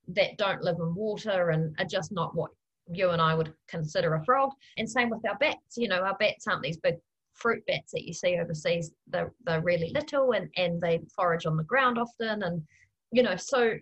that 0.09 0.37
don't 0.37 0.61
live 0.61 0.77
in 0.79 0.93
water 0.95 1.49
and 1.49 1.75
are 1.79 1.85
just 1.85 2.11
not 2.11 2.35
what 2.35 2.51
you 2.91 3.09
and 3.09 3.21
I 3.21 3.33
would 3.33 3.53
consider 3.67 4.15
a 4.15 4.23
frog. 4.23 4.51
And 4.77 4.89
same 4.89 5.09
with 5.09 5.25
our 5.27 5.37
bats. 5.37 5.77
You 5.77 5.87
know, 5.87 6.01
our 6.01 6.15
bats 6.19 6.47
aren't 6.47 6.61
these 6.61 6.77
big 6.77 6.95
fruit 7.35 7.63
bats 7.67 7.91
that 7.91 8.05
you 8.05 8.13
see 8.13 8.37
overseas. 8.39 8.91
They're, 9.07 9.33
they're 9.45 9.61
really 9.61 9.91
little 9.93 10.31
and, 10.31 10.49
and 10.57 10.81
they 10.81 11.01
forage 11.15 11.45
on 11.45 11.57
the 11.57 11.63
ground 11.63 11.97
often. 11.97 12.43
And, 12.43 12.63
you 13.11 13.23
know, 13.23 13.35
so 13.35 13.75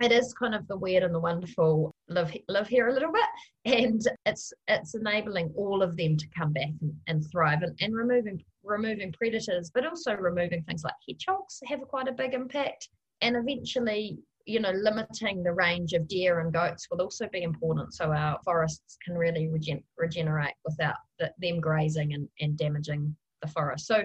it 0.00 0.12
is 0.12 0.32
kind 0.32 0.54
of 0.54 0.66
the 0.66 0.76
weird 0.76 1.02
and 1.02 1.14
the 1.14 1.20
wonderful 1.20 1.94
live 2.08 2.34
live 2.48 2.66
here 2.66 2.88
a 2.88 2.92
little 2.92 3.12
bit 3.12 3.74
and 3.80 4.00
it's 4.26 4.52
it's 4.66 4.94
enabling 4.94 5.52
all 5.56 5.82
of 5.82 5.96
them 5.96 6.16
to 6.16 6.26
come 6.36 6.52
back 6.52 6.70
and, 6.80 6.92
and 7.06 7.30
thrive 7.30 7.62
and, 7.62 7.76
and 7.80 7.94
removing 7.94 8.42
removing 8.64 9.12
predators 9.12 9.70
but 9.72 9.86
also 9.86 10.14
removing 10.14 10.62
things 10.62 10.84
like 10.84 10.94
hedgehogs 11.06 11.60
have 11.66 11.80
quite 11.82 12.08
a 12.08 12.12
big 12.12 12.34
impact 12.34 12.88
and 13.20 13.36
eventually 13.36 14.18
you 14.50 14.58
know, 14.58 14.72
limiting 14.72 15.44
the 15.44 15.52
range 15.52 15.92
of 15.92 16.08
deer 16.08 16.40
and 16.40 16.52
goats 16.52 16.88
will 16.90 17.00
also 17.00 17.28
be 17.32 17.42
important 17.42 17.94
so 17.94 18.12
our 18.12 18.36
forests 18.44 18.98
can 19.04 19.16
really 19.16 19.48
regen- 19.48 19.84
regenerate 19.96 20.54
without 20.64 20.96
the, 21.20 21.32
them 21.38 21.60
grazing 21.60 22.14
and, 22.14 22.28
and 22.40 22.58
damaging 22.58 23.14
the 23.42 23.48
forest. 23.48 23.86
So, 23.86 24.04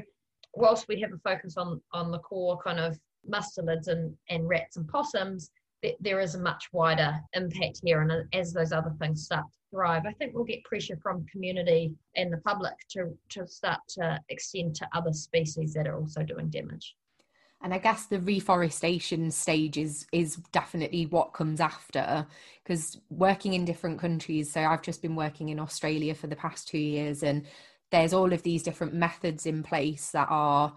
whilst 0.53 0.87
we 0.87 1.01
have 1.01 1.11
a 1.11 1.17
focus 1.17 1.57
on, 1.57 1.81
on 1.93 2.11
the 2.11 2.19
core 2.19 2.59
kind 2.63 2.79
of 2.79 2.97
mustelids 3.29 3.87
and, 3.87 4.15
and 4.29 4.47
rats 4.47 4.77
and 4.77 4.87
possums, 4.87 5.49
th- 5.81 5.97
there 5.99 6.19
is 6.19 6.35
a 6.35 6.39
much 6.39 6.69
wider 6.71 7.19
impact 7.33 7.81
here. 7.83 8.01
And 8.01 8.11
uh, 8.11 8.21
as 8.31 8.53
those 8.53 8.71
other 8.71 8.93
things 8.99 9.25
start 9.25 9.45
to 9.45 9.57
thrive, 9.71 10.03
I 10.05 10.13
think 10.13 10.35
we'll 10.35 10.43
get 10.43 10.63
pressure 10.63 10.97
from 11.01 11.25
community 11.25 11.95
and 12.15 12.31
the 12.31 12.37
public 12.37 12.75
to, 12.91 13.17
to 13.29 13.47
start 13.47 13.79
to 13.95 14.21
extend 14.29 14.75
to 14.75 14.87
other 14.93 15.11
species 15.11 15.73
that 15.73 15.87
are 15.87 15.99
also 15.99 16.21
doing 16.21 16.49
damage 16.49 16.95
and 17.65 17.73
i 17.73 17.79
guess 17.79 18.05
the 18.05 18.21
reforestation 18.21 19.29
stage 19.31 19.75
is 19.75 20.05
is 20.13 20.37
definitely 20.53 21.07
what 21.07 21.33
comes 21.33 21.59
after 21.59 22.25
because 22.63 23.01
working 23.09 23.53
in 23.53 23.65
different 23.65 23.99
countries 23.99 24.53
so 24.53 24.61
i've 24.61 24.83
just 24.83 25.01
been 25.01 25.15
working 25.15 25.49
in 25.49 25.59
australia 25.59 26.15
for 26.15 26.27
the 26.27 26.35
past 26.35 26.69
2 26.69 26.77
years 26.77 27.23
and 27.23 27.45
there's 27.91 28.13
all 28.13 28.31
of 28.31 28.43
these 28.43 28.63
different 28.63 28.93
methods 28.93 29.45
in 29.45 29.63
place 29.63 30.11
that 30.11 30.27
are 30.29 30.73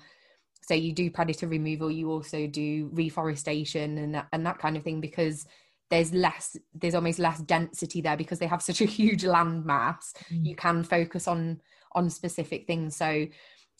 so 0.63 0.75
you 0.75 0.93
do 0.93 1.11
predator 1.11 1.47
removal 1.47 1.91
you 1.91 2.11
also 2.11 2.47
do 2.47 2.89
reforestation 2.93 3.99
and 3.99 4.15
that, 4.15 4.27
and 4.33 4.45
that 4.47 4.59
kind 4.59 4.77
of 4.77 4.83
thing 4.83 5.01
because 5.01 5.47
there's 5.91 6.13
less 6.13 6.57
there's 6.75 6.95
almost 6.95 7.19
less 7.19 7.39
density 7.41 8.01
there 8.01 8.17
because 8.17 8.39
they 8.39 8.47
have 8.47 8.63
such 8.71 8.81
a 8.81 8.87
huge 8.87 9.25
land 9.25 9.65
mass 9.65 10.15
mm. 10.33 10.45
you 10.45 10.57
can 10.57 10.83
focus 10.83 11.29
on 11.29 11.61
on 11.93 12.09
specific 12.09 12.67
things 12.67 12.97
so 12.97 13.27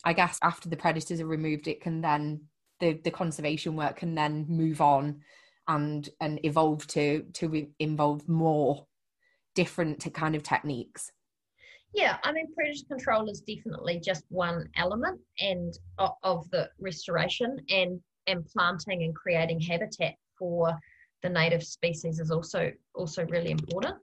i 0.03 0.13
guess 0.13 0.37
after 0.43 0.69
the 0.69 0.77
predators 0.77 1.19
are 1.19 1.27
removed 1.27 1.67
it 1.67 1.81
can 1.81 2.01
then 2.01 2.41
the 2.79 2.93
the 3.03 3.11
conservation 3.11 3.75
work 3.75 3.97
can 3.97 4.15
then 4.15 4.45
move 4.47 4.81
on 4.81 5.21
and 5.67 6.09
and 6.21 6.39
evolve 6.43 6.85
to 6.87 7.23
to 7.33 7.67
involve 7.79 8.27
more 8.27 8.85
different 9.55 10.11
kind 10.13 10.35
of 10.35 10.43
techniques. 10.43 11.11
Yeah 11.93 12.17
i 12.23 12.31
mean 12.31 12.53
predator 12.53 12.85
control 12.87 13.29
is 13.29 13.41
definitely 13.41 13.99
just 13.99 14.23
one 14.29 14.69
element 14.75 15.19
and 15.39 15.73
of 15.97 16.49
the 16.51 16.69
restoration 16.79 17.57
and 17.69 17.99
and 18.27 18.45
planting 18.45 19.03
and 19.03 19.15
creating 19.15 19.59
habitat 19.59 20.13
for 20.37 20.77
the 21.21 21.29
native 21.29 21.63
species 21.63 22.19
is 22.19 22.31
also 22.31 22.71
also 22.95 23.25
really 23.25 23.51
important. 23.51 23.95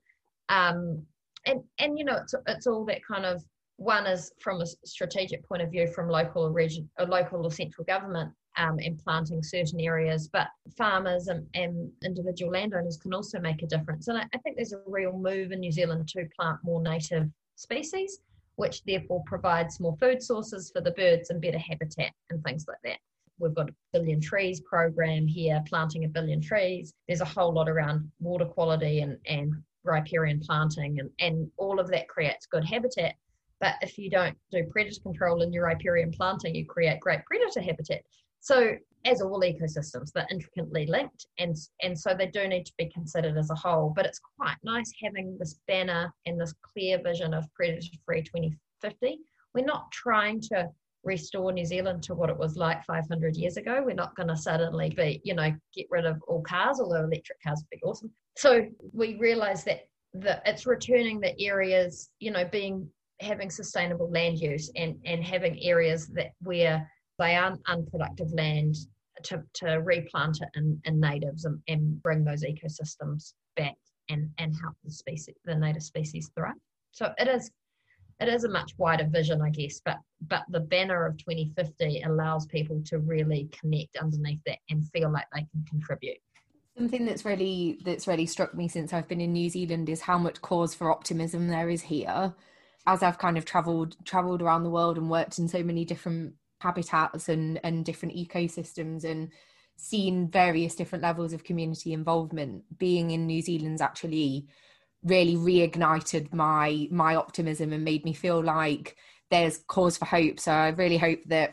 Um 0.48 1.02
and 1.46 1.62
and 1.78 1.98
you 1.98 2.04
know 2.04 2.16
it's 2.16 2.34
it's 2.46 2.66
all 2.66 2.84
that 2.86 3.00
kind 3.06 3.24
of 3.24 3.42
one 3.76 4.06
is 4.06 4.32
from 4.40 4.60
a 4.60 4.66
strategic 4.84 5.46
point 5.46 5.62
of 5.62 5.70
view 5.70 5.86
from 5.86 6.08
local 6.08 6.44
or 6.44 6.52
region 6.52 6.88
or 6.98 7.06
local 7.06 7.44
or 7.44 7.50
central 7.50 7.84
government 7.84 8.32
um, 8.56 8.78
and 8.78 8.98
planting 8.98 9.42
certain 9.42 9.80
areas, 9.80 10.28
but 10.32 10.48
farmers 10.76 11.28
and, 11.28 11.46
and, 11.54 11.90
individual 12.04 12.52
landowners 12.52 12.96
can 12.96 13.12
also 13.12 13.38
make 13.38 13.62
a 13.62 13.66
difference. 13.66 14.08
And 14.08 14.18
I, 14.18 14.24
I 14.34 14.38
think 14.38 14.56
there's 14.56 14.72
a 14.72 14.80
real 14.86 15.12
move 15.12 15.52
in 15.52 15.60
New 15.60 15.72
Zealand 15.72 16.08
to 16.08 16.26
plant 16.38 16.58
more 16.62 16.80
native 16.80 17.28
species, 17.56 18.20
which 18.56 18.82
therefore 18.84 19.22
provides 19.26 19.80
more 19.80 19.96
food 20.00 20.22
sources 20.22 20.70
for 20.70 20.80
the 20.80 20.92
birds 20.92 21.30
and 21.30 21.40
better 21.40 21.58
habitat 21.58 22.12
and 22.30 22.42
things 22.44 22.64
like 22.66 22.78
that. 22.84 22.98
We've 23.38 23.54
got 23.54 23.68
a 23.68 23.74
billion 23.92 24.20
trees 24.20 24.60
program 24.60 25.26
here, 25.26 25.62
planting 25.68 26.04
a 26.04 26.08
billion 26.08 26.40
trees. 26.40 26.94
There's 27.06 27.20
a 27.20 27.26
whole 27.26 27.52
lot 27.52 27.68
around 27.68 28.10
water 28.18 28.46
quality 28.46 29.00
and, 29.00 29.18
and 29.26 29.52
riparian 29.84 30.40
planting, 30.40 30.98
and, 30.98 31.10
and 31.20 31.50
all 31.58 31.78
of 31.78 31.88
that 31.90 32.08
creates 32.08 32.46
good 32.46 32.64
habitat. 32.64 33.14
But 33.60 33.74
if 33.82 33.98
you 33.98 34.10
don't 34.10 34.36
do 34.52 34.64
predator 34.70 35.00
control 35.00 35.42
in 35.42 35.52
your 35.52 35.64
riparian 35.64 36.10
planting, 36.12 36.54
you 36.54 36.66
create 36.66 37.00
great 37.00 37.24
predator 37.26 37.60
habitat. 37.60 38.02
So, 38.46 38.76
as 39.04 39.20
all 39.20 39.40
ecosystems, 39.40 40.12
they're 40.12 40.28
intricately 40.30 40.86
linked, 40.86 41.26
and 41.40 41.56
and 41.82 41.98
so 41.98 42.14
they 42.14 42.28
do 42.28 42.46
need 42.46 42.64
to 42.66 42.72
be 42.78 42.88
considered 42.90 43.36
as 43.36 43.50
a 43.50 43.56
whole. 43.56 43.92
But 43.94 44.06
it's 44.06 44.20
quite 44.38 44.56
nice 44.62 44.92
having 45.02 45.36
this 45.36 45.58
banner 45.66 46.14
and 46.26 46.40
this 46.40 46.54
clear 46.62 47.02
vision 47.02 47.34
of 47.34 47.52
predator-free 47.54 48.22
2050. 48.22 49.18
We're 49.52 49.64
not 49.64 49.90
trying 49.90 50.40
to 50.42 50.68
restore 51.02 51.50
New 51.50 51.64
Zealand 51.64 52.04
to 52.04 52.14
what 52.14 52.30
it 52.30 52.38
was 52.38 52.56
like 52.56 52.84
500 52.84 53.36
years 53.36 53.56
ago. 53.56 53.82
We're 53.84 53.94
not 53.94 54.14
going 54.14 54.28
to 54.28 54.36
suddenly 54.36 54.90
be, 54.90 55.20
you 55.24 55.34
know, 55.34 55.50
get 55.74 55.86
rid 55.90 56.06
of 56.06 56.22
all 56.28 56.42
cars, 56.42 56.78
although 56.80 57.02
electric 57.02 57.42
cars 57.42 57.64
would 57.64 57.76
be 57.76 57.82
awesome. 57.82 58.12
So 58.36 58.64
we 58.92 59.16
realise 59.16 59.64
that 59.64 59.88
it's 60.14 60.66
returning 60.66 61.18
the 61.18 61.34
areas, 61.40 62.10
you 62.20 62.30
know, 62.30 62.44
being 62.44 62.88
having 63.20 63.50
sustainable 63.50 64.08
land 64.08 64.38
use 64.38 64.70
and 64.76 65.00
and 65.04 65.24
having 65.24 65.60
areas 65.64 66.06
that 66.08 66.28
where 66.42 66.88
they 67.18 67.36
are 67.36 67.56
unproductive 67.66 68.32
land 68.32 68.76
to, 69.24 69.42
to 69.54 69.66
replant 69.76 70.38
it 70.42 70.48
in, 70.54 70.80
in 70.84 71.00
natives 71.00 71.44
and, 71.44 71.60
and 71.68 72.02
bring 72.02 72.24
those 72.24 72.44
ecosystems 72.44 73.32
back 73.56 73.76
and, 74.08 74.30
and 74.38 74.54
help 74.60 74.74
the 74.84 74.90
species 74.90 75.34
the 75.44 75.54
native 75.54 75.82
species 75.82 76.30
thrive. 76.34 76.54
So 76.92 77.12
it 77.18 77.28
is 77.28 77.50
it 78.18 78.28
is 78.28 78.44
a 78.44 78.48
much 78.48 78.72
wider 78.78 79.06
vision, 79.06 79.42
I 79.42 79.50
guess, 79.50 79.80
but 79.84 79.98
but 80.28 80.42
the 80.48 80.60
banner 80.60 81.06
of 81.06 81.18
2050 81.18 82.02
allows 82.02 82.46
people 82.46 82.82
to 82.86 82.98
really 82.98 83.48
connect 83.58 83.96
underneath 83.96 84.40
that 84.46 84.58
and 84.70 84.88
feel 84.90 85.10
like 85.10 85.26
they 85.34 85.46
can 85.52 85.64
contribute. 85.68 86.16
Something 86.76 87.04
that's 87.04 87.24
really 87.24 87.78
that's 87.84 88.06
really 88.06 88.26
struck 88.26 88.54
me 88.54 88.68
since 88.68 88.92
I've 88.92 89.08
been 89.08 89.20
in 89.20 89.32
New 89.32 89.50
Zealand 89.50 89.88
is 89.88 90.02
how 90.02 90.18
much 90.18 90.40
cause 90.40 90.74
for 90.74 90.90
optimism 90.90 91.48
there 91.48 91.68
is 91.68 91.82
here. 91.82 92.34
As 92.86 93.02
I've 93.02 93.18
kind 93.18 93.36
of 93.36 93.44
travelled 93.44 93.96
travelled 94.04 94.42
around 94.42 94.62
the 94.62 94.70
world 94.70 94.96
and 94.96 95.10
worked 95.10 95.38
in 95.38 95.48
so 95.48 95.62
many 95.62 95.84
different 95.84 96.34
habitats 96.58 97.28
and 97.28 97.60
and 97.62 97.84
different 97.84 98.14
ecosystems 98.14 99.04
and 99.04 99.30
seen 99.76 100.30
various 100.30 100.74
different 100.74 101.02
levels 101.02 101.32
of 101.32 101.44
community 101.44 101.92
involvement. 101.92 102.64
Being 102.78 103.10
in 103.10 103.26
new 103.26 103.42
zealand's 103.42 103.82
actually 103.82 104.46
really 105.02 105.36
reignited 105.36 106.32
my 106.32 106.88
my 106.90 107.14
optimism 107.14 107.72
and 107.72 107.84
made 107.84 108.04
me 108.04 108.12
feel 108.12 108.42
like 108.42 108.96
there's 109.30 109.58
cause 109.68 109.96
for 109.96 110.06
hope. 110.06 110.40
So 110.40 110.52
i 110.52 110.68
really 110.68 110.98
hope 110.98 111.20
that 111.26 111.52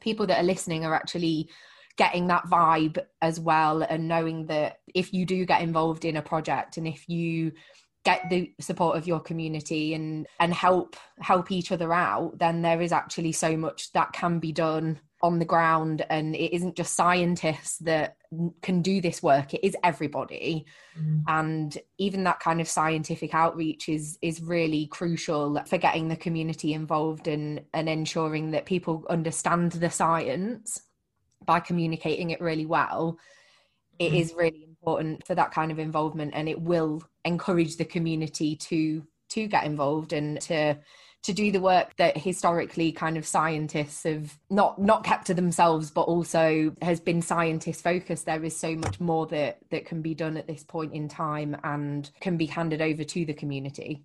people 0.00 0.26
that 0.26 0.40
are 0.40 0.44
listening 0.44 0.84
are 0.84 0.94
actually 0.94 1.48
getting 1.96 2.26
that 2.26 2.44
vibe 2.46 2.98
as 3.22 3.38
well 3.38 3.82
and 3.82 4.08
knowing 4.08 4.46
that 4.46 4.80
if 4.94 5.12
you 5.12 5.24
do 5.24 5.46
get 5.46 5.62
involved 5.62 6.04
in 6.04 6.16
a 6.16 6.22
project 6.22 6.76
and 6.76 6.88
if 6.88 7.08
you 7.08 7.52
get 8.04 8.28
the 8.28 8.52
support 8.60 8.96
of 8.96 9.06
your 9.06 9.20
community 9.20 9.94
and 9.94 10.26
and 10.38 10.52
help 10.52 10.96
help 11.20 11.50
each 11.50 11.72
other 11.72 11.92
out 11.92 12.38
then 12.38 12.62
there 12.62 12.80
is 12.80 12.92
actually 12.92 13.32
so 13.32 13.56
much 13.56 13.92
that 13.92 14.12
can 14.12 14.38
be 14.38 14.52
done 14.52 15.00
on 15.22 15.38
the 15.38 15.44
ground 15.44 16.04
and 16.10 16.36
it 16.36 16.54
isn't 16.54 16.76
just 16.76 16.94
scientists 16.94 17.78
that 17.78 18.16
can 18.60 18.82
do 18.82 19.00
this 19.00 19.22
work 19.22 19.54
it 19.54 19.66
is 19.66 19.74
everybody 19.82 20.66
mm. 21.00 21.22
and 21.28 21.78
even 21.96 22.24
that 22.24 22.40
kind 22.40 22.60
of 22.60 22.68
scientific 22.68 23.34
outreach 23.34 23.88
is 23.88 24.18
is 24.20 24.42
really 24.42 24.86
crucial 24.88 25.58
for 25.64 25.78
getting 25.78 26.08
the 26.08 26.16
community 26.16 26.74
involved 26.74 27.26
and 27.26 27.62
and 27.72 27.88
ensuring 27.88 28.50
that 28.50 28.66
people 28.66 29.02
understand 29.08 29.72
the 29.72 29.88
science 29.88 30.82
by 31.46 31.58
communicating 31.58 32.28
it 32.28 32.40
really 32.40 32.66
well 32.66 33.18
it 33.98 34.12
mm. 34.12 34.20
is 34.20 34.34
really 34.34 34.63
important 34.84 35.26
for 35.26 35.34
that 35.34 35.50
kind 35.50 35.72
of 35.72 35.78
involvement 35.78 36.32
and 36.34 36.48
it 36.48 36.60
will 36.60 37.02
encourage 37.24 37.76
the 37.76 37.84
community 37.84 38.54
to 38.54 39.02
to 39.30 39.46
get 39.46 39.64
involved 39.64 40.12
and 40.12 40.40
to 40.42 40.76
to 41.22 41.32
do 41.32 41.50
the 41.50 41.60
work 41.60 41.96
that 41.96 42.18
historically 42.18 42.92
kind 42.92 43.16
of 43.16 43.26
scientists 43.26 44.02
have 44.02 44.38
not 44.50 44.78
not 44.78 45.02
kept 45.04 45.26
to 45.26 45.32
themselves 45.32 45.90
but 45.90 46.02
also 46.02 46.74
has 46.82 47.00
been 47.00 47.22
scientist 47.22 47.82
focused. 47.82 48.26
There 48.26 48.44
is 48.44 48.54
so 48.54 48.74
much 48.74 49.00
more 49.00 49.26
that 49.28 49.58
that 49.70 49.86
can 49.86 50.02
be 50.02 50.14
done 50.14 50.36
at 50.36 50.46
this 50.46 50.62
point 50.62 50.92
in 50.92 51.08
time 51.08 51.56
and 51.64 52.10
can 52.20 52.36
be 52.36 52.46
handed 52.46 52.82
over 52.82 53.04
to 53.04 53.24
the 53.24 53.32
community 53.32 54.04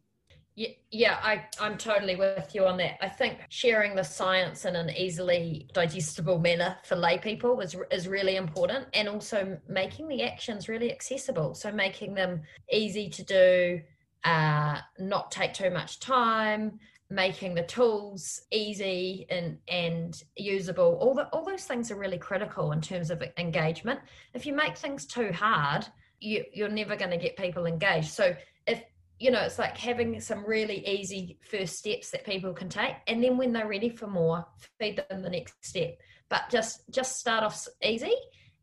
Yeah, 0.91 1.20
I, 1.22 1.45
I'm 1.62 1.78
totally 1.78 2.18
with 2.18 2.53
you 2.53 2.66
on 2.66 2.76
that. 2.78 2.97
I 3.01 3.07
think 3.07 3.38
sharing 3.47 3.95
the 3.95 4.03
science 4.03 4.66
in 4.66 4.76
an 4.76 4.89
easily 4.89 5.70
digestible 5.74 6.38
manner 6.38 6.78
for 6.84 6.97
lay 6.97 7.18
people 7.18 7.62
is, 7.62 7.78
is 7.91 8.10
really 8.10 8.36
important 8.36 8.88
and 8.93 9.07
also 9.07 9.57
making 9.70 10.10
the 10.10 10.24
actions 10.24 10.68
really 10.68 10.91
accessible. 10.91 11.53
So 11.53 11.72
making 11.72 12.14
them 12.14 12.41
easy 12.74 13.07
to 13.10 13.24
do, 13.24 13.82
uh, 14.26 14.80
not 14.97 15.32
take 15.32 15.53
too 15.53 15.70
much 15.70 16.01
time, 16.01 16.78
making 17.10 17.55
the 17.55 17.64
tools 17.64 18.41
easy 18.51 19.26
and 19.30 19.57
and 19.68 20.24
usable 20.36 20.95
all 21.01 21.16
the 21.16 21.26
all 21.30 21.43
those 21.43 21.64
things 21.64 21.89
are 21.89 21.95
really 21.95 22.20
critical 22.20 22.72
in 22.72 22.80
terms 22.80 23.10
of 23.10 23.24
engagement 23.38 23.99
if 24.36 24.45
you 24.45 24.53
make 24.53 24.78
things 24.78 25.07
too 25.07 25.32
hard 25.32 25.88
you 26.20 26.45
you're 26.53 26.70
never 26.70 26.95
going 26.95 27.10
to 27.10 27.18
get 27.18 27.36
people 27.36 27.66
engaged 27.66 28.12
so 28.12 28.36
if 28.68 28.84
you 29.20 29.32
know 29.32 29.41
it's 29.41 29.59
like 29.59 29.78
having 29.78 30.20
some 30.22 30.45
really 30.45 30.86
easy 30.88 31.38
first 31.41 31.78
steps 31.78 32.09
that 32.11 32.26
people 32.26 32.53
can 32.53 32.70
take. 32.70 32.95
And 33.07 33.24
then 33.24 33.38
when 33.38 33.53
they're 33.53 33.67
ready 33.67 33.89
for 33.89 34.07
more 34.07 34.45
feed 34.80 35.03
them 35.09 35.22
the 35.22 35.30
next 35.30 35.63
step. 35.63 35.99
But 36.30 36.43
just 36.49 36.89
just 36.89 37.20
start 37.20 37.43
off 37.43 37.67
easy 37.84 38.15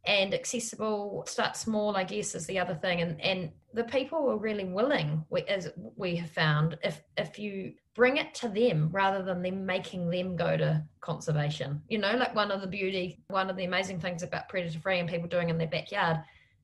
and 0.07 0.33
accessible. 0.33 1.25
Start 1.27 1.57
small 1.57 1.97
i 1.97 2.05
guess 2.05 2.35
is 2.35 2.47
the 2.47 2.59
other 2.59 2.75
thing. 2.75 3.03
And 3.03 3.21
and 3.21 3.51
the 3.75 3.85
people 3.85 4.31
are 4.31 4.39
really 4.39 4.65
willing 4.65 5.25
as 5.49 5.71
we 5.97 6.17
have 6.17 6.31
found 6.31 6.79
if 6.83 7.03
if 7.19 7.39
you 7.39 7.75
bring 7.95 8.17
it 8.17 8.35
to 8.35 8.49
them 8.49 8.89
rather 8.93 9.23
than 9.23 9.43
them 9.43 9.67
making 9.67 10.09
them 10.11 10.37
go 10.37 10.57
to 10.57 10.83
conservation. 11.01 11.83
You 11.89 11.99
know 11.99 12.17
like 12.17 12.35
one 12.35 12.51
of 12.51 12.63
the 12.63 12.67
beauty 12.67 13.21
one 13.29 13.51
of 13.51 13.57
the 13.57 13.65
amazing 13.65 14.01
things 14.01 14.23
about 14.23 14.49
predator 14.49 14.79
free 14.79 15.01
and 15.01 15.09
people 15.09 15.29
doing 15.29 15.51
in 15.51 15.59
their 15.59 15.69
backyard 15.69 16.19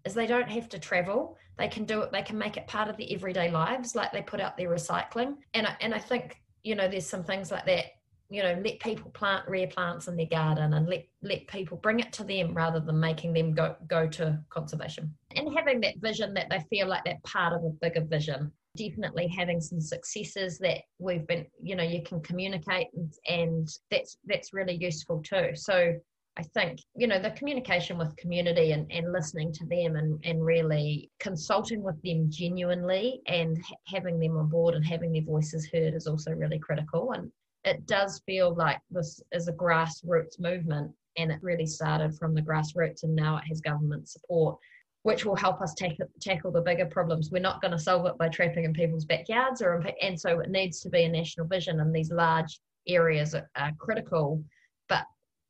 is 0.04 0.14
they 0.14 0.26
don't 0.26 0.50
have 0.50 0.68
to 0.70 0.78
travel. 0.78 1.36
They 1.58 1.68
can 1.68 1.84
do 1.84 2.02
it. 2.02 2.12
They 2.12 2.22
can 2.22 2.38
make 2.38 2.56
it 2.56 2.66
part 2.66 2.88
of 2.88 2.96
their 2.96 3.06
everyday 3.10 3.50
lives, 3.50 3.94
like 3.94 4.12
they 4.12 4.22
put 4.22 4.40
out 4.40 4.56
their 4.56 4.70
recycling. 4.70 5.36
And 5.54 5.66
I, 5.66 5.76
and 5.80 5.94
I 5.94 5.98
think 5.98 6.40
you 6.62 6.74
know 6.74 6.88
there's 6.88 7.06
some 7.06 7.24
things 7.24 7.50
like 7.50 7.66
that. 7.66 7.86
You 8.30 8.42
know, 8.42 8.58
let 8.64 8.80
people 8.80 9.10
plant 9.10 9.46
rare 9.46 9.66
plants 9.66 10.08
in 10.08 10.16
their 10.16 10.26
garden 10.26 10.72
and 10.72 10.88
let 10.88 11.06
let 11.22 11.46
people 11.48 11.76
bring 11.76 12.00
it 12.00 12.12
to 12.14 12.24
them 12.24 12.54
rather 12.54 12.80
than 12.80 12.98
making 12.98 13.34
them 13.34 13.52
go 13.52 13.76
go 13.86 14.08
to 14.08 14.38
conservation. 14.48 15.14
And 15.36 15.54
having 15.54 15.80
that 15.82 15.98
vision 15.98 16.32
that 16.34 16.48
they 16.48 16.60
feel 16.70 16.88
like 16.88 17.04
that 17.04 17.22
part 17.24 17.52
of 17.52 17.62
a 17.64 17.70
bigger 17.70 18.04
vision. 18.04 18.50
Definitely 18.74 19.28
having 19.28 19.60
some 19.60 19.82
successes 19.82 20.58
that 20.60 20.78
we've 20.98 21.26
been, 21.26 21.44
you 21.62 21.76
know, 21.76 21.82
you 21.82 22.02
can 22.02 22.22
communicate 22.22 22.86
and, 22.94 23.12
and 23.28 23.68
that's 23.90 24.16
that's 24.24 24.54
really 24.54 24.76
useful 24.76 25.22
too. 25.22 25.50
So 25.54 25.92
I 26.38 26.42
think, 26.42 26.80
you 26.96 27.06
know, 27.06 27.20
the 27.20 27.30
communication 27.32 27.98
with 27.98 28.16
community 28.16 28.72
and, 28.72 28.90
and 28.90 29.12
listening 29.12 29.52
to 29.52 29.66
them 29.66 29.96
and, 29.96 30.18
and 30.24 30.44
really 30.44 31.10
consulting 31.20 31.82
with 31.82 32.00
them 32.02 32.30
genuinely 32.30 33.20
and 33.26 33.62
ha- 33.62 33.74
having 33.86 34.18
them 34.18 34.38
on 34.38 34.48
board 34.48 34.74
and 34.74 34.84
having 34.84 35.12
their 35.12 35.22
voices 35.22 35.68
heard 35.70 35.94
is 35.94 36.06
also 36.06 36.32
really 36.32 36.58
critical. 36.58 37.12
And 37.12 37.30
it 37.64 37.86
does 37.86 38.22
feel 38.24 38.54
like 38.54 38.80
this 38.90 39.20
is 39.32 39.48
a 39.48 39.52
grassroots 39.52 40.40
movement 40.40 40.90
and 41.18 41.30
it 41.30 41.42
really 41.42 41.66
started 41.66 42.16
from 42.16 42.34
the 42.34 42.40
grassroots 42.40 43.02
and 43.02 43.14
now 43.14 43.36
it 43.36 43.44
has 43.48 43.60
government 43.60 44.08
support 44.08 44.58
which 45.02 45.24
will 45.24 45.36
help 45.36 45.60
us 45.60 45.74
tackle, 45.74 46.06
tackle 46.20 46.52
the 46.52 46.60
bigger 46.60 46.86
problems. 46.86 47.30
We're 47.30 47.40
not 47.40 47.60
going 47.60 47.72
to 47.72 47.78
solve 47.78 48.06
it 48.06 48.16
by 48.18 48.28
trapping 48.28 48.64
in 48.64 48.72
people's 48.72 49.04
backyards, 49.04 49.60
or 49.60 49.84
and 50.00 50.18
so 50.18 50.40
it 50.40 50.50
needs 50.50 50.80
to 50.80 50.88
be 50.88 51.04
a 51.04 51.08
national 51.08 51.46
vision, 51.46 51.80
and 51.80 51.94
these 51.94 52.10
large 52.10 52.60
areas 52.86 53.34
are, 53.34 53.50
are 53.56 53.72
critical. 53.78 54.42
But 54.88 55.04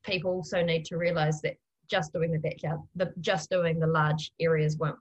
people 0.05 0.33
also 0.33 0.63
need 0.63 0.85
to 0.87 0.97
realize 0.97 1.41
that 1.43 1.57
just 1.91 2.13
doing 2.13 2.33
the 2.33 2.39
backyard, 2.39 2.81
the 2.97 3.13
just 3.21 3.51
doing 3.51 3.79
the 3.79 3.87
large 3.87 4.33
areas 4.41 4.77
won't 4.77 4.99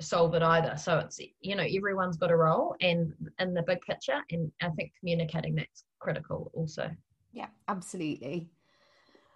solve 0.00 0.34
it 0.34 0.42
either. 0.42 0.76
So 0.76 0.98
it's 0.98 1.20
you 1.40 1.56
know 1.56 1.64
everyone's 1.64 2.16
got 2.16 2.30
a 2.30 2.36
role 2.36 2.74
and 2.80 3.12
in 3.38 3.54
the 3.54 3.62
big 3.62 3.80
picture, 3.82 4.20
and 4.30 4.50
I 4.60 4.70
think 4.70 4.92
communicating 4.98 5.54
that's 5.54 5.84
critical 5.98 6.50
also. 6.54 6.90
Yeah, 7.32 7.48
absolutely. 7.68 8.48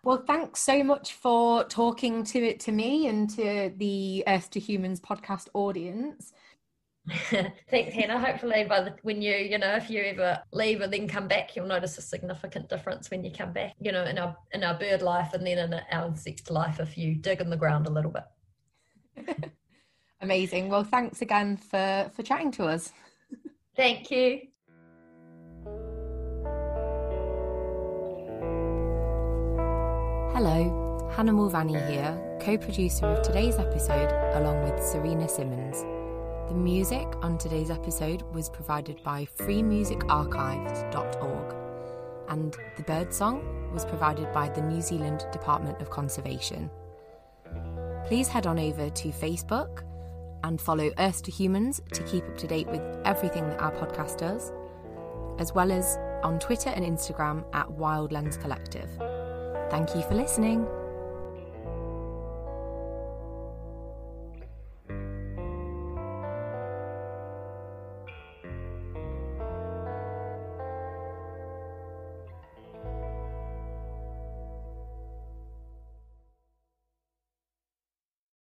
Well, 0.03 0.23
thanks 0.27 0.61
so 0.61 0.85
much 0.85 1.15
for 1.15 1.65
talking 1.65 2.25
to 2.25 2.39
it 2.39 2.61
to 2.61 2.73
me 2.73 3.07
and 3.07 3.31
to 3.31 3.73
the 3.75 4.23
Earth 4.27 4.51
to 4.51 4.61
Humans 4.61 5.01
podcast 5.01 5.49
audience. 5.55 6.33
Thanks, 7.71 7.95
Hannah. 7.95 8.19
Hopefully, 8.19 8.65
by 8.65 8.81
the, 8.81 8.95
when 9.03 9.21
you, 9.21 9.35
you 9.35 9.59
know, 9.59 9.75
if 9.75 9.91
you 9.91 10.03
ever 10.03 10.43
leave 10.53 10.81
and 10.81 10.91
then 10.93 11.07
come 11.07 11.29
back, 11.29 11.55
you'll 11.55 11.67
notice 11.67 11.99
a 11.99 12.03
significant 12.03 12.71
difference 12.71 13.11
when 13.11 13.23
you 13.23 13.31
come 13.31 13.53
back. 13.53 13.75
You 13.79 13.93
know, 13.93 14.05
in 14.05 14.17
our 14.17 14.37
in 14.53 14.65
our 14.65 14.75
bird 14.79 15.03
life 15.03 15.35
and 15.35 15.47
then 15.47 15.59
in 15.59 15.81
our 15.93 16.07
insect 16.07 16.51
life, 16.51 16.81
if 16.81 16.97
you 16.97 17.15
dig 17.15 17.43
in 17.43 17.51
the 17.51 17.57
ground 17.57 17.87
a 17.87 17.91
little 17.91 18.11
bit. 18.11 19.35
Amazing. 20.23 20.71
Well, 20.71 20.85
thanks 20.85 21.21
again 21.21 21.59
for 21.59 22.11
for 22.15 22.23
chatting 22.23 22.51
to 22.53 22.65
us. 22.65 22.91
Thank 23.77 24.11
you. 24.11 24.41
Hello, 30.33 31.11
Hannah 31.15 31.33
Mulvaney 31.33 31.79
here, 31.93 32.39
co 32.41 32.57
producer 32.57 33.07
of 33.07 33.23
today's 33.23 33.57
episode, 33.57 34.11
along 34.35 34.63
with 34.63 34.83
Serena 34.83 35.29
Simmons. 35.29 35.85
The 36.55 36.61
music 36.61 37.09
on 37.21 37.37
today's 37.37 37.69
episode 37.69 38.23
was 38.33 38.49
provided 38.49 39.03
by 39.03 39.27
freemusicarchives.org, 39.39 41.55
and 42.29 42.57
the 42.77 42.85
bird 42.85 43.13
song 43.13 43.73
was 43.73 43.85
provided 43.85 44.33
by 44.33 44.51
the 44.51 44.63
New 44.63 44.81
Zealand 44.81 45.27
Department 45.33 45.83
of 45.83 45.91
Conservation. 45.91 46.71
Please 48.07 48.29
head 48.29 48.47
on 48.47 48.61
over 48.61 48.89
to 48.89 49.09
Facebook 49.09 49.83
and 50.45 50.61
follow 50.61 50.93
Earth 50.99 51.25
to 51.25 51.33
Humans 51.33 51.81
to 51.93 52.05
keep 52.05 52.25
up 52.25 52.37
to 52.37 52.47
date 52.47 52.69
with 52.69 52.83
everything 53.05 53.49
that 53.49 53.61
our 53.61 53.73
podcast 53.73 54.19
does, 54.19 54.53
as 55.41 55.53
well 55.55 55.73
as 55.73 55.99
on 56.23 56.39
Twitter 56.39 56.71
and 56.71 56.85
Instagram 56.85 57.45
at 57.53 57.69
Wild 57.69 58.13
Lens 58.13 58.37
Collective. 58.37 58.91
Thank 59.71 59.97
you 59.97 60.03
for 60.03 60.15
listening. 60.15 60.69